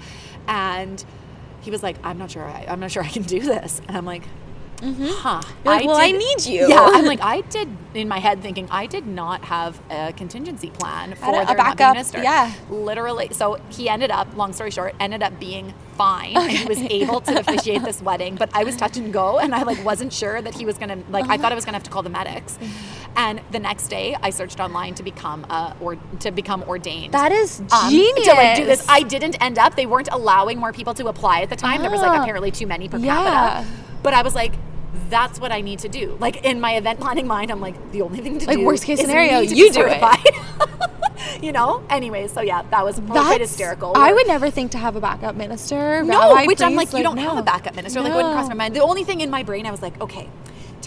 And 0.47 1.03
he 1.62 1.72
was 1.72 1.84
like, 1.84 1.98
I'm 2.04 2.17
not 2.17 2.32
sure. 2.32 2.43
I, 2.45 2.65
I'm 2.67 2.80
not 2.80 2.91
sure 2.91 3.04
I 3.04 3.10
can 3.10 3.24
do 3.24 3.39
this. 3.39 3.82
And 3.88 3.98
I'm 3.98 4.06
like. 4.06 4.24
Mm-hmm. 4.81 5.03
You're 5.03 5.73
like, 5.75 5.85
"Well, 5.85 5.97
I 5.97 6.11
need 6.11 6.45
you." 6.45 6.67
Yeah, 6.69 6.79
I'm 6.93 7.05
like, 7.05 7.19
I 7.35 7.41
did 7.41 7.67
in 7.93 8.07
my 8.07 8.19
head 8.19 8.41
thinking 8.41 8.67
I 8.71 8.85
did 8.85 9.05
not 9.07 9.43
have 9.45 9.79
a 9.89 10.13
contingency 10.13 10.69
plan 10.69 11.15
for 11.15 11.25
a- 11.33 11.51
a 11.51 11.55
backup, 11.55 11.93
minister. 11.95 12.21
yeah. 12.23 12.53
literally. 12.69 13.29
So 13.33 13.59
he 13.69 13.89
ended 13.89 14.11
up, 14.11 14.35
long 14.37 14.53
story 14.53 14.71
short, 14.71 14.95
ended 14.99 15.21
up 15.23 15.39
being 15.39 15.73
fine, 15.97 16.37
and 16.37 16.51
he 16.51 16.65
was 16.65 16.79
able 16.79 17.19
to 17.21 17.39
officiate 17.39 17.83
this 17.83 18.01
wedding. 18.09 18.35
But 18.35 18.49
I 18.53 18.63
was 18.63 18.75
touch 18.77 18.95
and 18.97 19.11
go, 19.11 19.39
and 19.39 19.53
I 19.53 19.63
like 19.63 19.83
wasn't 19.83 20.13
sure 20.13 20.41
that 20.41 20.53
he 20.53 20.65
was 20.65 20.77
gonna 20.77 20.99
like. 21.09 21.25
I 21.29 21.37
thought 21.37 21.51
I 21.51 21.55
was 21.55 21.65
gonna 21.65 21.75
have 21.77 21.83
to 21.83 21.91
call 21.91 22.03
the 22.03 22.09
medics. 22.09 22.53
Mm-hmm. 22.57 23.13
And 23.17 23.41
the 23.51 23.59
next 23.59 23.87
day, 23.87 24.15
I 24.21 24.29
searched 24.29 24.59
online 24.59 24.93
to 24.95 25.03
become 25.03 25.45
uh, 25.49 25.73
or 25.81 25.97
to 26.19 26.31
become 26.31 26.63
ordained 26.63 27.13
That 27.13 27.31
is 27.31 27.59
um, 27.71 27.89
genius. 27.89 28.27
to 28.27 28.33
like 28.33 28.55
do 28.55 28.65
this. 28.65 28.85
I 28.87 29.01
didn't 29.01 29.41
end 29.41 29.57
up. 29.57 29.75
They 29.75 29.87
weren't 29.87 30.09
allowing 30.11 30.57
more 30.59 30.71
people 30.71 30.93
to 30.93 31.07
apply 31.07 31.41
at 31.41 31.49
the 31.49 31.55
time. 31.55 31.81
There 31.81 31.91
was 31.91 32.01
like 32.01 32.11
Ah. 32.17 32.21
apparently 32.21 32.51
too 32.51 32.67
many 32.67 32.87
per 32.87 32.97
Yeah. 32.97 33.15
capita. 33.63 33.67
But 34.03 34.13
I 34.13 34.21
was 34.21 34.35
like, 34.35 34.53
that's 35.10 35.39
what 35.39 35.52
I 35.52 35.62
need 35.62 35.80
to 35.80 35.89
do. 35.89 36.17
Like 36.19 36.43
in 36.43 36.60
my 36.60 36.75
event 36.75 36.99
planning 36.99 37.28
mind, 37.28 37.52
I'm 37.52 37.62
like, 37.62 37.91
the 37.91 38.02
only 38.02 38.21
thing 38.21 38.39
to 38.39 38.45
Like, 38.47 38.58
do. 38.58 38.65
worst 38.65 38.84
case 38.86 38.99
is 38.99 39.06
scenario, 39.06 39.39
you 39.39 39.71
do 39.71 39.86
it. 39.88 41.43
you 41.43 41.52
know. 41.52 41.84
Anyways, 41.89 42.32
so 42.32 42.41
yeah, 42.41 42.63
that 42.71 42.84
was 42.84 42.99
quite 43.08 43.41
hysterical. 43.41 43.93
I 43.95 44.13
would 44.13 44.28
never 44.28 44.49
think 44.49 44.71
to 44.71 44.78
have 44.78 44.95
a 44.95 45.02
backup 45.02 45.36
minister. 45.36 46.04
no, 46.04 46.34
rabbi, 46.34 46.45
which 46.45 46.62
I'm 46.62 46.75
priest, 46.75 46.93
like, 46.93 46.99
you 46.99 47.04
don't 47.04 47.17
have 47.17 47.38
a 47.38 47.43
backup 47.43 47.75
minister. 47.75 48.02
Like, 48.02 48.13
wouldn't 48.13 48.34
cross 48.34 48.47
my 48.47 48.56
mind. 48.56 48.75
The 48.75 48.82
only 48.82 49.04
thing 49.04 49.21
in 49.21 49.30
my 49.30 49.43
brain, 49.43 49.65
I 49.65 49.71
was 49.71 49.82
like, 49.82 49.99
okay, 50.02 50.28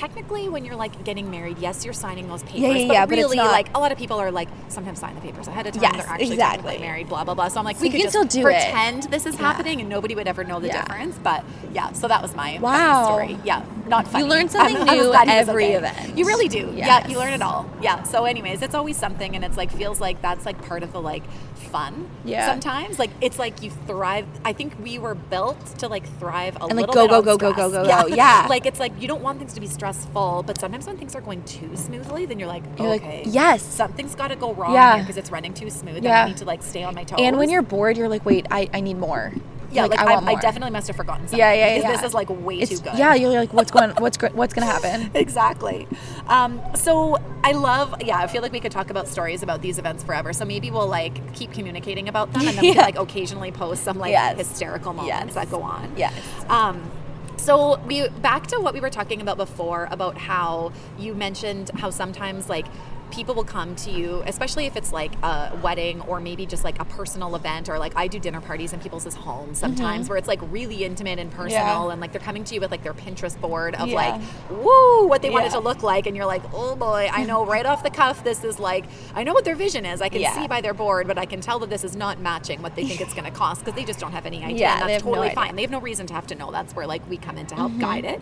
technically, 0.02 0.48
when 0.48 0.64
you're 0.64 0.74
like 0.74 1.04
getting 1.04 1.30
married, 1.30 1.56
yes, 1.58 1.84
you're 1.84 1.94
signing 1.94 2.26
those 2.28 2.42
papers. 2.42 2.60
Yeah, 2.60 2.68
yeah, 2.70 2.86
but 2.88 2.92
yeah, 2.94 3.06
but 3.06 3.16
really, 3.18 3.36
not- 3.36 3.52
like 3.52 3.68
a 3.74 3.78
lot 3.78 3.92
of 3.92 3.98
people 3.98 4.18
are 4.18 4.32
like, 4.32 4.48
sometimes 4.68 4.98
sign 4.98 5.14
the 5.14 5.20
papers 5.20 5.46
ahead 5.46 5.66
of 5.68 5.74
time. 5.74 5.82
Yes, 5.84 5.92
They're 5.96 6.12
actually 6.12 6.32
exactly. 6.32 6.78
married. 6.78 7.08
Blah 7.08 7.22
blah 7.24 7.34
blah. 7.34 7.46
So 7.48 7.60
I'm 7.60 7.64
like, 7.64 7.76
So 7.76 7.82
we 7.82 7.86
you 7.88 7.92
could 7.92 8.00
can 8.02 8.10
still 8.10 8.24
do 8.24 8.40
it. 8.40 8.44
pretend 8.44 9.04
this 9.04 9.26
is 9.26 9.34
Yeah. 9.36 9.40
happening, 9.42 9.80
and 9.80 9.88
nobody 9.88 10.14
would 10.16 10.26
ever 10.26 10.42
know 10.42 10.58
the 10.58 10.70
difference. 10.70 11.16
But 11.22 11.44
yeah, 11.72 11.92
so 11.92 12.08
that 12.08 12.20
was 12.20 12.34
my 12.34 12.58
Wow. 12.58 13.04
story. 13.04 13.38
Yeah, 13.44 13.62
not 13.86 14.08
funny. 14.08 14.24
You 14.24 14.30
learn 14.30 14.48
something 14.56 14.76
I'm- 14.76 14.98
new 14.98 15.08
was 15.10 15.24
every 15.28 15.66
okay. 15.66 15.74
event. 15.76 16.18
You 16.18 16.26
really 16.26 16.48
do. 16.48 16.72
Yeah, 16.74 17.06
you 17.06 17.18
learn 17.18 17.32
it 17.32 17.42
all. 17.42 17.70
Yeah. 17.80 18.02
So, 18.02 18.24
anyways, 18.24 18.60
it's 18.62 18.74
always 18.74 18.96
something, 18.96 19.36
and 19.36 19.44
it's 19.44 19.56
like 19.56 19.70
feels 19.70 20.00
like 20.00 20.20
that's 20.20 20.44
like 20.44 20.60
part 20.66 20.82
of 20.82 20.92
the 20.92 21.00
like 21.00 21.22
fun. 21.62 22.10
Yeah. 22.24 22.46
Sometimes, 22.46 22.98
like 22.98 23.10
it's 23.20 23.38
like 23.38 23.62
you 23.62 23.70
thrive. 23.86 24.26
I 24.44 24.52
think 24.52 24.74
we 24.82 24.98
were 24.98 25.14
built 25.14 25.64
to 25.78 25.88
like 25.88 26.06
thrive 26.18 26.56
a 26.56 26.64
And, 26.64 26.76
like, 26.76 26.86
little 26.88 26.94
go, 26.94 27.06
bit 27.06 27.10
go, 27.10 27.36
go, 27.36 27.36
go, 27.36 27.52
stress. 27.52 27.72
go, 27.72 27.84
go, 28.02 28.08
go. 28.08 28.14
Yeah. 28.14 28.46
like 28.50 28.66
it's 28.66 28.80
like 28.80 28.92
you 29.00 29.08
don't 29.08 29.22
want 29.22 29.38
things 29.38 29.54
to 29.54 29.60
be 29.60 29.66
stressful, 29.66 30.44
but 30.46 30.58
sometimes 30.60 30.86
when 30.86 30.96
things 30.98 31.14
are 31.14 31.20
going 31.20 31.42
too 31.44 31.76
smoothly, 31.76 32.26
then 32.26 32.38
you're 32.38 32.48
like, 32.48 32.64
You're 32.78 32.88
like, 32.88 33.02
okay, 33.02 33.22
yes. 33.26 33.62
something's 33.62 34.14
got 34.14 34.28
to 34.28 34.36
go 34.36 34.52
wrong 34.54 34.74
Yeah. 34.74 34.98
because 34.98 35.16
it's 35.16 35.30
running 35.30 35.54
too 35.54 35.70
smooth, 35.70 35.96
and 35.96 36.04
Yeah. 36.04 36.24
I 36.24 36.28
need 36.28 36.36
to 36.38 36.44
like 36.44 36.62
stay 36.62 36.82
on 36.82 36.94
my 36.94 37.04
toes. 37.04 37.18
And 37.20 37.38
when 37.38 37.48
you're 37.50 37.62
bored, 37.62 37.96
you're 37.96 38.08
like, 38.08 38.24
wait, 38.26 38.46
I, 38.50 38.68
I 38.72 38.80
need 38.80 38.98
more. 38.98 39.32
Yeah, 39.72 39.86
like, 39.86 39.98
I, 39.98 40.14
I, 40.14 40.16
I 40.16 40.20
more. 40.20 40.40
definitely 40.40 40.70
must 40.70 40.86
have 40.86 40.96
forgotten 40.96 41.26
something. 41.26 41.38
Yeah, 41.38 41.52
yeah, 41.52 41.74
because 41.76 41.90
yeah. 41.90 41.96
This 41.96 42.06
is 42.08 42.14
like 42.14 42.28
way 42.30 42.56
It's, 42.60 42.70
too 42.70 42.78
good. 42.84 42.98
Yeah, 42.98 43.14
you're 43.14 43.30
like, 43.30 43.52
what's 43.52 43.70
going, 43.70 43.90
what's 43.98 44.16
what's 44.34 44.54
gonna 44.54 44.66
happen? 44.66 45.10
exactly. 45.14 45.88
Um, 46.26 46.60
so 46.74 47.18
I 47.42 47.52
love, 47.52 47.94
yeah, 48.02 48.18
I 48.18 48.26
feel 48.26 48.42
like 48.42 48.52
we 48.52 48.60
could 48.60 48.72
talk 48.72 48.90
about 48.90 49.08
stories 49.08 49.42
about 49.42 49.62
these 49.62 49.78
events 49.78 50.04
forever. 50.04 50.32
So 50.32 50.44
maybe 50.44 50.70
we'll 50.70 50.86
like 50.88 51.34
keep 51.34 51.52
communicating 51.52 52.08
about 52.08 52.32
them 52.32 52.46
and 52.46 52.56
then 52.56 52.62
we 52.62 52.74
can 52.74 52.82
like 52.90 52.98
occasionally 52.98 53.50
post 53.52 53.82
some 53.84 53.98
like 53.98 54.10
Yes. 54.12 54.36
hysterical 54.38 54.92
moments 54.92 55.34
Yes. 55.34 55.34
that 55.34 55.50
go 55.50 55.62
on. 55.62 55.92
Yes. 55.96 56.14
Um, 56.48 56.90
So 57.38 57.80
we 57.86 58.06
back 58.08 58.46
to 58.48 58.60
what 58.60 58.72
we 58.74 58.80
were 58.80 58.90
talking 58.90 59.20
about 59.20 59.36
before 59.36 59.88
about 59.90 60.16
how 60.16 60.70
you 60.98 61.12
mentioned 61.14 61.70
how 61.76 61.90
sometimes 61.90 62.48
like 62.48 62.66
people 63.12 63.34
will 63.34 63.44
come 63.44 63.76
to 63.76 63.90
you, 63.90 64.22
especially 64.26 64.66
if 64.66 64.74
it's 64.76 64.92
like 64.92 65.12
a 65.22 65.56
wedding 65.62 66.00
or 66.02 66.18
maybe 66.20 66.46
just 66.46 66.64
like 66.64 66.80
a 66.80 66.84
personal 66.84 67.36
event 67.36 67.68
or 67.68 67.78
like 67.78 67.92
I 67.94 68.08
do 68.08 68.18
dinner 68.18 68.40
parties 68.40 68.72
in 68.72 68.80
people's 68.80 69.04
homes 69.14 69.58
sometimes 69.58 70.08
where 70.08 70.16
it's 70.18 70.26
like 70.26 70.40
really 70.50 70.82
intimate 70.84 71.18
and 71.18 71.30
personal 71.30 71.52
Mm-hmm. 71.62 71.86
Yeah. 71.86 71.92
and 71.92 72.00
like 72.00 72.12
they're 72.12 72.20
coming 72.20 72.44
to 72.44 72.54
you 72.54 72.60
with 72.60 72.70
like 72.70 72.82
their 72.82 72.94
Pinterest 72.94 73.38
board 73.40 73.74
of 73.74 73.88
Yeah. 73.88 73.94
like, 73.94 74.20
woo, 74.50 75.06
what 75.06 75.20
they 75.22 75.28
want 75.30 75.44
it 75.46 75.50
to 75.52 75.60
look 75.60 75.82
like. 75.82 76.06
And 76.06 76.16
you're 76.16 76.26
like, 76.26 76.42
oh 76.54 76.74
boy, 76.74 77.08
I 77.12 77.24
know 77.24 77.44
right 77.44 77.66
off 77.66 77.82
the 77.82 77.90
cuff, 77.90 78.24
this 78.24 78.42
is 78.44 78.58
like, 78.58 78.86
I 79.14 79.22
know 79.24 79.34
what 79.34 79.44
their 79.44 79.54
vision 79.56 79.84
is. 79.84 80.00
I 80.00 80.08
can 80.08 80.20
Yeah. 80.22 80.32
see 80.34 80.48
by 80.48 80.60
their 80.62 80.74
board, 80.74 81.06
but 81.06 81.18
I 81.18 81.26
can 81.26 81.40
tell 81.42 81.58
that 81.60 81.68
this 81.70 81.84
is 81.84 81.94
not 81.94 82.18
matching 82.20 82.62
what 82.62 82.74
they 82.74 82.86
think 82.86 83.00
it's 83.02 83.12
going 83.12 83.24
to 83.24 83.30
cost 83.30 83.60
because 83.64 83.74
they 83.74 83.84
just 83.84 84.00
don't 84.00 84.12
have 84.12 84.24
any 84.24 84.42
idea. 84.42 84.58
Yeah, 84.60 84.80
and 84.80 84.88
that's 84.88 85.04
no 85.04 85.10
totally. 85.10 85.28
Mm-hmm. 85.28 85.34
fine. 85.34 85.56
They 85.56 85.62
have 85.62 85.70
no 85.70 85.80
reason 85.80 86.06
to 86.06 86.14
have 86.14 86.26
to 86.28 86.34
know. 86.34 86.50
That's 86.50 86.74
where 86.74 86.86
like 86.86 87.06
we 87.10 87.18
come 87.18 87.36
in 87.36 87.46
to 87.48 87.54
help 87.54 87.76
guide 87.78 88.04
it. 88.04 88.20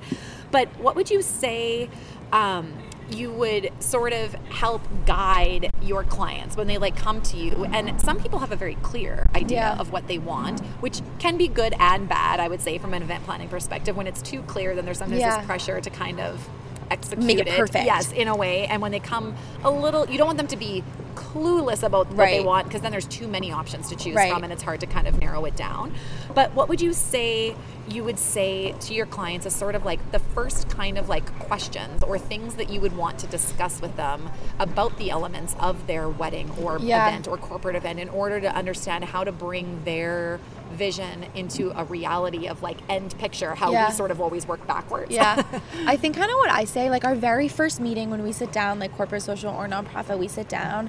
But 0.51 0.68
what 0.78 0.97
would 0.97 1.11
you 1.11 1.22
say? 1.22 1.88
Um, 2.32 2.72
you 3.14 3.30
would 3.32 3.70
sort 3.80 4.12
of 4.12 4.32
help 4.50 4.82
guide 5.06 5.70
your 5.82 6.04
clients 6.04 6.56
when 6.56 6.66
they 6.66 6.78
like 6.78 6.96
come 6.96 7.20
to 7.22 7.36
you 7.36 7.64
and 7.72 8.00
some 8.00 8.20
people 8.20 8.38
have 8.38 8.52
a 8.52 8.56
very 8.56 8.74
clear 8.76 9.26
idea 9.34 9.58
Yeah. 9.58 9.78
of 9.78 9.92
what 9.92 10.06
they 10.08 10.18
want 10.18 10.61
which 10.80 11.00
can 11.18 11.36
be 11.36 11.48
good 11.48 11.74
and 11.78 12.08
bad 12.08 12.38
i 12.40 12.48
would 12.48 12.61
say 12.61 12.78
from 12.78 12.94
an 12.94 13.02
event 13.02 13.24
planning 13.24 13.48
perspective 13.48 13.96
when 13.96 14.06
it's 14.06 14.22
too 14.22 14.42
clear 14.42 14.74
then 14.74 14.84
there's 14.84 14.98
sometimes 14.98 15.20
Yeah. 15.20 15.38
this 15.38 15.46
pressure 15.46 15.80
to 15.80 15.90
kind 15.90 16.20
of 16.20 16.48
execute 16.90 17.24
Make 17.24 17.38
it 17.38 17.46
perfect. 17.48 17.84
yes 17.86 18.11
in 18.12 18.26
a 18.28 18.36
way 18.36 18.66
and 18.66 18.82
when 18.82 18.90
they 18.92 18.98
come 19.00 19.34
a 19.64 19.70
little 19.70 20.08
you 20.11 20.18
don't 20.18 20.26
want 20.26 20.38
them 20.38 20.48
to 20.48 20.56
be 20.56 20.82
clueless 21.20 21.82
about 21.82 22.06
what 22.14 22.26
they 22.30 22.40
want 22.42 22.66
because 22.66 22.80
then 22.80 22.90
there's 22.90 23.04
too 23.06 23.28
many 23.28 23.52
options 23.52 23.88
to 23.90 23.96
choose 23.96 24.14
Right. 24.16 24.32
from 24.32 24.42
and 24.42 24.52
it's 24.52 24.62
hard 24.62 24.80
to 24.80 24.86
kind 24.86 25.06
of 25.06 25.18
narrow 25.20 25.44
it 25.44 25.54
down 25.54 25.92
but 26.34 26.54
what 26.54 26.68
would 26.70 26.80
you 26.80 26.92
say 26.94 27.54
you 27.88 28.02
would 28.04 28.18
say 28.18 28.72
to 28.80 28.94
your 28.94 29.06
clients 29.06 29.44
as 29.46 29.54
sort 29.54 29.74
of 29.74 29.84
like 29.84 29.98
the 30.12 30.18
first 30.18 30.68
kind 30.70 30.96
of 30.96 31.08
like 31.08 31.26
questions 31.40 32.02
or 32.02 32.18
things 32.18 32.54
that 32.54 32.70
you 32.70 32.80
would 32.80 32.96
want 32.96 33.18
to 33.18 33.26
discuss 33.26 33.80
with 33.82 33.96
them 33.96 34.30
about 34.58 34.96
the 34.96 35.10
elements 35.10 35.54
of 35.60 35.86
their 35.86 36.08
wedding 36.08 36.50
or 36.62 36.78
Yeah. 36.78 37.06
event 37.08 37.28
or 37.28 37.36
corporate 37.36 37.76
event 37.76 37.98
in 38.00 38.08
order 38.08 38.40
to 38.40 38.54
understand 38.54 39.04
how 39.04 39.24
to 39.24 39.32
bring 39.32 39.82
their 39.84 40.40
vision 40.72 41.26
into 41.34 41.72
a 41.78 41.84
reality 41.84 42.46
of 42.46 42.62
like 42.62 42.78
end 42.88 43.16
picture 43.18 43.54
how 43.56 43.72
Yeah. 43.72 43.88
we 43.88 43.94
sort 43.94 44.10
of 44.12 44.20
always 44.20 44.46
work 44.46 44.64
backwards 44.68 45.10
Yeah. 45.10 45.42
I 45.86 45.96
think 45.96 46.16
kind 46.16 46.30
of 46.30 46.36
what 46.36 46.50
I 46.50 46.64
say, 46.64 46.88
like 46.90 47.04
our 47.04 47.16
very 47.16 47.48
first 47.48 47.80
meeting 47.80 48.08
when 48.10 48.22
we 48.22 48.30
sit 48.32 48.52
down, 48.52 48.78
like 48.78 48.96
corporate, 48.96 49.22
social, 49.22 49.52
or 49.52 49.66
nonprofit, 49.66 50.16
we 50.18 50.28
sit 50.28 50.48
down 50.48 50.88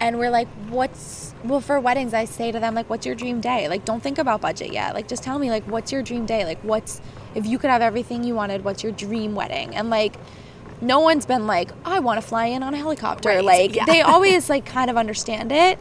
and 0.00 0.18
we're 0.18 0.30
like, 0.30 0.48
what's, 0.68 1.34
well, 1.44 1.60
for 1.60 1.80
weddings, 1.80 2.12
I 2.14 2.24
say 2.26 2.52
to 2.52 2.60
them, 2.60 2.74
like, 2.74 2.88
what's 2.90 3.06
your 3.06 3.14
dream 3.14 3.40
day? 3.40 3.68
Like, 3.68 3.84
don't 3.84 4.02
think 4.02 4.18
about 4.18 4.40
budget 4.40 4.72
yet. 4.72 4.94
Like, 4.94 5.08
just 5.08 5.22
tell 5.22 5.38
me, 5.38 5.50
like, 5.50 5.64
what's 5.64 5.90
your 5.92 6.02
dream 6.02 6.26
day? 6.26 6.44
Like, 6.44 6.58
what's, 6.62 7.00
if 7.34 7.46
you 7.46 7.58
could 7.58 7.70
have 7.70 7.82
everything 7.82 8.22
you 8.24 8.34
wanted, 8.34 8.64
what's 8.64 8.82
your 8.82 8.92
dream 8.92 9.34
wedding? 9.34 9.74
And 9.74 9.88
like, 9.90 10.16
no 10.82 11.00
one's 11.00 11.24
been 11.24 11.46
like, 11.46 11.70
I 11.84 12.00
want 12.00 12.20
to 12.20 12.26
fly 12.26 12.46
in 12.46 12.62
on 12.62 12.74
a 12.74 12.76
helicopter. 12.76 13.28
Right, 13.30 13.44
Like, 13.44 13.74
yeah. 13.74 13.84
they 13.86 14.00
always 14.12 14.50
like 14.50 14.66
kind 14.66 14.90
of 14.90 14.96
understand 14.98 15.50
it. 15.52 15.78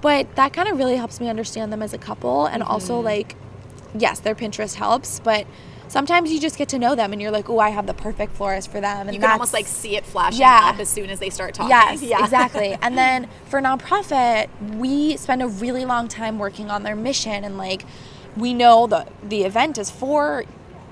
But 0.00 0.36
that 0.36 0.52
kind 0.52 0.68
of 0.68 0.78
really 0.78 0.94
helps 0.94 1.18
me 1.20 1.28
understand 1.28 1.72
them 1.72 1.82
as 1.82 1.92
a 1.92 1.98
couple. 1.98 2.46
And 2.46 2.62
Mm-hmm. 2.62 2.70
also, 2.72 3.00
like, 3.00 3.34
yes, 3.98 4.20
their 4.20 4.36
Pinterest 4.36 4.74
helps, 4.74 5.18
but 5.18 5.46
sometimes 5.88 6.32
you 6.32 6.38
just 6.40 6.56
get 6.58 6.68
to 6.70 6.78
know 6.78 6.94
them 6.94 7.12
and 7.12 7.20
you're 7.20 7.30
like, 7.30 7.48
oh, 7.50 7.58
I 7.58 7.70
have 7.70 7.86
the 7.86 7.94
perfect 7.94 8.32
florist 8.34 8.70
for 8.70 8.80
them. 8.80 9.08
And 9.08 9.14
you 9.14 9.20
can 9.20 9.30
almost 9.30 9.52
like 9.52 9.66
see 9.66 9.96
it 9.96 10.04
flashing 10.06 10.40
Yeah. 10.40 10.70
up 10.72 10.78
as 10.78 10.88
soon 10.88 11.10
as 11.10 11.18
they 11.18 11.30
start 11.30 11.54
talking 11.54 11.70
Yes, 11.70 12.02
yeah 12.02 12.22
exactly. 12.22 12.76
And 12.82 12.96
then 12.96 13.28
for 13.46 13.60
nonprofit, 13.60 14.48
we 14.76 15.16
spend 15.16 15.42
a 15.42 15.48
really 15.48 15.84
long 15.84 16.08
time 16.08 16.38
working 16.38 16.70
on 16.70 16.82
their 16.82 16.96
mission 16.96 17.44
and 17.44 17.58
like 17.58 17.84
we 18.36 18.54
know 18.54 18.86
the 18.86 19.06
the 19.22 19.42
event 19.44 19.78
is 19.78 19.90
for 19.90 20.44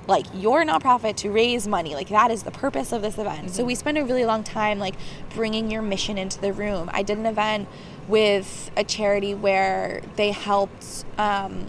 like 0.09 0.27
your 0.35 0.65
nonprofit 0.65 1.17
to 1.17 1.31
raise 1.31 1.67
money. 1.67 1.95
Like 1.95 2.09
that 2.09 2.31
is 2.31 2.45
the 2.45 2.51
purpose 2.51 2.93
of 2.93 3.03
this 3.03 3.19
event. 3.19 3.51
So 3.51 3.65
we 3.65 3.75
spend 3.75 3.99
a 3.99 4.05
really 4.05 4.25
long 4.25 4.45
time 4.45 4.79
like 4.79 4.95
bringing 5.35 5.71
your 5.71 5.83
mission 5.83 6.17
into 6.17 6.41
the 6.41 6.53
room. 6.53 6.89
I 6.93 7.03
did 7.03 7.19
an 7.19 7.27
event 7.27 7.69
with 8.09 8.71
a 8.77 8.85
charity 8.85 9.35
where 9.35 10.03
they 10.15 10.31
helped 10.31 11.05
um, 11.19 11.67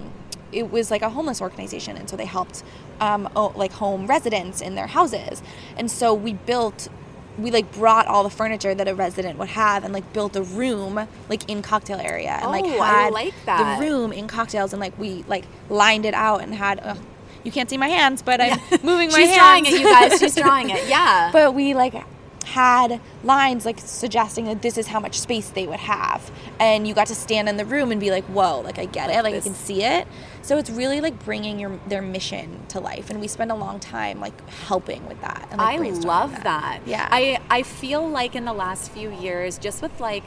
it 0.51 0.71
was 0.71 0.91
like 0.91 1.01
a 1.01 1.09
homeless 1.09 1.41
organization 1.41 1.97
and 1.97 2.07
so 2.09 2.15
they 2.15 2.25
helped 2.25 2.63
um, 2.99 3.29
like 3.55 3.71
home 3.73 4.07
residents 4.07 4.61
in 4.61 4.75
their 4.75 4.87
houses. 4.87 5.41
And 5.77 5.89
so 5.91 6.13
we 6.13 6.33
built 6.33 6.89
we 7.37 7.51
like 7.51 7.71
brought 7.71 8.07
all 8.07 8.23
the 8.23 8.31
furniture 8.31 8.73
that 8.73 8.87
a 8.87 8.95
resident 8.95 9.37
would 9.37 9.49
have 9.49 9.83
and 9.83 9.93
like 9.93 10.11
built 10.11 10.35
a 10.35 10.41
room 10.41 11.07
like 11.29 11.47
in 11.47 11.61
cocktail 11.61 11.99
area 11.99 12.31
and 12.31 12.49
like 12.49 12.65
Oh, 12.65 12.79
I 12.81 12.87
had 13.03 13.13
like 13.13 13.33
that. 13.45 13.79
the 13.79 13.85
room 13.85 14.11
in 14.11 14.27
cocktails 14.27 14.73
and 14.73 14.79
like 14.79 14.97
we 14.97 15.23
like 15.27 15.45
lined 15.69 16.07
it 16.07 16.15
out 16.15 16.41
and 16.41 16.51
had 16.55 16.79
ugh, 16.83 16.97
you 17.43 17.51
can't 17.51 17.69
see 17.69 17.77
my 17.77 17.89
hands 17.89 18.23
but 18.23 18.41
i'm 18.41 18.59
moving 18.83 19.09
my 19.11 19.19
she's 19.19 19.29
hands. 19.29 19.37
drawing 19.37 19.65
it 19.67 19.71
you 19.73 19.83
guys. 19.83 20.19
She's 20.19 20.33
drawing 20.43 20.71
it. 20.71 20.89
Yeah. 20.89 21.29
But 21.31 21.53
we 21.53 21.75
like 21.75 21.93
had 22.53 22.99
lines 23.23 23.65
like 23.65 23.79
suggesting 23.79 24.45
that 24.45 24.61
this 24.61 24.77
is 24.77 24.87
how 24.87 24.99
much 24.99 25.19
space 25.19 25.49
they 25.49 25.67
would 25.67 25.79
have. 25.79 26.31
And 26.59 26.87
you 26.87 26.93
got 26.93 27.07
to 27.07 27.15
stand 27.15 27.49
in 27.49 27.57
the 27.57 27.65
room 27.65 27.91
and 27.91 27.99
be 27.99 28.09
like 28.11 28.23
whoa 28.25 28.61
like 28.61 28.79
i 28.79 28.85
get 28.85 29.09
it 29.09 29.21
like 29.23 29.35
i 29.35 29.39
can 29.41 29.53
see 29.53 29.83
it. 29.83 30.07
So 30.41 30.57
it's 30.57 30.69
really 30.69 31.01
like 31.01 31.23
bringing 31.25 31.59
your 31.59 31.77
their 31.87 32.01
mission 32.01 32.65
to 32.69 32.79
life 32.79 33.09
and 33.09 33.19
we 33.19 33.27
spend 33.27 33.51
a 33.51 33.55
long 33.55 33.79
time 33.79 34.19
like 34.21 34.49
helping 34.49 35.05
with 35.07 35.19
that 35.21 35.47
and, 35.51 35.59
like, 35.59 35.79
I 35.79 35.89
love 36.07 36.31
that. 36.43 36.79
yeah. 36.85 37.07
I 37.11 37.39
I 37.49 37.63
feel 37.63 38.07
like 38.07 38.33
in 38.35 38.45
the 38.45 38.53
last 38.53 38.91
few 38.91 39.11
years, 39.11 39.57
just 39.57 39.81
with 39.81 39.99
like 39.99 40.23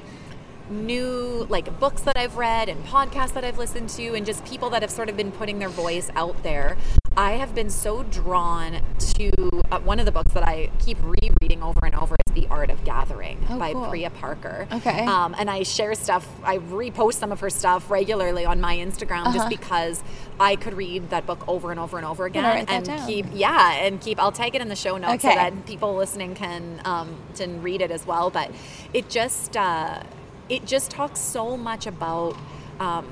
new 0.71 1.47
like 1.49 1.79
books 1.81 2.03
that 2.03 2.17
I've 2.17 2.37
read 2.37 2.69
and 2.69 2.85
podcasts 2.85 3.33
that 3.35 3.45
I've 3.45 3.59
listened 3.59 3.89
to 3.91 4.15
and 4.15 4.25
just 4.25 4.45
people 4.45 4.71
that 4.71 4.83
have 4.83 4.91
sort 4.91 5.09
of 5.09 5.17
been 5.17 5.33
putting 5.33 5.59
their 5.59 5.69
voice 5.69 6.11
out 6.15 6.43
there, 6.43 6.77
I 7.17 7.33
have 7.33 7.55
been 7.55 7.71
so 7.71 8.05
drawn 8.05 8.81
to 8.99 9.31
uh, 9.73 9.81
one 9.81 9.99
of 9.99 10.07
the 10.07 10.13
books 10.13 10.33
that 10.33 10.47
I 10.47 10.71
keep 10.79 10.97
rereading 11.03 11.63
over 11.63 11.81
and 11.85 11.95
over 11.97 12.15
is 12.27 12.35
The 12.35 12.47
Art 12.49 12.71
of 12.71 12.85
Gathering 12.85 13.45
Oh, 13.51 13.59
by 13.59 13.73
cool. 13.73 13.87
Priya 13.89 14.11
Parker. 14.11 14.69
Okay. 14.73 15.05
Um, 15.05 15.35
and 15.39 15.51
I 15.51 15.65
share 15.65 15.95
stuff, 15.95 16.27
I 16.45 16.59
repost 16.59 17.15
some 17.15 17.33
of 17.33 17.41
her 17.41 17.51
stuff 17.51 17.91
regularly 17.91 18.45
on 18.47 18.61
my 18.61 18.77
Instagram 18.77 19.25
just 19.27 19.39
Uh-huh. 19.41 19.49
because 19.49 20.03
I 20.39 20.55
could 20.57 20.75
read 20.75 21.11
that 21.11 21.27
book 21.27 21.47
over 21.49 21.71
and 21.73 21.81
over 21.81 21.97
and 21.99 22.07
over 22.07 22.27
again 22.27 22.45
gonna 22.45 22.55
write 22.55 22.69
that 22.69 22.89
and 22.89 23.07
keep 23.09 23.27
yeah 23.33 23.73
and 23.75 24.01
keep 24.01 24.19
I'll 24.21 24.33
tag 24.33 24.55
it 24.55 24.63
in 24.63 24.69
the 24.69 24.77
show 24.77 24.97
notes 24.97 25.23
so 25.23 25.29
that 25.29 25.67
people 25.67 25.97
listening 25.97 26.35
can 26.35 26.81
um, 26.85 27.17
can 27.37 27.61
read 27.61 27.83
it 27.83 27.91
as 27.91 28.07
well. 28.07 28.31
But 28.31 28.51
it 28.95 29.11
just 29.11 29.57
uh, 29.57 30.03
it 30.51 30.67
just 30.67 30.91
talks 30.91 31.21
so 31.21 31.57
much 31.57 31.87
about 31.87 32.37
um, 32.79 33.07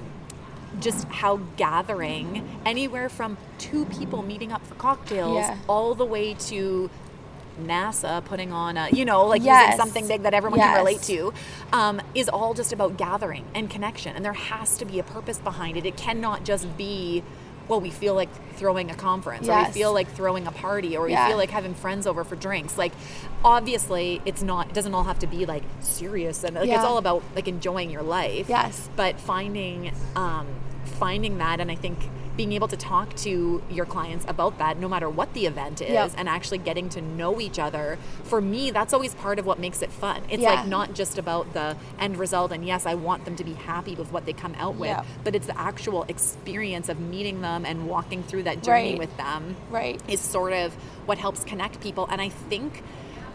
just 0.80 1.06
how 1.08 1.36
gathering 1.56 2.46
anywhere 2.66 3.08
from 3.08 3.38
two 3.58 3.86
people 3.86 4.22
meeting 4.22 4.52
up 4.52 4.66
for 4.66 4.74
cocktails 4.74 5.34
Yeah. 5.36 5.56
all 5.68 5.94
the 5.94 6.04
way 6.04 6.34
to 6.34 6.90
NASA 7.64 8.24
putting 8.24 8.52
on 8.52 8.76
a 8.76 8.88
you 8.90 9.04
know 9.04 9.26
like 9.26 9.42
Yes. 9.42 9.64
using 9.72 9.78
something 9.78 10.06
big 10.08 10.22
that 10.22 10.32
everyone 10.34 10.58
Yes. 10.60 10.68
can 10.68 10.78
relate 10.78 11.02
to 11.02 11.32
um, 11.72 12.00
is 12.14 12.28
all 12.28 12.54
just 12.54 12.72
about 12.72 12.96
gathering 12.96 13.44
and 13.54 13.68
connection 13.68 14.14
and 14.14 14.24
there 14.24 14.32
has 14.34 14.76
to 14.78 14.84
be 14.84 14.98
a 14.98 15.02
purpose 15.02 15.38
behind 15.38 15.76
it. 15.76 15.84
It 15.86 15.96
cannot 15.96 16.44
just 16.44 16.76
be 16.76 17.22
well 17.68 17.80
we 17.80 17.90
feel 17.90 18.14
like 18.14 18.28
throwing 18.56 18.90
a 18.90 18.94
conference 18.94 19.48
or 19.48 19.56
we 19.58 19.64
feel 19.72 19.92
like 19.92 20.08
throwing 20.14 20.46
a 20.46 20.52
party 20.52 20.96
or 20.96 21.04
we 21.06 21.12
Yeah. 21.12 21.28
feel 21.28 21.36
like 21.36 21.50
having 21.50 21.74
friends 21.74 22.06
over 22.06 22.24
for 22.24 22.34
drinks 22.36 22.76
like 22.78 22.92
obviously 23.44 24.20
it's 24.24 24.42
not 24.42 24.68
it 24.68 24.74
doesn't 24.74 24.94
all 24.94 25.04
have 25.04 25.18
to 25.20 25.26
be 25.26 25.46
like 25.46 25.62
serious 25.80 26.44
and 26.44 26.56
like 26.56 26.68
it's 26.68 26.84
all 26.84 26.98
about 26.98 27.22
like 27.34 27.46
enjoying 27.48 27.90
your 27.90 28.02
life 28.02 28.48
Yes. 28.48 28.88
but 28.96 29.20
finding 29.20 29.92
um, 30.16 30.46
finding 30.84 31.38
that 31.38 31.60
and 31.60 31.70
i 31.70 31.74
think 31.74 31.98
being 32.38 32.52
able 32.52 32.68
to 32.68 32.76
talk 32.76 33.14
to 33.16 33.60
your 33.68 33.84
clients 33.84 34.24
about 34.28 34.56
that 34.58 34.78
no 34.78 34.88
matter 34.88 35.10
what 35.10 35.34
the 35.34 35.44
event 35.44 35.82
is 35.82 35.90
Yep. 35.90 36.12
and 36.16 36.28
actually 36.28 36.58
getting 36.58 36.88
to 36.90 37.02
know 37.02 37.40
each 37.40 37.58
other 37.58 37.98
for 38.24 38.40
me 38.40 38.70
that's 38.70 38.94
always 38.94 39.12
part 39.16 39.38
of 39.40 39.44
what 39.44 39.58
makes 39.58 39.82
it 39.82 39.90
fun 39.90 40.22
it's 40.30 40.40
Yeah. 40.42 40.54
like 40.54 40.66
not 40.68 40.94
just 40.94 41.18
about 41.18 41.52
the 41.52 41.76
end 41.98 42.16
result 42.16 42.52
and 42.52 42.64
yes 42.64 42.86
i 42.86 42.94
want 42.94 43.24
them 43.26 43.34
to 43.36 43.44
be 43.44 43.54
happy 43.54 43.94
with 43.96 44.12
what 44.12 44.24
they 44.24 44.32
come 44.32 44.54
out 44.56 44.76
with 44.76 44.88
Yep. 44.90 45.06
but 45.24 45.34
it's 45.34 45.48
the 45.48 45.58
actual 45.58 46.04
experience 46.08 46.88
of 46.88 47.00
meeting 47.00 47.40
them 47.42 47.66
and 47.66 47.88
walking 47.88 48.22
through 48.22 48.44
that 48.44 48.62
journey 48.62 48.90
Right. 48.90 48.98
with 48.98 49.16
them 49.16 49.56
right 49.70 50.00
is 50.08 50.20
sort 50.20 50.52
of 50.52 50.72
what 51.06 51.18
helps 51.18 51.42
connect 51.44 51.80
people 51.80 52.06
and 52.10 52.20
i 52.20 52.28
think 52.28 52.82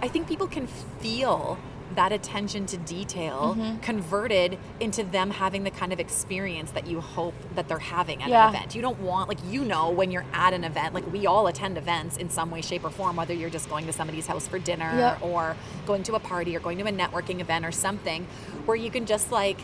i 0.01 0.07
think 0.07 0.27
people 0.29 0.47
can 0.47 0.65
feel 1.01 1.57
that 1.95 2.11
attention 2.11 2.65
to 2.67 2.77
detail 2.77 3.55
Mm-hmm. 3.57 3.79
converted 3.79 4.57
into 4.79 5.03
them 5.03 5.29
having 5.31 5.63
the 5.63 5.71
kind 5.71 5.91
of 5.93 5.99
experience 5.99 6.71
that 6.71 6.87
you 6.87 7.01
hope 7.01 7.33
that 7.55 7.67
they're 7.67 7.79
having 7.79 8.21
at 8.23 8.29
Yeah. 8.29 8.49
an 8.49 8.55
event 8.55 8.75
you 8.75 8.81
don't 8.81 8.99
want 8.99 9.29
like 9.29 9.39
you 9.49 9.63
know 9.63 9.89
when 9.91 10.11
you're 10.11 10.25
at 10.33 10.53
an 10.53 10.63
event 10.63 10.93
like 10.93 11.09
we 11.11 11.25
all 11.27 11.47
attend 11.47 11.77
events 11.77 12.17
in 12.17 12.29
some 12.29 12.49
way 12.51 12.61
shape 12.61 12.83
or 12.83 12.89
form 12.89 13.15
whether 13.15 13.33
you're 13.33 13.49
just 13.49 13.69
going 13.69 13.85
to 13.85 13.93
somebody's 13.93 14.27
house 14.27 14.47
for 14.47 14.59
dinner 14.59 14.91
Yep. 14.97 15.21
or 15.23 15.55
going 15.85 16.03
to 16.03 16.15
a 16.15 16.19
party 16.19 16.55
or 16.55 16.59
going 16.59 16.77
to 16.79 16.85
a 16.85 16.91
networking 16.91 17.39
event 17.41 17.65
or 17.65 17.71
something 17.71 18.25
where 18.65 18.77
you 18.77 18.89
can 18.91 19.05
just 19.05 19.31
like 19.31 19.57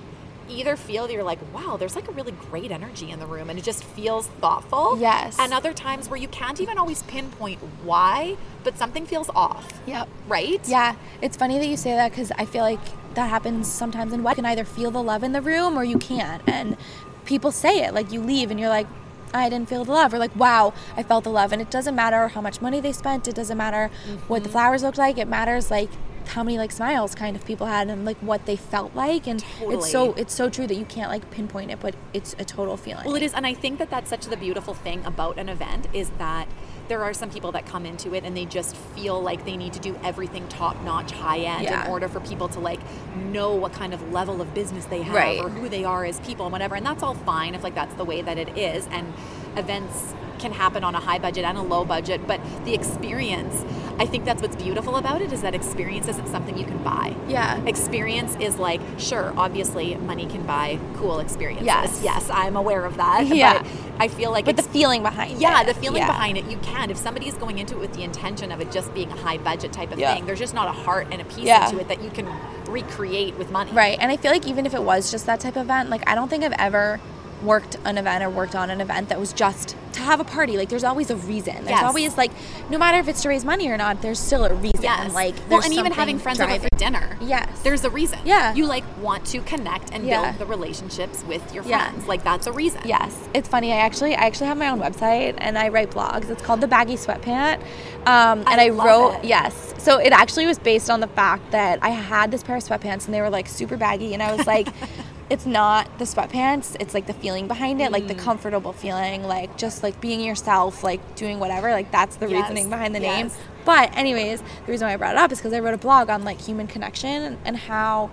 either 0.49 0.75
feel 0.75 1.07
that 1.07 1.13
you're 1.13 1.23
like 1.23 1.39
wow 1.53 1.77
there's 1.77 1.95
like 1.95 2.07
a 2.07 2.11
really 2.11 2.31
great 2.31 2.71
energy 2.71 3.11
in 3.11 3.19
the 3.19 3.25
room 3.25 3.49
and 3.49 3.59
it 3.59 3.65
just 3.65 3.83
feels 3.83 4.27
thoughtful 4.27 4.97
Yes. 4.99 5.37
and 5.39 5.53
other 5.53 5.73
times 5.73 6.09
where 6.09 6.19
you 6.19 6.27
can't 6.27 6.59
even 6.59 6.77
always 6.77 7.03
pinpoint 7.03 7.59
why, 7.83 8.37
but 8.63 8.77
something 8.77 9.05
feels 9.05 9.29
off, 9.29 9.81
yep 9.85 10.07
right? 10.27 10.61
Yeah, 10.67 10.95
it's 11.21 11.35
funny 11.37 11.57
that 11.57 11.67
you 11.67 11.77
say 11.77 11.93
that 11.95 12.11
because 12.11 12.31
I 12.37 12.45
feel 12.45 12.61
like 12.61 12.79
that 13.15 13.29
happens 13.29 13.69
sometimes 13.69 14.13
in 14.13 14.23
wedding. 14.23 14.39
You 14.39 14.43
can 14.43 14.51
either 14.51 14.65
feel 14.65 14.91
the 14.91 15.03
love 15.03 15.23
in 15.23 15.31
the 15.33 15.41
room 15.41 15.77
or 15.77 15.83
you 15.83 15.97
can't. 15.97 16.41
And 16.47 16.77
people 17.25 17.51
say 17.51 17.83
it, 17.83 17.93
like 17.93 18.11
you 18.11 18.21
leave 18.21 18.51
and 18.51 18.59
you're 18.59 18.69
like, 18.69 18.87
I 19.33 19.49
didn't 19.49 19.69
feel 19.69 19.83
the 19.85 19.91
love, 19.91 20.13
or 20.13 20.17
like, 20.17 20.35
wow, 20.35 20.73
I 20.97 21.03
felt 21.03 21.23
the 21.23 21.29
love. 21.29 21.51
And 21.51 21.61
it 21.61 21.69
doesn't 21.69 21.95
matter 21.95 22.29
how 22.29 22.41
much 22.41 22.61
money 22.61 22.79
they 22.79 22.91
spent. 22.91 23.27
It 23.27 23.35
doesn't 23.35 23.57
matter 23.57 23.91
what 24.27 24.43
the 24.43 24.49
mm-hmm. 24.49 24.53
flowers 24.53 24.83
looked 24.83 24.97
like. 24.97 25.17
It 25.17 25.27
matters 25.27 25.69
like 25.69 25.89
how 26.29 26.43
many 26.43 26.57
like 26.57 26.71
smiles 26.71 27.15
kind 27.15 27.35
of 27.35 27.45
people 27.45 27.67
had 27.67 27.87
and 27.89 28.05
like 28.05 28.17
what 28.17 28.45
they 28.45 28.55
felt 28.55 28.93
like. 28.95 29.27
And 29.27 29.43
it's 29.61 29.91
so 29.91 30.13
it's 30.13 30.33
so 30.33 30.49
true 30.49 30.67
that 30.67 30.75
you 30.75 30.85
can't 30.85 31.09
like 31.09 31.29
pinpoint 31.31 31.71
it, 31.71 31.79
but 31.79 31.95
it's 32.13 32.35
a 32.39 32.45
total 32.45 32.77
feeling. 32.77 33.05
Well, 33.05 33.15
it 33.15 33.23
is, 33.23 33.33
and 33.33 33.45
I 33.47 33.53
think 33.53 33.79
that 33.79 33.89
that's 33.89 34.09
such 34.09 34.25
the 34.25 34.37
beautiful 34.37 34.73
thing 34.73 35.03
about 35.05 35.37
an 35.37 35.49
event 35.49 35.87
is 35.93 36.09
that 36.17 36.47
there 36.87 37.03
are 37.03 37.13
some 37.13 37.29
people 37.29 37.51
that 37.51 37.67
come 37.67 37.85
into 37.85 38.15
it 38.15 38.23
and 38.23 38.35
they 38.35 38.45
just 38.45 38.75
feel 38.75 39.21
like 39.21 39.45
they 39.45 39.55
need 39.55 39.73
to 39.73 39.79
do 39.79 39.95
everything 40.03 40.47
top 40.47 40.81
notch, 40.83 41.11
high 41.11 41.37
end 41.39 41.63
Yeah. 41.63 41.85
in 41.85 41.91
order 41.91 42.07
for 42.07 42.19
people 42.19 42.47
to 42.49 42.59
like 42.59 42.79
know 43.15 43.53
what 43.53 43.73
kind 43.73 43.93
of 43.93 44.11
level 44.11 44.41
of 44.41 44.53
business 44.55 44.85
they 44.85 45.03
have 45.03 45.13
Right. 45.15 45.39
or 45.39 45.49
who 45.49 45.69
they 45.69 45.83
are 45.83 46.03
as 46.03 46.19
people 46.21 46.45
and 46.47 46.51
whatever. 46.51 46.75
And 46.75 46.83
that's 46.85 47.03
all 47.03 47.13
fine 47.13 47.53
if 47.53 47.63
like 47.63 47.75
that's 47.75 47.93
the 47.95 48.05
way 48.05 48.23
that 48.23 48.39
it 48.39 48.57
is. 48.57 48.87
And 48.91 49.13
events 49.55 50.13
can 50.39 50.51
happen 50.51 50.83
on 50.83 50.95
a 50.95 50.99
high 50.99 51.19
budget 51.19 51.43
and 51.45 51.57
a 51.57 51.61
low 51.61 51.85
budget, 51.85 52.25
but 52.25 52.39
the 52.65 52.73
experience, 52.73 53.63
I 53.99 54.05
think 54.05 54.23
that's 54.23 54.41
what's 54.41 54.55
beautiful 54.55 54.95
about 54.95 55.21
it 55.21 55.33
is 55.33 55.41
that 55.41 55.53
experience 55.53 56.07
isn't 56.07 56.27
something 56.29 56.57
you 56.57 56.63
can 56.65 56.77
buy. 56.83 57.13
Yeah. 57.27 57.61
Experience 57.65 58.35
is 58.39 58.57
like, 58.57 58.79
sure, 58.97 59.33
obviously 59.35 59.95
money 59.95 60.25
can 60.25 60.43
buy 60.45 60.79
cool 60.95 61.19
experiences. 61.19 61.65
Yes. 61.65 62.01
Yes, 62.01 62.29
I'm 62.31 62.55
aware 62.55 62.85
of 62.85 62.95
that. 62.97 63.27
Yeah. 63.39 63.61
But 63.61 63.71
I 63.99 64.07
feel 64.07 64.31
like 64.31 64.45
but 64.45 64.55
the 64.55 64.63
feeling 64.63 65.03
behind 65.03 65.33
it. 65.33 65.39
yeah, 65.41 65.61
it. 65.61 65.67
the 65.67 65.73
feeling 65.73 65.97
Yeah. 66.01 66.07
behind 66.07 66.37
it, 66.37 66.45
you 66.45 66.57
can. 66.59 66.89
If 66.89 66.97
somebody 66.97 67.27
is 67.27 67.33
going 67.35 67.57
into 67.59 67.75
it 67.75 67.79
with 67.79 67.93
the 67.93 68.03
intention 68.03 68.51
of 68.53 68.61
it 68.61 68.71
just 68.71 68.93
being 68.93 69.11
a 69.11 69.15
high 69.17 69.37
budget 69.37 69.73
type 69.73 69.91
of 69.91 69.99
Yeah. 69.99 70.13
thing, 70.15 70.25
there's 70.25 70.39
just 70.39 70.53
not 70.53 70.69
a 70.69 70.71
heart 70.71 71.07
and 71.11 71.21
a 71.21 71.25
piece 71.25 71.39
Yeah. 71.39 71.65
into 71.65 71.79
it 71.81 71.89
that 71.89 72.01
you 72.01 72.09
can 72.09 72.25
recreate 72.69 73.37
with 73.37 73.51
money. 73.51 73.71
Right. 73.73 73.97
And 73.99 74.11
I 74.11 74.15
feel 74.17 74.31
like 74.31 74.47
even 74.47 74.65
if 74.65 74.73
it 74.73 74.81
was 74.83 75.11
just 75.11 75.25
that 75.25 75.41
type 75.41 75.57
of 75.57 75.63
event, 75.63 75.89
like 75.89 76.07
I 76.09 76.15
don't 76.15 76.29
think 76.29 76.43
I've 76.45 76.53
ever 76.57 77.01
worked 77.43 77.77
an 77.85 77.97
event 77.97 78.23
or 78.23 78.29
worked 78.29 78.55
on 78.55 78.69
an 78.69 78.81
event 78.81 79.09
that 79.09 79.19
was 79.19 79.31
just 79.33 79.75
to 79.93 80.01
have 80.01 80.19
a 80.19 80.23
party. 80.23 80.57
Like 80.57 80.69
there's 80.69 80.83
always 80.83 81.09
a 81.09 81.15
reason. 81.15 81.55
There's 81.55 81.69
Yes. 81.69 81.83
always 81.83 82.17
like 82.17 82.31
no 82.69 82.77
matter 82.77 82.97
if 82.99 83.07
it's 83.07 83.21
to 83.23 83.29
raise 83.29 83.45
money 83.45 83.69
or 83.69 83.77
not, 83.77 84.01
there's 84.01 84.19
still 84.19 84.45
a 84.45 84.53
reason. 84.53 84.81
Yes. 84.83 85.13
Like 85.13 85.35
well, 85.49 85.61
and 85.63 85.73
even 85.73 85.91
having 85.91 86.19
friends 86.19 86.39
over 86.39 86.59
for 86.59 86.67
dinner. 86.77 87.17
Yes. 87.21 87.47
There's 87.63 87.83
a 87.83 87.89
reason. 87.89 88.19
Yeah. 88.25 88.53
You 88.53 88.65
like 88.65 88.83
want 89.01 89.25
to 89.27 89.39
connect 89.41 89.91
and 89.93 90.05
Yeah. 90.05 90.31
build 90.31 90.39
the 90.39 90.45
relationships 90.45 91.23
with 91.27 91.53
your 91.53 91.63
Yeah. 91.63 91.89
friends. 91.89 92.07
Like 92.07 92.23
that's 92.23 92.45
a 92.47 92.51
reason. 92.51 92.81
Yes, 92.85 93.15
it's 93.33 93.47
funny. 93.49 93.71
I 93.73 93.77
actually, 93.77 94.15
I 94.15 94.25
actually 94.25 94.47
have 94.47 94.57
my 94.57 94.69
own 94.69 94.79
website 94.79 95.35
and 95.37 95.57
I 95.57 95.69
write 95.69 95.91
blogs. 95.91 96.29
It's 96.29 96.41
called 96.41 96.61
the 96.61 96.67
Baggy 96.67 96.95
Sweatpant, 96.95 97.61
um, 98.05 98.39
and 98.47 98.59
I 98.61 98.65
I, 98.65 98.69
wrote 98.69 99.15
it. 99.15 99.25
yes. 99.25 99.73
So 99.77 99.97
it 99.97 100.11
actually 100.11 100.45
was 100.45 100.59
based 100.59 100.89
on 100.89 100.99
the 100.99 101.07
fact 101.07 101.51
that 101.51 101.79
I 101.81 101.89
had 101.89 102.31
this 102.31 102.43
pair 102.43 102.57
of 102.57 102.63
sweatpants 102.63 103.05
and 103.05 103.13
they 103.13 103.21
were 103.21 103.29
like 103.29 103.47
super 103.47 103.77
baggy, 103.77 104.13
and 104.13 104.21
I 104.21 104.35
was 104.35 104.45
like, 104.45 104.67
it's 105.29 105.45
not 105.45 105.99
the 105.99 106.05
sweatpants. 106.05 106.75
It's 106.79 106.93
like 106.93 107.05
the 107.05 107.13
feeling 107.13 107.47
behind 107.47 107.81
it, 107.81 107.91
like 107.91 108.03
Mm. 108.05 108.07
the 108.09 108.15
comfortable 108.15 108.73
feeling, 108.73 109.23
like 109.23 109.57
just 109.57 109.83
like 109.83 110.01
being 110.01 110.21
yourself, 110.21 110.83
like 110.83 111.15
doing 111.15 111.39
whatever. 111.39 111.71
Like 111.71 111.91
that's 111.91 112.15
the 112.15 112.27
Yes, 112.27 112.41
reasoning 112.49 112.69
behind 112.69 112.95
the 112.95 112.99
name. 112.99 113.29
But 113.65 113.95
anyways, 113.95 114.41
the 114.41 114.71
reason 114.71 114.87
why 114.87 114.93
I 114.93 114.97
brought 114.97 115.11
it 115.15 115.17
up 115.19 115.31
is 115.31 115.37
because 115.37 115.53
I 115.53 115.59
wrote 115.59 115.75
a 115.75 115.77
blog 115.77 116.09
on 116.09 116.23
like 116.23 116.41
human 116.41 116.65
connection 116.67 117.21
and, 117.21 117.37
and 117.45 117.57
how 117.57 118.09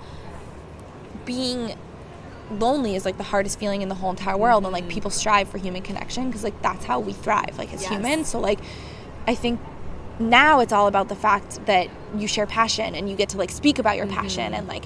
being 1.24 1.74
lonely 2.50 2.94
is 2.94 3.04
like 3.04 3.16
the 3.16 3.24
hardest 3.24 3.58
feeling 3.58 3.82
in 3.82 3.88
the 3.88 3.94
whole 3.96 4.10
entire 4.10 4.36
world 4.36 4.62
and 4.64 4.72
like 4.72 4.86
people 4.88 5.10
strive 5.10 5.48
for 5.48 5.58
human 5.58 5.82
connection 5.82 6.26
because 6.28 6.44
like 6.44 6.60
that's 6.62 6.84
how 6.84 7.00
we 7.00 7.12
thrive 7.12 7.58
like 7.58 7.72
as 7.74 7.82
Yes. 7.82 7.90
humans 7.90 8.28
so 8.28 8.38
like 8.38 8.60
i 9.26 9.34
think 9.34 9.58
now 10.20 10.60
it's 10.60 10.72
all 10.72 10.86
about 10.86 11.08
the 11.08 11.16
fact 11.16 11.66
that 11.66 11.88
you 12.16 12.28
share 12.28 12.46
passion 12.46 12.94
and 12.94 13.10
you 13.10 13.16
get 13.16 13.30
to 13.30 13.36
like 13.36 13.50
speak 13.50 13.80
about 13.80 13.96
your 13.96 14.06
passion 14.06 14.54
and 14.54 14.68
like 14.68 14.84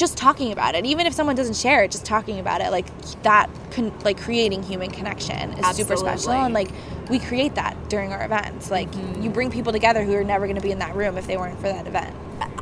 just 0.00 0.16
talking 0.16 0.50
about 0.50 0.74
it 0.74 0.84
even 0.86 1.06
if 1.06 1.12
someone 1.12 1.36
doesn't 1.36 1.56
share 1.56 1.84
it 1.84 1.90
just 1.90 2.04
talking 2.04 2.38
about 2.38 2.60
it 2.60 2.70
like 2.70 2.86
that 3.22 3.48
con- 3.70 3.92
like 4.02 4.18
creating 4.20 4.62
human 4.62 4.90
connection 4.90 5.52
is 5.52 5.76
super 5.76 5.96
special 5.96 6.32
and 6.32 6.54
like 6.54 6.70
we 7.10 7.18
create 7.18 7.54
that 7.54 7.76
during 7.88 8.12
our 8.12 8.24
events 8.24 8.70
like 8.70 8.88
you 9.20 9.28
bring 9.30 9.50
people 9.50 9.72
together 9.72 10.02
who 10.02 10.14
are 10.14 10.24
never 10.24 10.46
going 10.46 10.56
to 10.56 10.62
be 10.62 10.70
in 10.72 10.78
that 10.78 10.96
room 10.96 11.18
if 11.18 11.26
they 11.26 11.36
weren't 11.36 11.56
for 11.56 11.68
that 11.68 11.86
event 11.86 12.14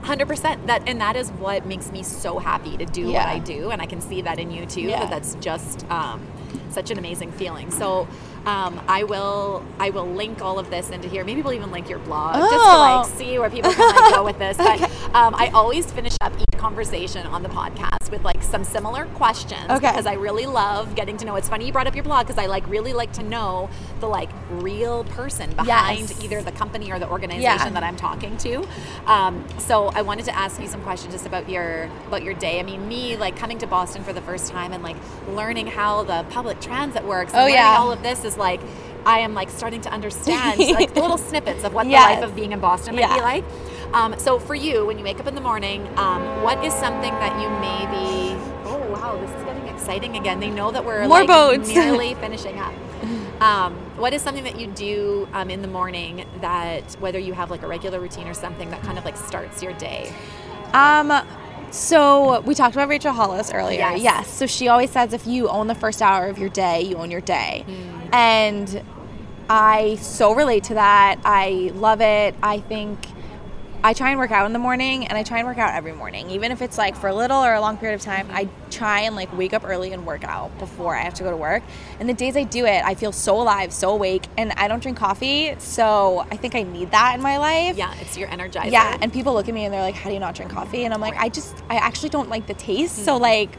hundred 0.08 0.26
percent. 0.26 0.66
That 0.66 0.88
and 0.88 1.00
that 1.00 1.16
is 1.16 1.30
what 1.32 1.66
makes 1.66 1.92
me 1.92 2.02
so 2.02 2.38
happy 2.38 2.76
to 2.78 2.86
do 2.86 3.08
what 3.12 3.26
I 3.26 3.38
do, 3.38 3.70
and 3.70 3.80
I 3.82 3.86
can 3.86 4.00
see 4.00 4.22
that 4.22 4.38
in 4.38 4.50
you 4.50 4.64
too. 4.66 4.80
Yeah. 4.80 5.00
That 5.00 5.10
that's 5.10 5.34
just 5.34 5.88
um, 5.90 6.26
such 6.70 6.90
an 6.90 6.98
amazing 6.98 7.32
feeling. 7.32 7.70
So. 7.70 8.08
Um, 8.46 8.80
I 8.88 9.02
will 9.02 9.62
I 9.78 9.90
will 9.90 10.06
link 10.06 10.40
all 10.40 10.58
of 10.58 10.70
this 10.70 10.88
into 10.88 11.06
here. 11.06 11.22
Maybe 11.22 11.42
we'll 11.42 11.52
even 11.52 11.70
link 11.70 11.90
your 11.90 11.98
blog 11.98 12.36
just 12.36 12.50
to 12.50 12.56
Oh. 12.58 13.02
like 13.02 13.18
see 13.18 13.38
where 13.38 13.50
people 13.50 13.70
can 13.74 13.94
like 13.94 14.14
go 14.14 14.24
with 14.24 14.38
this. 14.38 14.56
But 14.68 14.87
um, 15.14 15.34
I 15.34 15.48
always 15.54 15.90
finish 15.90 16.14
up 16.20 16.32
each 16.40 16.58
conversation 16.58 17.26
on 17.26 17.42
the 17.42 17.48
podcast 17.48 18.10
with 18.10 18.24
like 18.24 18.42
some 18.42 18.64
similar 18.64 19.06
questions 19.06 19.70
Okay. 19.70 19.90
because 19.90 20.06
I 20.06 20.14
really 20.14 20.46
love 20.46 20.94
getting 20.94 21.16
to 21.18 21.24
know. 21.24 21.36
It's 21.36 21.48
funny 21.48 21.66
you 21.66 21.72
brought 21.72 21.86
up 21.86 21.94
your 21.94 22.04
blog 22.04 22.26
because 22.26 22.42
I 22.42 22.46
like 22.46 22.66
really 22.68 22.92
like 22.92 23.12
to 23.14 23.22
know 23.22 23.70
the 24.00 24.06
like 24.08 24.30
real 24.50 25.04
person 25.04 25.50
behind 25.50 26.10
Yes. 26.10 26.24
either 26.24 26.42
the 26.42 26.52
company 26.52 26.90
or 26.90 26.98
the 26.98 27.08
organization 27.08 27.42
Yeah. 27.42 27.70
that 27.70 27.82
I'm 27.82 27.96
talking 27.96 28.36
to. 28.38 28.66
Um, 29.06 29.44
so 29.58 29.88
I 29.88 30.02
wanted 30.02 30.24
to 30.26 30.36
ask 30.36 30.60
you 30.60 30.66
some 30.68 30.82
questions 30.82 31.14
just 31.14 31.26
about 31.26 31.48
your 31.48 31.84
about 32.08 32.22
your 32.22 32.34
day. 32.34 32.58
I 32.58 32.62
mean, 32.62 32.88
me 32.88 33.16
like 33.16 33.36
coming 33.36 33.58
to 33.58 33.66
Boston 33.66 34.02
for 34.04 34.12
the 34.12 34.22
first 34.22 34.50
time 34.50 34.72
and 34.72 34.82
like 34.82 34.96
learning 35.28 35.68
how 35.68 36.02
the 36.04 36.24
public 36.30 36.60
transit 36.60 37.04
works. 37.04 37.32
And 37.34 37.42
Oh, 37.42 37.46
yeah. 37.46 37.76
all 37.78 37.92
of 37.92 38.02
this 38.02 38.24
is 38.24 38.36
like 38.36 38.60
I 39.06 39.20
am 39.20 39.32
like 39.32 39.48
starting 39.50 39.80
to 39.82 39.90
understand 39.90 40.58
like 40.72 40.94
little 40.96 41.18
snippets 41.18 41.64
of 41.64 41.72
what 41.72 41.86
Yes. 41.86 42.16
the 42.16 42.20
life 42.20 42.30
of 42.30 42.36
being 42.36 42.52
in 42.52 42.60
Boston 42.60 42.96
might 42.96 43.14
be 43.14 43.20
like. 43.20 43.44
Um, 43.92 44.18
so 44.18 44.38
for 44.38 44.54
you, 44.54 44.84
when 44.86 44.98
you 44.98 45.04
wake 45.04 45.20
up 45.20 45.26
in 45.26 45.34
the 45.34 45.40
morning, 45.40 45.86
um, 45.98 46.42
what 46.42 46.62
is 46.64 46.72
something 46.74 47.12
that 47.12 47.40
you 47.40 47.48
maybe? 47.60 48.38
Oh 48.64 48.78
wow, 48.92 49.18
this 49.18 49.30
is 49.30 49.44
getting 49.44 49.66
exciting 49.68 50.16
again. 50.16 50.40
They 50.40 50.50
know 50.50 50.70
that 50.70 50.84
we're 50.84 51.06
More 51.08 51.20
like 51.20 51.28
boats. 51.28 51.68
nearly 51.74 52.14
finishing 52.14 52.58
up. 52.58 52.74
Um, 53.40 53.74
what 53.96 54.12
is 54.12 54.22
something 54.22 54.44
that 54.44 54.58
you 54.58 54.66
do 54.66 55.28
um, 55.32 55.48
in 55.48 55.62
the 55.62 55.68
morning 55.68 56.26
that, 56.40 56.82
whether 56.94 57.18
you 57.18 57.32
have 57.34 57.50
like 57.50 57.62
a 57.62 57.68
regular 57.68 58.00
routine 58.00 58.26
or 58.26 58.34
something 58.34 58.70
that 58.70 58.82
kind 58.82 58.98
of 58.98 59.04
like 59.04 59.16
starts 59.16 59.62
your 59.62 59.72
day? 59.74 60.12
Um, 60.72 61.12
so 61.70 62.40
we 62.40 62.54
talked 62.54 62.74
about 62.74 62.88
Rachel 62.88 63.12
Hollis 63.12 63.52
earlier. 63.52 63.92
Yes. 63.96 64.28
So 64.28 64.46
she 64.46 64.68
always 64.68 64.90
says 64.90 65.12
if 65.12 65.26
you 65.26 65.48
own 65.48 65.66
the 65.68 65.74
first 65.74 66.02
hour 66.02 66.26
of 66.26 66.38
your 66.38 66.48
day, 66.48 66.82
you 66.82 66.96
own 66.96 67.10
your 67.10 67.20
day. 67.20 67.64
Hmm. 67.66 68.08
And 68.12 68.82
I 69.48 69.96
so 69.96 70.34
relate 70.34 70.64
to 70.64 70.74
that. 70.74 71.20
I 71.24 71.70
love 71.74 72.00
it. 72.00 72.34
I 72.42 72.60
think 72.60 72.98
I 73.82 73.92
try 73.92 74.10
and 74.10 74.18
work 74.18 74.32
out 74.32 74.46
in 74.46 74.52
the 74.52 74.58
morning 74.58 75.06
and 75.06 75.16
I 75.16 75.22
try 75.22 75.38
and 75.38 75.46
work 75.46 75.58
out 75.58 75.72
every 75.74 75.92
morning. 75.92 76.30
Even 76.30 76.50
if 76.50 76.60
it's 76.62 76.76
like 76.76 76.96
for 76.96 77.08
a 77.08 77.14
little 77.14 77.38
or 77.38 77.54
a 77.54 77.60
long 77.60 77.76
period 77.76 77.94
of 77.94 78.00
time, 78.00 78.28
I 78.32 78.48
try 78.70 79.02
and 79.02 79.14
like 79.14 79.34
wake 79.36 79.52
up 79.52 79.62
early 79.64 79.92
and 79.92 80.04
work 80.04 80.24
out 80.24 80.56
before 80.58 80.96
I 80.96 81.02
have 81.02 81.14
to 81.14 81.22
go 81.22 81.30
to 81.30 81.36
work. 81.36 81.62
And 82.00 82.08
the 82.08 82.14
days 82.14 82.36
I 82.36 82.42
do 82.42 82.66
it, 82.66 82.82
I 82.84 82.96
feel 82.96 83.12
so 83.12 83.40
alive, 83.40 83.72
so 83.72 83.90
awake, 83.90 84.24
and 84.36 84.52
I 84.56 84.66
don't 84.66 84.82
drink 84.82 84.98
coffee. 84.98 85.54
So 85.58 86.26
I 86.30 86.36
think 86.36 86.56
I 86.56 86.62
need 86.62 86.90
that 86.90 87.14
in 87.14 87.22
my 87.22 87.38
life. 87.38 87.76
Yeah, 87.76 87.94
it's 88.00 88.16
your 88.16 88.28
energizer. 88.28 88.72
Yeah, 88.72 88.98
and 89.00 89.12
people 89.12 89.32
look 89.32 89.48
at 89.48 89.54
me 89.54 89.64
and 89.64 89.72
they're 89.72 89.82
like, 89.82 89.94
"How 89.94 90.10
do 90.10 90.14
you 90.14 90.20
not 90.20 90.34
drink 90.34 90.50
coffee?" 90.50 90.84
And 90.84 90.92
I'm 90.92 91.00
like, 91.00 91.16
"I 91.16 91.28
just, 91.28 91.54
I 91.70 91.76
actually 91.76 92.08
don't 92.08 92.28
like 92.28 92.48
the 92.48 92.54
taste, 92.54 93.04
so 93.04 93.14
mm-hmm. 93.14 93.22
like, 93.22 93.50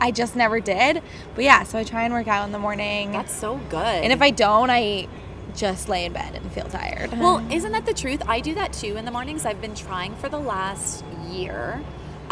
I 0.00 0.10
just 0.10 0.34
never 0.34 0.58
did." 0.58 1.00
But 1.36 1.44
yeah, 1.44 1.62
so 1.62 1.78
I 1.78 1.84
try 1.84 2.02
and 2.02 2.12
work 2.12 2.26
out 2.26 2.44
in 2.44 2.50
the 2.52 2.58
morning, 2.58 3.12
that's 3.12 3.34
so 3.34 3.60
good. 3.68 4.02
and 4.02 4.12
if 4.12 4.20
I 4.20 4.30
don't, 4.30 4.68
I 4.68 5.06
just 5.54 5.88
lay 5.88 6.04
in 6.04 6.12
bed 6.12 6.34
and 6.34 6.50
feel 6.52 6.66
tired. 6.68 7.12
Well, 7.18 7.44
isn't 7.52 7.72
that 7.72 7.86
the 7.86 7.94
truth? 7.94 8.22
I 8.26 8.40
do 8.40 8.54
that 8.54 8.72
too 8.72 8.96
in 8.96 9.04
the 9.04 9.10
mornings. 9.10 9.44
I've 9.44 9.60
been 9.60 9.74
trying 9.74 10.14
for 10.16 10.28
the 10.28 10.38
last 10.38 11.04
year. 11.28 11.80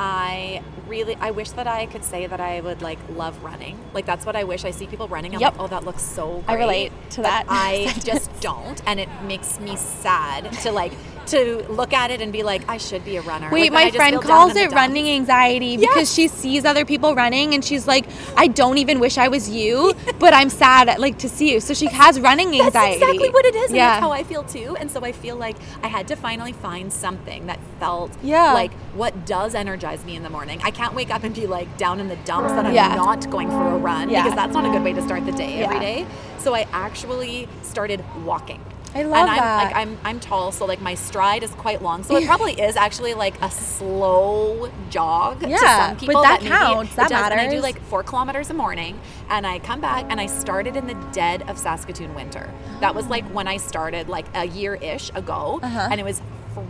I 0.01 0.63
really, 0.87 1.17
I 1.17 1.33
wish 1.33 1.51
that 1.53 1.67
I 1.67 1.87
could 1.87 2.05
say 2.05 2.27
that 2.27 2.41
I 2.41 2.61
would 2.61 2.83
like 2.83 2.99
love 3.11 3.43
running. 3.43 3.79
Like 3.93 4.07
that's 4.07 4.25
what 4.25 4.37
I 4.37 4.45
wish. 4.45 4.65
I 4.65 4.71
see 4.71 4.87
people 4.87 5.09
running. 5.09 5.35
I'm 5.35 5.41
Yep. 5.41 5.53
like, 5.55 5.61
oh, 5.61 5.67
that 5.69 5.85
looks 5.85 6.03
so. 6.03 6.45
I 6.47 6.55
relate 6.55 6.93
to 7.11 7.23
that 7.23 7.47
I 7.49 7.93
just 8.05 8.31
don't, 8.41 8.81
and 8.87 9.01
it 9.01 9.09
makes 9.25 9.59
me 9.59 9.75
sad 9.77 10.53
to 10.63 10.71
like 10.71 10.93
to 11.31 11.67
look 11.71 11.93
at 11.93 12.11
it 12.11 12.21
and 12.21 12.33
be 12.33 12.43
like, 12.43 12.63
I 12.69 12.77
should 12.79 13.05
be 13.05 13.17
a 13.17 13.23
runner. 13.23 13.49
Wait, 13.51 13.73
Like, 13.73 13.93
my 13.93 13.97
friend 13.97 14.21
calls 14.23 14.57
it 14.57 14.71
running 14.73 15.09
anxiety 15.09 15.77
because 15.77 16.13
she 16.13 16.29
sees 16.29 16.65
other 16.65 16.85
people 16.85 17.15
running 17.15 17.55
and 17.55 17.65
she's 17.65 17.87
like, 17.87 18.07
I 18.37 18.47
don't 18.49 18.79
even 18.79 19.01
wish 19.01 19.19
I 19.19 19.29
was 19.29 19.49
you, 19.49 19.95
but 20.19 20.33
I'm 20.35 20.51
sad 20.51 20.89
at, 20.89 21.01
like 21.01 21.19
to 21.19 21.29
see 21.29 21.53
you. 21.53 21.61
So 21.61 21.75
she 21.75 21.87
has 21.87 22.21
running 22.21 22.49
anxiety. 22.49 22.71
That's 22.73 22.97
exactly 22.97 23.31
what 23.31 23.45
it 23.45 23.55
is, 23.55 23.71
and 23.71 23.77
Yeah. 23.77 23.89
that's 23.91 24.01
how 24.01 24.13
I 24.13 24.23
feel 24.25 24.43
too. 24.45 24.77
And 24.79 24.91
so 24.91 25.05
I 25.05 25.13
feel 25.13 25.37
like 25.37 25.57
I 25.83 25.89
had 25.89 26.09
to 26.09 26.17
finally 26.17 26.53
find 26.53 26.93
something 26.93 27.47
that 27.47 27.59
felt 27.81 28.11
Yeah. 28.23 28.53
like 28.55 28.73
what 28.95 29.27
does 29.27 29.55
energize 29.55 30.05
me 30.05 30.17
in 30.17 30.23
the 30.23 30.31
morning. 30.31 30.61
I 30.65 30.71
can't 30.71 30.95
wake 30.95 31.11
up 31.15 31.25
and 31.25 31.35
be 31.35 31.47
like 31.47 31.77
down 31.79 32.01
in 32.01 32.09
the 32.09 32.17
dumps 32.25 32.53
that 32.53 32.67
I'm 32.67 32.75
Yeah. 32.75 32.95
not 32.95 33.29
going 33.31 33.51
for 33.51 33.63
a 33.69 33.77
run 33.79 34.09
because 34.09 34.35
that's 34.35 34.55
not 34.55 34.65
a 34.65 34.71
good 34.71 34.83
way 34.83 34.93
to 34.93 35.03
start 35.03 35.25
the 35.27 35.33
day 35.33 35.63
every 35.63 35.79
day. 35.81 36.07
So 36.39 36.55
I 36.55 36.67
actually 36.73 37.49
started 37.63 38.03
walking. 38.25 38.61
I 38.99 39.03
love 39.03 39.17
and 39.21 39.31
I'm 39.31 39.37
that. 39.37 39.65
like 39.65 39.77
I'm 39.77 39.99
I'm 40.05 40.21
tall, 40.21 40.51
so 40.53 40.65
like 40.67 40.81
my 40.81 40.95
stride 40.95 41.43
is 41.43 41.51
quite 41.53 41.83
long. 41.83 42.03
So 42.03 42.17
it 42.17 42.27
probably 42.33 42.53
is 42.61 42.77
actually 42.77 43.15
like 43.15 43.41
a 43.43 43.51
slow 43.51 44.71
jog 44.91 45.41
to 45.41 45.49
Yeah, 45.49 45.57
some 45.89 45.91
but 45.95 45.99
people. 46.01 46.23
that 46.23 46.41
counts. 46.41 46.93
it 46.93 46.97
That 46.97 47.09
does. 47.11 47.31
And 47.31 47.41
I 47.41 47.49
do 47.49 47.61
like 47.61 47.81
four 47.83 48.03
kilometers 48.03 48.51
a 48.51 48.55
morning, 48.55 48.99
and 49.29 49.47
I 49.47 49.59
come 49.61 49.81
back 49.81 50.07
and 50.09 50.21
I 50.21 50.27
started 50.27 50.77
in 50.77 50.87
the 50.87 50.95
dead 51.13 51.49
of 51.49 51.59
Saskatoon 51.59 52.15
winter. 52.15 52.53
That 52.81 52.95
was 52.95 53.07
like 53.07 53.25
when 53.27 53.47
I 53.49 53.57
started 53.59 54.09
like 54.09 54.27
a 54.35 54.47
year 54.47 54.75
ish 54.77 55.11
ago, 55.15 55.61
Uh-huh. 55.63 55.89
and 55.91 56.01
it 56.01 56.05
was 56.05 56.21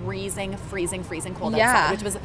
freezing, 0.04 0.56
freezing, 0.56 1.02
freezing 1.02 1.34
cold 1.34 1.56
Yeah. 1.56 1.70
outside, 1.70 1.90
which 1.92 2.02
was 2.02 2.18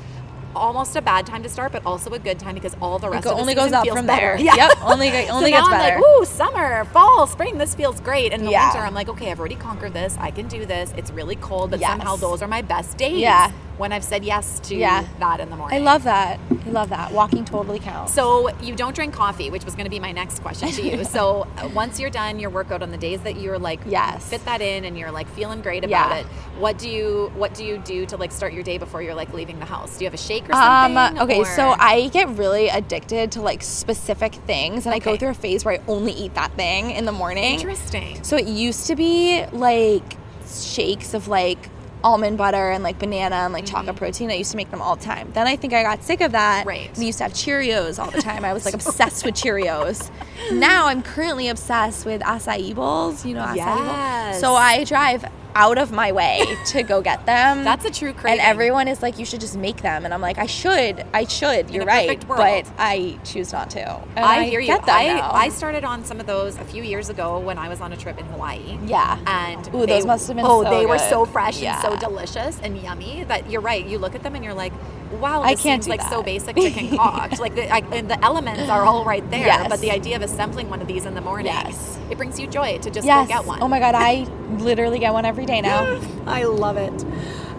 almost 0.55 0.95
a 0.95 1.01
bad 1.01 1.25
time 1.25 1.43
to 1.43 1.49
start, 1.49 1.71
but 1.71 1.85
also 1.85 2.11
a 2.13 2.19
good 2.19 2.39
time 2.39 2.53
because 2.55 2.75
all 2.81 2.99
the 2.99 3.09
rest 3.09 3.23
go- 3.23 3.31
of 3.31 3.35
the 3.37 3.41
only 3.41 3.55
goes 3.55 3.71
up 3.71 3.87
from 3.87 4.05
better. 4.07 4.37
there. 4.37 4.39
Yeah. 4.43 4.55
Yep, 4.55 4.71
only 4.83 5.09
only 5.29 5.51
so 5.51 5.51
gets 5.51 5.51
now 5.51 5.65
I'm 5.65 5.71
better. 5.71 5.99
like, 6.01 6.05
ooh, 6.21 6.25
summer, 6.25 6.85
fall, 6.85 7.27
spring, 7.27 7.57
this 7.57 7.73
feels 7.75 7.99
great. 8.01 8.31
And 8.33 8.41
in 8.41 8.45
the 8.45 8.51
Yeah. 8.51 8.67
winter, 8.73 8.85
I'm 8.85 8.93
like, 8.93 9.09
okay, 9.09 9.31
I've 9.31 9.39
already 9.39 9.55
conquered 9.55 9.93
this. 9.93 10.17
I 10.19 10.31
can 10.31 10.47
do 10.47 10.65
this. 10.65 10.93
It's 10.97 11.11
really 11.11 11.35
cold, 11.37 11.71
but 11.71 11.79
Yes. 11.79 11.89
somehow 11.91 12.15
those 12.15 12.41
are 12.41 12.47
my 12.47 12.61
best 12.61 12.97
days. 12.97 13.19
Yeah. 13.19 13.51
When 13.78 13.91
I've 13.91 14.03
said 14.03 14.24
yes 14.24 14.59
to 14.65 14.76
Yeah. 14.76 15.03
that 15.19 15.39
in 15.39 15.49
the 15.49 15.55
morning. 15.55 15.82
I 15.82 15.84
love 15.84 16.03
that. 16.03 16.39
I 16.65 16.69
love 16.69 16.89
that. 16.89 17.11
Walking 17.11 17.43
totally 17.43 17.80
counts. 17.80 18.13
So 18.13 18.49
you 18.59 18.76
don't 18.76 18.93
drink 18.95 19.13
coffee, 19.13 19.49
which 19.49 19.65
was 19.65 19.74
going 19.74 19.86
to 19.86 19.89
be 19.89 19.99
my 19.99 20.11
next 20.11 20.39
question 20.43 20.69
to 20.69 20.82
you. 20.82 21.03
so 21.17 21.47
uh, 21.57 21.69
once 21.74 21.99
you're 21.99 22.11
done 22.11 22.39
your 22.39 22.51
workout 22.51 22.84
on 22.84 22.91
the 22.91 22.97
days 22.97 23.21
that 23.21 23.39
you're 23.39 23.57
like 23.57 23.80
Yes. 23.88 24.30
fit 24.30 24.45
that 24.45 24.61
in 24.61 24.86
and 24.86 24.97
you're 24.97 25.11
like 25.11 25.28
feeling 25.30 25.61
great 25.61 25.84
about 25.84 26.11
Yeah. 26.11 26.17
it, 26.19 26.26
what 26.59 26.78
do 26.78 26.88
you 26.88 27.32
what 27.36 27.53
do 27.55 27.65
you 27.65 27.80
do 27.80 28.05
to 28.05 28.15
like 28.17 28.32
start 28.32 28.53
your 28.53 28.63
day 28.63 28.78
before 28.78 29.01
you're 29.01 29.15
like 29.15 29.34
leaving 29.34 29.57
the 29.59 29.65
house? 29.65 29.97
Do 29.97 30.03
you 30.03 30.07
have 30.07 30.13
a 30.13 30.17
shake 30.24 30.47
or 30.49 30.53
Um, 30.55 30.93
something? 30.93 31.21
okay, 31.24 31.39
or- 31.39 31.45
so 31.45 31.76
I 31.80 32.09
get 32.13 32.30
really 32.38 32.69
addicted 32.69 33.32
to 33.34 33.41
like 33.41 33.63
specific 33.63 34.36
things 34.45 34.86
and 34.86 34.93
I 34.93 34.99
go 34.99 35.17
through 35.17 35.30
a 35.30 35.34
phase 35.34 35.65
where 35.65 35.76
I 35.76 35.80
only 35.88 36.11
eat 36.13 36.36
that 36.36 36.51
thing 36.55 36.91
in 36.91 37.05
the 37.05 37.11
morning. 37.11 37.55
interesting. 37.55 38.24
So 38.24 38.38
it 38.38 38.45
used 38.45 38.86
to 38.88 38.95
be 38.95 39.45
like 39.51 40.17
shakes 40.47 41.13
of 41.15 41.28
like 41.28 41.69
almond 42.03 42.37
butter 42.37 42.71
and 42.71 42.83
like 42.83 42.99
banana 42.99 43.35
and 43.35 43.53
like 43.53 43.65
chocolate 43.65 43.95
mm-hmm. 43.95 44.05
protein. 44.05 44.31
I 44.31 44.35
used 44.35 44.51
to 44.51 44.57
make 44.57 44.71
them 44.71 44.81
all 44.81 44.95
the 44.95 45.03
time. 45.03 45.31
Then 45.33 45.47
I 45.47 45.55
think 45.55 45.73
I 45.73 45.83
got 45.83 46.03
sick 46.03 46.21
of 46.21 46.31
that. 46.33 46.65
Right. 46.65 46.89
I 46.97 47.01
used 47.01 47.19
to 47.19 47.25
have 47.25 47.33
Cheerios 47.33 48.03
all 48.03 48.11
the 48.11 48.21
time. 48.29 48.45
I 48.45 48.53
was 48.53 48.65
like 48.65 48.73
obsessed 48.73 49.25
with 49.25 49.35
Cheerios. 49.35 50.09
Now 50.51 50.87
I'm 50.87 51.01
currently 51.01 51.47
obsessed 51.47 52.05
with 52.05 52.21
acai 52.21 52.75
bowls. 52.75 53.25
You 53.25 53.35
know 53.35 53.43
acai 53.43 53.55
Yes. 53.55 54.33
bowls. 54.33 54.41
So 54.41 54.55
I 54.55 54.83
drive 54.83 55.25
out 55.55 55.77
of 55.77 55.91
my 55.91 56.11
way 56.11 56.41
to 56.67 56.83
go 56.83 57.01
get 57.01 57.25
them. 57.25 57.63
That's 57.63 57.85
a 57.85 57.91
true 57.91 58.13
And 58.25 58.39
everyone 58.39 58.87
is 58.87 59.01
like, 59.01 59.19
you 59.19 59.25
should 59.25 59.39
just 59.41 59.55
make 59.57 59.81
them. 59.81 60.05
And 60.05 60.13
I'm 60.13 60.21
like, 60.21 60.37
I 60.37 60.45
should, 60.45 61.05
I 61.13 61.25
should. 61.25 61.69
You're 61.69 61.85
right, 61.85 62.25
but. 62.27 62.71
I 62.77 63.19
choose 63.23 63.51
not 63.53 63.69
to. 63.71 63.81
And 64.15 64.19
I 64.25 64.43
hear 64.45 64.59
you. 64.59 64.73
I, 64.73 65.07
now. 65.07 65.31
I 65.31 65.49
started 65.49 65.83
on 65.83 66.03
some 66.05 66.19
of 66.19 66.25
those 66.25 66.57
a 66.57 66.63
few 66.63 66.83
years 66.83 67.09
ago 67.09 67.39
when 67.39 67.57
I 67.57 67.69
was 67.69 67.81
on 67.81 67.93
a 67.93 67.97
trip 67.97 68.19
in 68.19 68.25
Hawaii. 68.25 68.77
yeah. 68.85 69.19
And 69.27 69.67
Ooh, 69.73 69.85
they, 69.85 69.97
those 69.97 70.05
must 70.05 70.27
have 70.27 70.35
been 70.37 70.45
Oh, 70.45 70.63
so 70.63 70.69
they 70.69 70.85
were 70.85 70.99
so 70.99 71.25
fresh 71.25 71.59
Yeah. 71.61 71.81
and 71.81 71.81
so 72.01 72.07
delicious 72.09 72.59
and 72.61 72.77
yummy 72.81 73.23
that 73.25 73.49
you're 73.49 73.61
right. 73.61 73.85
You 73.85 73.97
look 73.99 74.15
at 74.15 74.23
them 74.23 74.35
and 74.35 74.43
you're 74.43 74.53
like, 74.53 74.73
wow, 75.19 75.43
I 75.43 75.55
can't 75.55 75.83
seems 75.83 75.87
like 75.87 76.01
so 76.01 76.23
basic 76.23 76.55
to 76.55 76.71
concoct. 76.71 77.39
like 77.45 77.55
the, 77.55 77.71
I, 77.71 77.79
and 77.91 78.09
the 78.09 78.23
elements 78.23 78.69
are 78.69 78.83
all 78.83 79.05
right 79.05 79.27
there. 79.29 79.45
Yes. 79.45 79.69
But 79.69 79.79
the 79.81 79.91
idea 79.91 80.15
of 80.15 80.21
assembling 80.21 80.69
one 80.69 80.81
of 80.81 80.87
these 80.87 81.05
in 81.05 81.13
the 81.15 81.21
morning, 81.21 81.47
Yes. 81.53 81.99
It 82.14 82.18
brings 82.18 82.39
you 82.39 82.47
joy 82.47 82.78
to 82.78 82.91
just 82.91 83.05
yes. 83.05 83.28
get 83.28 83.43
one. 83.45 83.61
Oh 83.61 83.68
my 83.68 83.80
god, 83.80 83.95
I 83.95 84.28
literally 84.57 84.99
get 84.99 85.14
one 85.14 85.26
every 85.26 85.45
day 85.45 85.61
now. 85.61 85.99
I 86.28 86.43
love 86.43 86.78
it. 86.78 87.03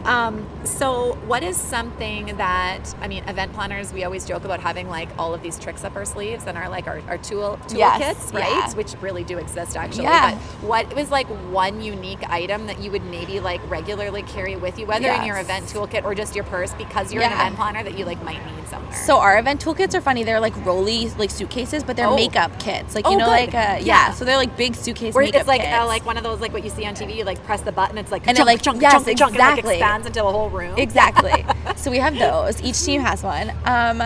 Um, 0.06 0.46
so, 0.66 1.14
what 1.26 1.42
is 1.42 1.56
something 1.56 2.36
that 2.36 2.94
I 3.00 3.08
mean? 3.08 3.24
Event 3.28 3.52
planners, 3.52 3.92
we 3.92 4.04
always 4.04 4.24
joke 4.26 4.44
about 4.44 4.60
having 4.60 4.88
like 4.88 5.08
all 5.18 5.34
of 5.34 5.42
these 5.42 5.58
tricks 5.58 5.84
up 5.84 5.96
our 5.96 6.04
sleeves 6.04 6.46
and 6.46 6.56
our 6.58 6.68
like 6.68 6.86
our, 6.86 7.00
our 7.08 7.18
tool 7.18 7.58
toolkits, 7.66 7.78
Yes, 7.78 8.32
right? 8.32 8.42
yeah. 8.48 8.72
Which 8.74 8.94
really 9.00 9.24
do 9.24 9.38
exist 9.38 9.76
actually. 9.76 10.04
Yeah. 10.04 10.32
But 10.34 10.38
what 10.66 10.94
was 10.96 11.10
like 11.10 11.26
one 11.52 11.80
unique 11.82 12.28
item 12.30 12.66
that 12.66 12.80
you 12.80 12.90
would 12.90 13.04
maybe 13.04 13.40
like 13.40 13.60
regularly 13.70 14.22
carry 14.22 14.56
with 14.56 14.78
you, 14.78 14.86
whether 14.86 15.08
in 15.10 15.24
your 15.24 15.38
event 15.38 15.66
toolkit 15.66 16.04
or 16.04 16.14
just 16.14 16.34
your 16.34 16.44
purse, 16.44 16.72
because 16.74 17.12
you're 17.12 17.22
an 17.22 17.32
event 17.32 17.56
planner 17.56 17.82
that 17.82 17.98
you 17.98 18.04
like 18.04 18.22
might 18.22 18.44
need 18.56 18.66
somewhere. 18.68 18.92
So 18.94 19.18
our 19.18 19.38
event 19.38 19.64
toolkits 19.64 19.94
are 19.94 20.00
funny. 20.00 20.24
They're 20.24 20.40
like 20.40 20.54
rolly 20.64 21.08
like 21.10 21.30
suitcases, 21.30 21.82
but 21.84 21.96
they're 21.96 22.04
Oh. 22.06 22.16
makeup 22.16 22.58
kits. 22.58 22.94
Like 22.94 23.06
you 23.06 23.12
Oh, 23.12 23.18
know, 23.18 23.24
good. 23.26 23.30
like 23.30 23.54
uh, 23.54 23.58
yeah. 23.80 23.94
Yeah. 23.94 24.10
So 24.12 24.24
they're 24.24 24.36
like 24.36 24.56
big 24.56 24.74
suitcase 24.74 25.14
Where 25.14 25.24
it's 25.24 25.46
like 25.48 25.60
uh, 25.62 25.86
like 25.86 26.04
one 26.04 26.16
of 26.16 26.22
those 26.24 26.40
like 26.40 26.52
what 26.52 26.64
you 26.64 26.70
see 26.70 26.84
on 26.86 26.94
TV. 26.94 27.14
You 27.16 27.24
like 27.24 27.42
press 27.44 27.60
the 27.62 27.72
button, 27.72 27.96
it's 27.98 28.10
like 28.10 28.26
And 28.26 28.38
it, 28.38 28.44
like- 28.44 28.62
chunk, 28.62 28.82
yes, 28.82 28.92
chunk, 28.92 29.06
chunk, 29.18 29.30
and 29.32 29.38
like 29.40 29.50
exactly. 29.58 29.74
expands 29.76 30.06
into 30.06 30.24
a 30.24 30.30
whole 30.32 30.50
room. 30.54 30.78
Exactly. 30.78 31.44
so 31.76 31.90
we 31.90 31.98
have 31.98 32.16
those. 32.18 32.62
Each 32.62 32.80
team 32.82 33.00
has 33.00 33.22
one. 33.22 33.50
Um, 33.64 34.02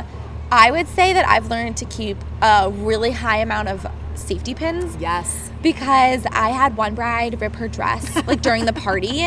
I 0.51 0.71
would 0.71 0.89
say 0.89 1.13
that 1.13 1.27
I've 1.29 1.49
learned 1.51 1.77
to 1.79 1.85
keep 1.85 2.17
a 2.43 2.71
really 2.71 3.11
high 3.13 3.39
amount 3.39 3.69
of 3.69 3.87
safety 4.15 4.55
pins 4.55 4.97
Yes. 4.99 5.51
because 5.63 6.27
I 6.33 6.49
had 6.49 6.77
one 6.77 6.95
bride 6.95 7.41
rip 7.41 7.55
her 7.57 7.69
dress 7.69 8.17
like 8.27 8.43
during 8.43 8.65
the 8.65 8.73
party. 8.73 9.25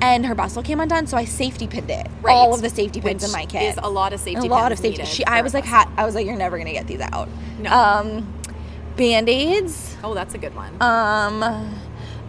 And 0.00 0.26
her 0.26 0.34
bustle 0.34 0.64
came 0.64 0.80
undone, 0.80 1.06
so 1.06 1.16
I 1.16 1.24
safety 1.24 1.68
pinned 1.68 1.88
it. 1.88 2.08
Right. 2.22 2.32
All 2.32 2.52
of 2.54 2.60
the 2.60 2.70
safety 2.70 3.00
pins 3.00 3.22
Which 3.22 3.28
in 3.28 3.32
my 3.32 3.46
kit. 3.46 3.62
is 3.62 3.78
a 3.80 3.88
lot 3.88 4.12
of 4.12 4.18
safety 4.18 4.48
a 4.48 4.50
lot 4.50 4.72
of 4.72 4.78
safety. 4.80 5.04
She, 5.04 5.24
I 5.26 5.42
was 5.42 5.54
like, 5.54 5.64
ha- 5.64 5.88
I 5.96 6.04
was 6.04 6.16
like, 6.16 6.26
you're 6.26 6.34
never 6.34 6.58
gonna 6.58 6.72
get 6.72 6.88
these 6.88 7.00
out. 7.00 7.28
No. 7.60 7.70
Um, 7.72 8.34
band 8.96 9.28
aids. 9.28 9.96
Oh, 10.02 10.12
that's 10.12 10.34
a 10.34 10.38
good 10.38 10.56
one. 10.56 10.74
Um, 10.82 11.78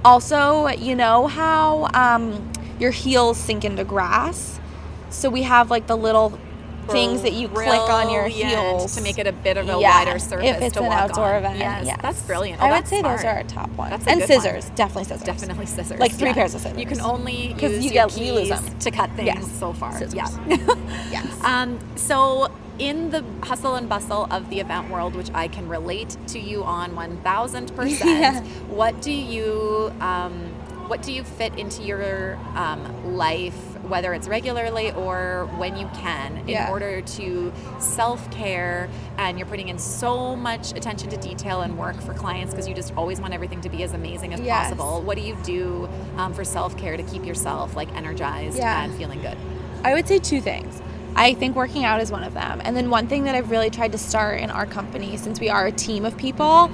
also, 0.05 0.67
you 0.67 0.93
know 0.93 1.25
how 1.25 1.89
um, 1.95 2.52
your 2.79 2.91
heels 2.91 3.37
sink 3.37 3.63
into 3.65 3.83
grass? 3.83 4.59
So 5.09 5.29
we 5.29 5.43
have 5.43 5.69
like 5.69 5.87
the 5.87 5.97
little 5.97 6.37
things 6.89 7.21
that 7.21 7.31
you 7.31 7.47
click 7.47 7.79
on 7.89 8.09
your 8.11 8.27
heels 8.27 8.93
to 8.95 9.01
make 9.01 9.17
it 9.17 9.25
a 9.25 9.31
bit 9.31 9.55
of 9.55 9.69
a 9.69 9.79
Yeah, 9.79 10.03
wider 10.05 10.19
surface 10.19 10.49
if 10.49 10.61
it's 10.61 10.73
to 10.73 10.81
an 10.81 10.87
walk 10.87 10.99
outdoor 11.11 11.27
on. 11.31 11.35
event. 11.37 11.59
Yes, 11.59 11.85
yes. 11.85 11.97
that's 12.01 12.21
brilliant. 12.23 12.61
Oh, 12.61 12.65
I 12.65 12.77
would 12.77 12.87
say 12.89 13.01
those 13.01 13.23
are 13.23 13.27
our 13.37 13.43
top 13.43 13.69
ones. 13.77 13.93
And 14.05 14.19
good 14.19 14.29
one. 14.29 14.41
scissors, 14.41 14.69
definitely 14.71 15.05
scissors. 15.05 15.23
Definitely 15.23 15.65
scissors. 15.67 15.99
Like 15.99 16.11
three 16.11 16.27
Yeah. 16.29 16.33
pairs 16.33 16.55
of 16.55 16.61
scissors. 16.61 16.77
You 16.77 16.85
can 16.85 16.99
only 16.99 17.55
'Cause 17.57 17.71
use 17.71 17.85
you 17.85 17.91
your 17.91 18.07
get- 18.07 18.17
you 18.17 18.33
lose 18.33 18.49
keys 18.49 18.61
them. 18.61 18.79
to 18.79 18.91
cut 18.91 19.09
things 19.11 19.27
Yes. 19.27 19.47
so 19.59 19.71
far. 19.71 19.93
Scissors. 19.93 20.13
Yeah. 20.13 20.27
Yes. 21.11 21.27
Um, 21.43 21.79
so, 21.95 22.49
in 22.79 23.11
the 23.11 23.23
hustle 23.43 23.75
and 23.75 23.87
bustle 23.87 24.27
of 24.31 24.49
the 24.49 24.59
event 24.59 24.89
world, 24.89 25.15
which 25.15 25.29
I 25.33 25.47
can 25.47 25.69
relate 25.69 26.17
to 26.27 26.39
you 26.39 26.63
on 26.63 26.95
one 26.95 27.17
thousand 27.23 27.69
Yeah. 27.75 27.75
percent, 27.75 28.47
what 28.67 28.99
do 29.01 29.11
you 29.11 29.93
um, 30.01 30.49
what 30.87 31.01
do 31.01 31.11
you 31.11 31.23
fit 31.23 31.57
into 31.57 31.83
your 31.83 32.35
um, 32.55 33.15
life, 33.15 33.55
whether 33.83 34.13
it's 34.13 34.27
regularly 34.27 34.91
or 34.91 35.49
when 35.57 35.75
you 35.77 35.87
can, 35.93 36.37
in 36.39 36.47
Yeah. 36.49 36.69
order 36.71 37.01
to 37.01 37.51
self 37.79 38.29
care? 38.31 38.89
And 39.17 39.37
you're 39.37 39.47
putting 39.47 39.69
in 39.69 39.77
so 39.77 40.35
much 40.35 40.71
attention 40.73 41.09
to 41.09 41.17
detail 41.17 41.61
and 41.61 41.77
work 41.77 41.99
for 42.01 42.13
clients 42.13 42.53
because 42.53 42.67
you 42.67 42.73
just 42.73 42.93
always 42.97 43.19
want 43.21 43.33
everything 43.33 43.61
to 43.61 43.69
be 43.69 43.83
as 43.83 43.93
amazing 43.93 44.33
as 44.33 44.39
Yes. 44.41 44.65
possible. 44.69 45.01
What 45.01 45.17
do 45.17 45.23
you 45.23 45.37
do 45.43 45.87
um, 46.17 46.33
for 46.33 46.43
self 46.43 46.77
care 46.77 46.97
to 46.97 47.03
keep 47.03 47.25
yourself 47.25 47.75
like 47.75 47.93
energized 47.95 48.57
Yeah. 48.57 48.83
and 48.83 48.93
feeling 48.95 49.21
good? 49.21 49.37
I 49.83 49.93
would 49.93 50.07
say 50.07 50.17
two 50.19 50.41
things. 50.41 50.81
I 51.15 51.33
think 51.35 51.55
working 51.55 51.85
out 51.85 52.01
is 52.01 52.11
one 52.11 52.23
of 52.23 52.33
them. 52.33 52.59
And 52.63 52.75
then 52.75 52.89
one 52.89 53.07
thing 53.07 53.25
that 53.25 53.35
I've 53.35 53.51
really 53.51 53.69
tried 53.69 53.91
to 53.91 53.97
start 53.99 54.39
in 54.39 54.49
our 54.49 54.65
company, 54.65 55.15
since 55.17 55.39
we 55.39 55.47
are 55.49 55.67
a 55.67 55.71
team 55.71 56.05
of 56.05 56.17
people, 56.17 56.71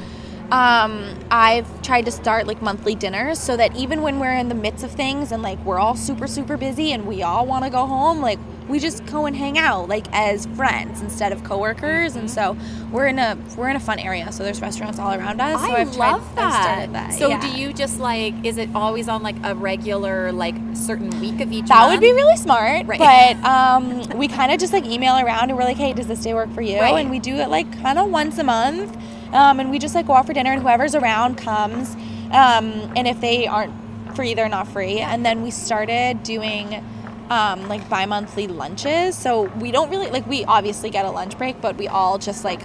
um, 0.52 1.14
I've 1.30 1.82
tried 1.84 2.06
to 2.06 2.12
start 2.12 2.48
like 2.48 2.62
monthly 2.62 2.96
dinners 2.96 3.40
so 3.40 3.56
that 3.58 3.76
even 3.76 4.02
when 4.02 4.20
we're 4.20 4.34
in 4.34 4.50
the 4.50 4.56
midst 4.56 4.84
of 4.84 4.92
things 4.92 5.32
and 5.32 5.44
like 5.44 5.64
we're 5.64 5.80
all 5.80 5.96
super, 5.96 6.28
super 6.28 6.58
busy 6.58 6.92
and 6.92 7.06
we 7.06 7.22
all 7.22 7.46
want 7.46 7.66
to 7.66 7.70
go 7.70 7.86
home, 7.86 8.22
like 8.22 8.40
we 8.68 8.80
just 8.80 9.06
go 9.08 9.26
and 9.26 9.36
hang 9.36 9.58
out 9.58 9.90
like 9.90 10.06
as 10.12 10.46
friends 10.56 11.02
instead 11.02 11.32
of 11.32 11.44
coworkers. 11.44 12.16
And 12.16 12.30
so 12.30 12.58
we're 12.92 13.08
in 13.08 13.20
a 13.20 13.38
we're 13.58 13.70
in 13.70 13.76
a 13.76 13.80
fun 13.80 14.00
area. 14.00 14.32
So 14.32 14.44
there's 14.44 14.62
restaurants 14.62 15.00
all 15.00 15.14
around 15.14 15.40
us. 15.40 15.60
So 15.62 15.72
I 15.72 15.82
I've 15.82 15.94
tried, 15.96 16.12
love 16.14 16.36
that. 16.36 16.94
that. 16.94 17.14
So 17.14 17.30
yeah. 17.30 17.42
do 17.42 17.48
you 17.60 17.74
just 17.74 18.00
like 18.00 18.34
is 18.44 18.58
it 18.58 18.70
always 18.74 19.08
on 19.08 19.22
like 19.22 19.36
a 19.44 19.54
regular 19.56 20.32
like 20.32 20.56
certain 20.74 21.10
week 21.20 21.42
of 21.42 21.52
each 21.52 21.68
That 21.68 21.82
month? 21.82 21.92
would 21.92 22.02
be 22.02 22.12
really 22.12 22.38
smart. 22.38 22.88
Right. 22.88 23.00
But 23.00 23.44
um, 23.48 24.18
we 24.18 24.28
kind 24.28 24.52
of 24.52 24.60
just 24.60 24.74
like 24.74 24.86
email 24.86 25.18
around 25.18 25.50
and 25.50 25.58
we're 25.58 25.64
like, 25.64 25.78
hey, 25.78 25.94
does 25.94 26.08
this 26.08 26.22
day 26.24 26.34
work 26.34 26.52
for 26.54 26.62
you? 26.62 26.80
Right. 26.80 26.96
And 26.98 27.10
we 27.10 27.20
do 27.20 27.36
it 27.36 27.50
like 27.50 27.72
kind 27.82 28.00
of 28.00 28.10
once 28.10 28.38
a 28.40 28.44
month. 28.44 28.96
Um, 29.34 29.60
and 29.60 29.70
we 29.70 29.80
just 29.80 29.96
like 29.96 30.08
go 30.08 30.14
out 30.14 30.26
for 30.26 30.34
dinner 30.34 30.52
and 30.52 30.62
whoever's 30.62 30.96
around 30.96 31.38
comes. 31.38 31.96
Um, 32.32 32.92
and 32.96 33.08
if 33.08 33.20
they 33.22 33.48
aren't 33.48 33.74
free, 34.16 34.34
they're 34.34 34.50
not 34.50 34.68
free. 34.68 35.00
And 35.00 35.26
then 35.26 35.42
we 35.42 35.52
started 35.52 36.24
doing 36.24 36.84
um, 37.30 37.68
like 37.68 37.88
bi 37.90 38.06
monthly 38.06 38.48
lunches. 38.48 39.18
So 39.18 39.44
we 39.60 39.72
don't 39.72 39.90
really 39.90 40.10
like, 40.10 40.26
we 40.28 40.46
obviously 40.46 40.90
get 40.90 41.06
a 41.06 41.12
lunch 41.12 41.38
break, 41.38 41.62
but 41.62 41.78
we 41.78 41.88
all 41.88 42.18
just 42.18 42.44
like 42.44 42.62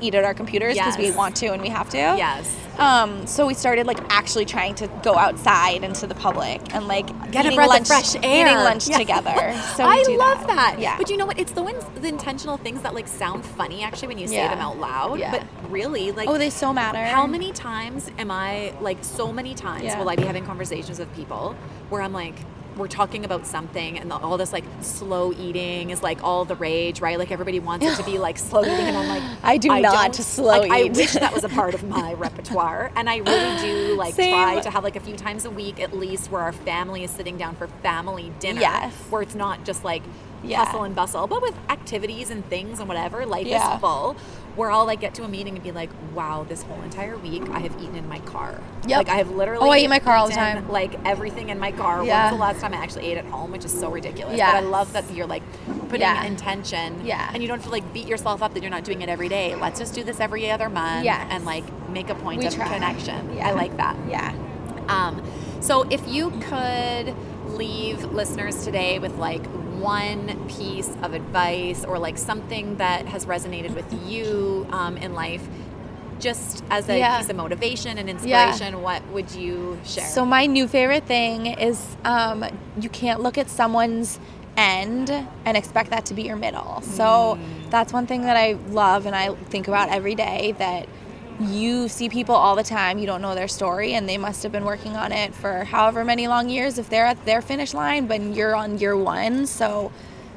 eat 0.00 0.14
at 0.14 0.24
our 0.24 0.34
computers 0.34 0.74
because 0.74 0.98
we 0.98 1.10
want 1.10 1.36
to 1.36 1.46
and 1.52 1.62
we 1.62 1.68
have 1.68 1.88
to. 1.90 1.96
Yes. 1.96 2.54
Um, 2.78 3.26
so 3.26 3.46
we 3.46 3.54
started 3.54 3.86
like 3.86 3.98
actually 4.10 4.44
trying 4.44 4.74
to 4.76 4.88
go 5.02 5.16
outside 5.16 5.84
into 5.84 6.06
the 6.06 6.14
public 6.14 6.60
and 6.74 6.88
like 6.88 7.06
Get 7.30 7.46
a 7.46 7.54
breath 7.54 7.68
lunch, 7.68 7.80
of 7.82 7.86
fresh 7.86 8.14
air. 8.22 8.46
eating 8.46 8.58
lunch 8.58 8.88
Yeah. 8.88 8.98
together. 8.98 9.34
So 9.76 9.84
I 9.84 10.02
love 10.08 10.46
that. 10.46 10.76
Yeah. 10.78 10.96
But 10.98 11.10
you 11.10 11.16
know 11.16 11.26
what? 11.26 11.38
It's 11.38 11.52
the 11.52 11.62
ones 11.62 11.84
the 12.00 12.08
intentional 12.08 12.56
things 12.56 12.82
that 12.82 12.94
like 12.94 13.08
sound 13.08 13.44
funny 13.44 13.82
actually 13.82 14.08
when 14.08 14.18
you 14.18 14.26
say 14.28 14.34
Yeah. 14.36 14.48
them 14.50 14.60
out 14.60 14.78
loud. 14.78 15.18
Yeah. 15.18 15.30
But 15.32 15.70
really, 15.70 16.12
like 16.12 16.28
oh, 16.28 16.38
they 16.38 16.50
so 16.50 16.72
matter. 16.72 17.02
How 17.04 17.26
many 17.26 17.52
times 17.52 18.10
am 18.18 18.30
I 18.30 18.72
like 18.80 18.98
so 19.02 19.32
many 19.32 19.54
times 19.54 19.94
will 19.96 20.08
I 20.08 20.16
be 20.16 20.24
having 20.24 20.44
conversations 20.44 20.98
with 20.98 21.12
people 21.14 21.56
where 21.90 22.02
I'm 22.02 22.12
like 22.12 22.34
we're 22.76 22.88
talking 22.88 23.24
about 23.24 23.46
something 23.46 23.98
and 23.98 24.10
the, 24.10 24.16
all 24.16 24.36
this 24.36 24.52
like 24.52 24.64
slow 24.80 25.32
eating 25.32 25.90
is 25.90 26.02
like 26.02 26.22
all 26.24 26.44
the 26.44 26.56
rage, 26.56 27.00
right? 27.00 27.18
Like 27.18 27.30
everybody 27.30 27.60
wants 27.60 27.86
it 27.86 27.96
to 27.96 28.02
be 28.04 28.18
like 28.26 28.38
slow 28.38 28.62
eating 28.62 28.74
and 28.74 28.96
I'm 28.96 29.08
like 29.08 29.22
I 29.42 29.56
do 29.58 29.68
not 29.68 29.82
don't- 30.12 30.14
slow 30.24 30.58
like, 30.60 30.70
I 30.72 30.84
wish 30.84 31.12
that 31.12 31.32
was 31.32 31.44
a 31.44 31.48
part 31.60 31.74
of 31.74 31.84
my 31.84 32.14
repertoire 32.14 32.90
and 32.96 33.08
I 33.08 33.18
really 33.18 33.62
do 33.62 33.94
like 33.96 34.14
Same. 34.14 34.32
try 34.34 34.60
to 34.60 34.70
have 34.70 34.82
like 34.84 34.96
a 34.96 35.00
few 35.00 35.16
times 35.16 35.44
a 35.44 35.50
week 35.50 35.80
at 35.80 35.96
least 35.96 36.30
where 36.30 36.42
our 36.42 36.52
family 36.52 37.04
is 37.04 37.10
sitting 37.10 37.36
down 37.36 37.54
for 37.56 37.68
family 37.82 38.32
dinner 38.40 38.60
Yes. 38.60 38.92
where 39.10 39.22
it's 39.22 39.34
not 39.34 39.64
just 39.64 39.84
like 39.84 40.02
Yeah. 40.42 40.64
hustle 40.64 40.82
and 40.84 40.94
bustle, 40.94 41.26
but 41.26 41.40
with 41.42 41.54
activities 41.70 42.30
and 42.30 42.44
things 42.50 42.78
and 42.80 42.86
whatever, 42.88 43.24
life 43.24 43.46
Yeah. 43.46 43.74
is 43.76 43.80
full. 43.80 44.16
Where 44.56 44.70
I'll 44.70 44.84
like 44.86 45.00
get 45.00 45.14
to 45.16 45.24
a 45.24 45.28
meeting 45.28 45.54
and 45.54 45.62
be 45.64 45.72
like, 45.72 45.90
wow, 46.14 46.44
this 46.48 46.62
whole 46.62 46.80
entire 46.82 47.16
week 47.16 47.42
I 47.50 47.58
have 47.60 47.74
eaten 47.82 47.96
in 47.96 48.08
my 48.08 48.20
car. 48.20 48.60
Yep. 48.86 48.98
Like 48.98 49.08
I 49.08 49.16
have 49.16 49.30
literally 49.30 49.66
Oh, 49.66 49.70
I 49.70 49.78
eat 49.78 49.88
my 49.88 49.98
car 49.98 50.16
all 50.16 50.28
the 50.28 50.34
time. 50.34 50.68
Like 50.68 50.94
everything 51.04 51.48
in 51.48 51.58
my 51.58 51.72
car. 51.72 52.04
Yeah. 52.04 52.24
When's 52.26 52.36
the 52.36 52.40
last 52.40 52.60
time 52.60 52.72
I 52.72 52.76
actually 52.76 53.06
ate 53.06 53.18
at 53.18 53.24
home, 53.24 53.50
which 53.50 53.64
is 53.64 53.72
so 53.78 53.90
ridiculous. 53.90 54.36
Yeah. 54.38 54.52
But 54.52 54.64
I 54.64 54.66
love 54.68 54.92
that 54.92 55.10
you're 55.12 55.26
like 55.26 55.42
putting 55.88 56.00
Yeah. 56.02 56.24
intention. 56.24 57.04
Yeah. 57.04 57.30
And 57.34 57.42
you 57.42 57.48
don't 57.48 57.62
feel 57.62 57.72
like 57.72 57.92
beat 57.92 58.06
yourself 58.06 58.42
up 58.42 58.54
that 58.54 58.62
you're 58.62 58.70
not 58.70 58.84
doing 58.84 59.02
it 59.02 59.08
every 59.08 59.28
day. 59.28 59.54
Let's 59.54 59.78
just 59.80 59.94
do 59.94 60.04
this 60.04 60.20
every 60.20 60.50
other 60.50 60.68
month 60.68 61.04
Yes. 61.04 61.26
and 61.30 61.44
like 61.44 61.64
make 61.88 62.08
a 62.10 62.14
point 62.14 62.40
We 62.40 62.46
of 62.46 62.54
try. 62.54 62.68
connection. 62.72 63.34
Yeah. 63.36 63.48
I 63.48 63.52
like 63.52 63.76
that. 63.78 63.96
Yeah. 64.08 64.34
Um, 64.88 65.22
so 65.60 65.82
if 65.90 66.06
you 66.06 66.30
could 66.42 67.14
leave 67.48 68.04
listeners 68.12 68.64
today 68.64 68.98
with 68.98 69.16
like 69.16 69.42
one 69.80 70.46
piece 70.48 70.90
of 71.02 71.14
advice 71.14 71.84
or 71.84 71.98
like 71.98 72.18
something 72.18 72.76
that 72.76 73.06
has 73.06 73.26
resonated 73.26 73.74
with 73.74 73.86
you 74.08 74.66
um, 74.70 74.96
in 74.98 75.14
life, 75.14 75.46
just 76.20 76.62
as 76.70 76.88
a 76.88 76.98
Yeah. 76.98 77.18
piece 77.18 77.28
of 77.28 77.36
motivation 77.36 77.98
and 77.98 78.08
Yeah. 78.08 78.48
inspiration, 78.50 78.82
what 78.82 79.06
would 79.08 79.32
you 79.34 79.78
share? 79.84 80.06
So 80.06 80.24
my 80.24 80.46
new 80.46 80.68
favorite 80.68 81.04
thing 81.04 81.46
is 81.46 81.96
um, 82.04 82.44
you 82.80 82.88
can't 82.88 83.20
look 83.20 83.36
at 83.38 83.50
someone's 83.50 84.18
end 84.56 85.10
and 85.44 85.56
expect 85.56 85.90
that 85.90 86.06
to 86.06 86.14
be 86.14 86.22
your 86.22 86.36
middle. 86.36 86.80
So 86.82 87.38
that's 87.70 87.92
one 87.92 88.06
thing 88.06 88.22
that 88.22 88.36
I 88.36 88.52
love 88.70 89.04
and 89.06 89.14
I 89.16 89.34
think 89.34 89.66
about 89.68 89.88
every 89.88 90.14
day 90.14 90.54
that 90.58 90.88
you 91.40 91.88
see 91.88 92.08
people 92.08 92.34
all 92.34 92.54
the 92.54 92.62
time 92.62 92.98
you 92.98 93.06
don't 93.06 93.20
know 93.20 93.34
their 93.34 93.48
story 93.48 93.94
and 93.94 94.08
they 94.08 94.16
must 94.18 94.42
have 94.42 94.52
been 94.52 94.64
working 94.64 94.94
on 94.96 95.10
it 95.10 95.34
for 95.34 95.64
however 95.64 96.04
many 96.04 96.28
long 96.28 96.48
years 96.48 96.78
if 96.78 96.88
they're 96.88 97.06
at 97.06 97.24
their 97.24 97.42
finish 97.42 97.74
line 97.74 98.06
but 98.06 98.20
you're 98.20 98.54
on 98.54 98.78
year 98.78 98.96
one 98.96 99.44
so 99.46 99.90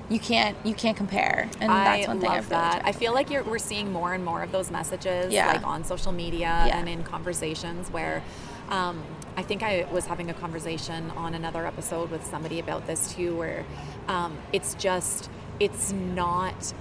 you 0.09 0.19
can't 0.19 0.57
you 0.65 0.73
can't 0.73 0.97
compare 0.97 1.49
and 1.59 1.71
I 1.71 1.97
that's 1.97 2.07
one 2.07 2.19
thing 2.19 2.29
love 2.29 2.37
I've 2.39 2.49
really 2.49 2.61
that. 2.61 2.81
I 2.85 2.91
feel 2.93 3.13
like 3.13 3.29
you're, 3.29 3.43
we're 3.43 3.59
seeing 3.59 3.91
more 3.91 4.13
and 4.13 4.23
more 4.23 4.41
of 4.41 4.51
those 4.53 4.71
messages, 4.71 5.33
Yeah. 5.33 5.47
like 5.47 5.67
on 5.67 5.83
social 5.83 6.13
media 6.13 6.63
Yeah. 6.67 6.77
and 6.79 6.87
in 6.89 7.03
conversations 7.03 7.89
where. 7.91 8.23
Um, 8.69 9.01
I 9.37 9.43
think 9.43 9.63
I 9.63 9.85
was 9.93 10.07
having 10.07 10.29
a 10.29 10.33
conversation 10.33 11.11
on 11.11 11.33
another 11.35 11.65
episode 11.67 12.09
with 12.09 12.25
somebody 12.25 12.59
about 12.59 12.85
this 12.87 13.13
too, 13.13 13.37
where 13.37 13.63
um, 14.09 14.35
it's 14.51 14.73
just 14.75 15.29
it's 15.59 15.91
not 15.93 16.73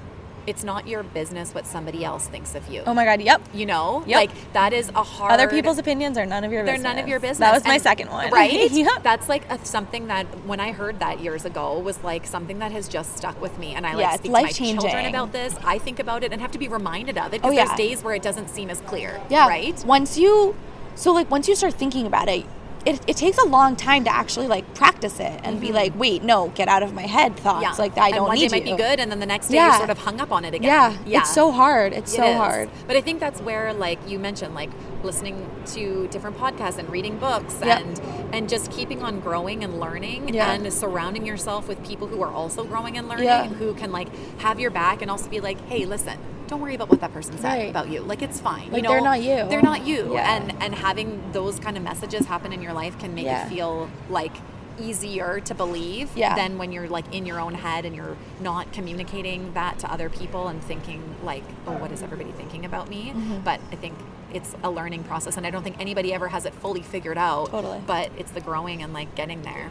it's 0.46 0.62
not 0.64 0.86
your 0.86 1.02
business 1.02 1.54
what 1.54 1.66
somebody 1.66 2.04
else 2.04 2.26
thinks 2.28 2.54
of 2.54 2.68
you. 2.68 2.82
oh 2.86 2.94
my 2.94 3.04
god 3.04 3.20
yep 3.20 3.40
you 3.54 3.66
know, 3.66 4.02
Yep. 4.06 4.16
like 4.16 4.52
that 4.52 4.72
is 4.72 4.88
a 4.90 5.02
hard. 5.02 5.32
other 5.32 5.48
people's 5.48 5.78
opinions 5.78 6.16
are 6.18 6.26
none 6.26 6.44
of 6.44 6.52
your 6.52 6.62
business. 6.62 6.82
they're 6.82 6.92
business 6.92 6.94
none 6.96 7.02
of 7.02 7.08
your 7.08 7.20
business. 7.20 7.38
that 7.38 7.52
was 7.54 7.64
my 7.64 7.74
And- 7.74 7.82
second 7.82 8.10
one 8.10 8.30
right? 8.30 8.70
yep 8.70 9.02
That's 9.02 9.28
like 9.28 9.50
a, 9.50 9.64
something 9.64 10.06
that 10.08 10.26
when 10.46 10.60
I 10.60 10.72
heard 10.72 11.00
that 11.00 11.20
years 11.20 11.44
ago 11.44 11.78
was 11.78 12.02
like 12.04 12.26
something 12.26 12.58
that 12.60 12.72
has 12.72 12.88
just 12.88 13.16
stuck 13.16 13.40
with 13.40 13.58
me, 13.58 13.74
and 13.74 13.86
I 13.86 13.94
like 13.94 14.00
Yeah, 14.02 14.08
it's 14.14 14.18
speak 14.18 14.30
to 14.30 14.32
my 14.32 14.42
life-changing. 14.42 14.80
children 14.80 15.06
about 15.06 15.32
this. 15.32 15.54
I 15.64 15.78
think 15.78 15.98
about 15.98 16.22
it 16.24 16.32
and 16.32 16.40
have 16.40 16.52
to 16.52 16.58
be 16.58 16.68
reminded 16.68 17.18
of 17.18 17.26
it 17.34 17.42
because 17.42 17.50
Oh, 17.50 17.52
yeah. 17.52 17.64
there's 17.66 17.76
days 17.78 18.02
where 18.04 18.14
it 18.14 18.22
doesn't 18.22 18.48
seem 18.50 18.70
as 18.70 18.80
clear. 18.82 19.20
Yeah. 19.28 19.48
Right. 19.48 19.82
Once 19.84 20.16
you, 20.18 20.54
so 20.94 21.12
like 21.12 21.30
once 21.30 21.48
you 21.48 21.54
start 21.56 21.74
thinking 21.74 22.06
about 22.06 22.28
it, 22.28 22.44
it, 22.86 23.00
it 23.08 23.16
takes 23.16 23.36
a 23.38 23.44
long 23.46 23.74
time 23.76 24.04
to 24.04 24.14
actually 24.14 24.46
like 24.46 24.72
practice 24.74 25.18
it 25.20 25.40
and 25.42 25.60
be 25.60 25.72
like, 25.72 25.92
wait, 25.98 26.22
no, 26.22 26.48
get 26.50 26.68
out 26.68 26.82
of 26.82 26.94
my 26.94 27.02
head 27.02 27.36
thoughts. 27.36 27.64
Mm-hmm. 27.66 27.80
Yeah. 27.80 27.84
Like 27.84 27.98
I 27.98 28.10
don't 28.10 28.18
and 28.18 28.26
one 28.28 28.38
need 28.38 28.50
day 28.50 28.60
might 28.60 28.66
you. 28.66 28.76
be 28.76 28.82
good, 28.82 29.00
and 29.00 29.10
then 29.10 29.18
the 29.20 29.26
next 29.26 29.48
day 29.48 29.56
Yeah. 29.56 29.68
you're 29.70 29.76
sort 29.78 29.90
of 29.90 29.98
hung 29.98 30.20
up 30.20 30.30
on 30.32 30.44
it 30.44 30.54
again. 30.54 30.62
Yeah, 30.62 30.96
Yeah. 31.04 31.20
it's 31.20 31.34
so 31.34 31.50
hard. 31.50 31.92
It's 31.92 32.12
It 32.12 32.16
so 32.16 32.24
is. 32.30 32.36
hard. 32.36 32.70
But 32.86 32.96
I 32.96 33.00
think 33.00 33.18
that's 33.20 33.40
where, 33.40 33.72
like 33.72 33.98
you 34.08 34.18
mentioned, 34.18 34.54
like 34.54 34.70
listening 35.02 35.48
to 35.66 36.06
different 36.10 36.38
podcasts 36.38 36.78
and 36.78 36.88
reading 36.88 37.18
books 37.18 37.56
Yep. 37.62 37.80
and 37.80 38.00
and 38.34 38.48
just 38.48 38.70
keeping 38.72 39.02
on 39.02 39.20
growing 39.20 39.62
and 39.64 39.78
learning 39.80 40.32
Yeah. 40.34 40.52
and 40.52 40.72
surrounding 40.72 41.24
yourself 41.26 41.68
with 41.68 41.82
people 41.86 42.06
who 42.06 42.22
are 42.22 42.32
also 42.32 42.64
growing 42.64 42.96
and 42.98 43.08
learning, 43.08 43.24
Yeah. 43.26 43.46
who 43.48 43.74
can 43.74 43.92
like 43.92 44.08
have 44.38 44.58
your 44.60 44.70
back 44.70 45.02
and 45.02 45.10
also 45.10 45.28
be 45.28 45.40
like, 45.40 45.60
hey, 45.68 45.84
listen. 45.86 46.18
Don't 46.46 46.60
worry 46.60 46.74
about 46.74 46.88
what 46.90 47.00
that 47.00 47.12
person 47.12 47.36
said 47.38 47.44
Right. 47.48 47.70
about 47.70 47.88
you. 47.90 48.00
Like 48.00 48.22
it's 48.22 48.40
fine. 48.40 48.72
you 48.74 48.82
know, 48.82 48.90
they're 48.90 49.00
not 49.00 49.22
you. 49.22 49.46
They're 49.48 49.62
not 49.62 49.86
you. 49.86 50.14
Yeah. 50.14 50.36
And 50.36 50.54
and 50.62 50.74
having 50.74 51.22
those 51.32 51.58
kind 51.58 51.76
of 51.76 51.82
messages 51.82 52.26
happen 52.26 52.52
in 52.52 52.62
your 52.62 52.72
life 52.72 52.98
can 52.98 53.14
make 53.14 53.24
Yeah. 53.24 53.46
it 53.46 53.48
feel 53.48 53.88
like 54.08 54.32
easier 54.78 55.40
to 55.40 55.54
believe 55.54 56.10
Yeah. 56.14 56.34
than 56.36 56.58
when 56.58 56.70
you're 56.70 56.88
like 56.88 57.12
in 57.14 57.24
your 57.24 57.40
own 57.40 57.54
head 57.54 57.84
and 57.86 57.96
you're 57.96 58.16
not 58.40 58.72
communicating 58.72 59.52
that 59.54 59.78
to 59.78 59.90
other 59.90 60.10
people 60.10 60.48
and 60.48 60.62
thinking 60.62 61.02
like 61.24 61.42
oh 61.66 61.72
what 61.72 61.90
is 61.92 62.02
everybody 62.02 62.30
thinking 62.32 62.64
about 62.66 62.90
me 62.90 63.12
Mm-hmm. 63.16 63.38
but 63.42 63.58
i 63.72 63.76
think 63.76 63.94
it's 64.36 64.54
a 64.62 64.70
learning 64.70 65.02
process 65.04 65.36
and 65.36 65.46
i 65.46 65.50
don't 65.50 65.62
think 65.62 65.76
anybody 65.80 66.12
ever 66.14 66.28
has 66.28 66.44
it 66.46 66.54
fully 66.54 66.82
figured 66.82 67.18
out 67.18 67.50
Totally. 67.50 67.80
But 67.86 68.10
it's 68.18 68.30
the 68.30 68.40
growing 68.40 68.82
and 68.82 68.92
like 68.92 69.14
getting 69.14 69.42
there 69.42 69.70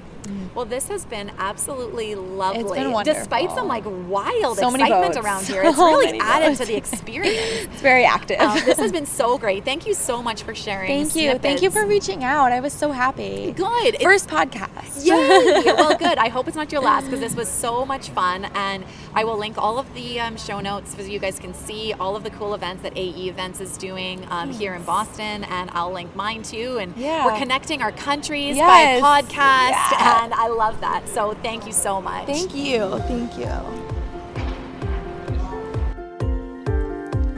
well 0.56 0.66
this 0.66 0.88
has 0.88 1.06
been 1.06 1.32
absolutely 1.38 2.16
lovely 2.16 2.62
it's 2.62 2.72
been 2.72 2.92
wonderful. 2.92 3.20
despite 3.22 3.52
some 3.52 3.68
like 3.68 3.84
wild 3.86 4.58
So 4.58 4.70
excitement 4.74 5.16
around 5.18 5.46
here 5.48 5.62
it's 5.64 5.78
really 5.78 6.20
added 6.20 6.48
votes. 6.50 6.60
to 6.60 6.66
the 6.66 6.76
experience 6.84 7.36
It's 7.72 7.82
very 7.82 8.06
active. 8.06 8.40
um, 8.40 8.60
this 8.66 8.80
has 8.80 8.92
been 8.98 9.06
so 9.06 9.38
great 9.38 9.64
thank 9.64 9.86
you 9.86 9.94
so 9.94 10.22
much 10.24 10.44
for 10.44 10.56
sharing 10.56 10.88
Thank 10.88 11.16
you. 11.16 11.38
Thank 11.38 11.62
you 11.62 11.70
for 11.72 11.86
reaching 11.86 12.24
out. 12.24 12.52
I 12.52 12.60
was 12.60 12.74
so 12.74 12.92
happy. 12.92 13.52
Good. 13.52 13.88
It's- 13.96 14.04
First 14.04 14.28
podcast. 14.30 15.06
Yay! 15.06 15.64
well, 15.74 15.96
good. 15.98 16.18
I 16.18 16.30
hope 16.30 16.48
it's 16.48 16.56
not 16.58 16.72
your 16.72 16.82
last 16.82 17.06
because 17.06 17.20
this 17.20 17.36
was 17.36 17.48
so 17.50 17.86
much 17.86 18.10
fun. 18.10 18.46
And 18.56 18.84
I 19.14 19.24
will 19.24 19.38
link 19.38 19.58
all 19.58 19.78
of 19.78 19.92
the 19.94 20.20
um, 20.20 20.38
show 20.38 20.60
notes 20.60 20.96
so 20.96 21.02
you 21.04 21.20
guys 21.20 21.38
can 21.40 21.54
see 21.54 21.94
all 21.94 22.16
of 22.16 22.24
the 22.24 22.30
cool 22.32 22.54
events 22.54 22.84
that 22.84 22.94
AE 22.98 23.30
Events 23.30 23.60
is 23.62 23.78
doing 23.78 24.26
um, 24.32 24.52
here 24.56 24.74
in 24.74 24.84
Boston. 24.84 25.44
And 25.46 25.70
I'll 25.74 25.92
link 25.92 26.16
mine 26.16 26.44
too. 26.44 26.78
And 26.80 26.96
Yeah. 26.98 27.26
we're 27.26 27.38
connecting 27.38 27.82
our 27.82 27.92
countries 27.92 28.56
Yes. 28.56 29.02
by 29.02 29.22
podcast. 29.22 29.92
Yeah. 30.00 30.24
And 30.24 30.34
I 30.34 30.48
love 30.48 30.80
that. 30.82 31.08
So 31.10 31.36
thank 31.44 31.66
you 31.66 31.72
so 31.74 32.02
much. 32.02 32.26
Thank 32.26 32.56
you. 32.56 33.00
Thank 33.08 33.38
you. 33.38 33.50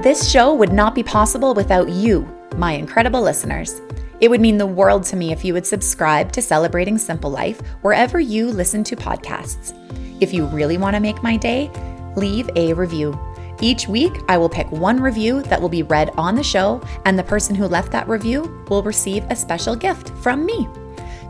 This 0.02 0.30
show 0.30 0.54
would 0.54 0.72
not 0.72 0.96
be 0.96 1.04
possible 1.04 1.54
without 1.54 1.90
you, 1.90 2.28
my 2.56 2.72
incredible 2.74 3.22
listeners. 3.22 3.82
It 4.22 4.30
would 4.30 4.42
mean 4.42 4.58
the 4.58 4.66
world 4.66 5.04
to 5.06 5.16
me 5.16 5.32
if 5.32 5.44
you 5.44 5.54
would 5.54 5.66
subscribe 5.66 6.32
to 6.34 6.42
Celebrating 6.42 6.98
Simple 6.98 7.30
Life 7.30 7.62
wherever 7.82 8.20
you 8.20 8.48
listen 8.48 8.84
to 8.86 8.96
podcasts. 8.96 9.74
If 10.22 10.34
you 10.34 10.46
really 10.46 10.78
want 10.78 10.96
to 10.96 11.00
make 11.00 11.22
my 11.22 11.36
day, 11.38 11.70
leave 12.16 12.50
a 12.56 12.74
review. 12.74 13.20
Each 13.60 13.88
week, 13.88 14.22
I 14.30 14.38
will 14.38 14.50
pick 14.50 14.72
one 14.72 15.00
review 15.00 15.42
that 15.44 15.60
will 15.60 15.70
be 15.70 15.82
read 15.84 16.12
on 16.18 16.36
the 16.36 16.44
show, 16.44 16.80
and 17.06 17.18
the 17.18 17.24
person 17.24 17.56
who 17.56 17.66
left 17.66 17.92
that 17.92 18.08
review 18.08 18.64
will 18.70 18.84
receive 18.84 19.24
a 19.30 19.36
special 19.36 19.76
gift 19.76 20.10
from 20.22 20.46
me. 20.46 20.68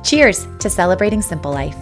Cheers 0.04 0.48
to 0.60 0.70
Celebrating 0.70 1.22
Simple 1.22 1.52
Life. 1.52 1.78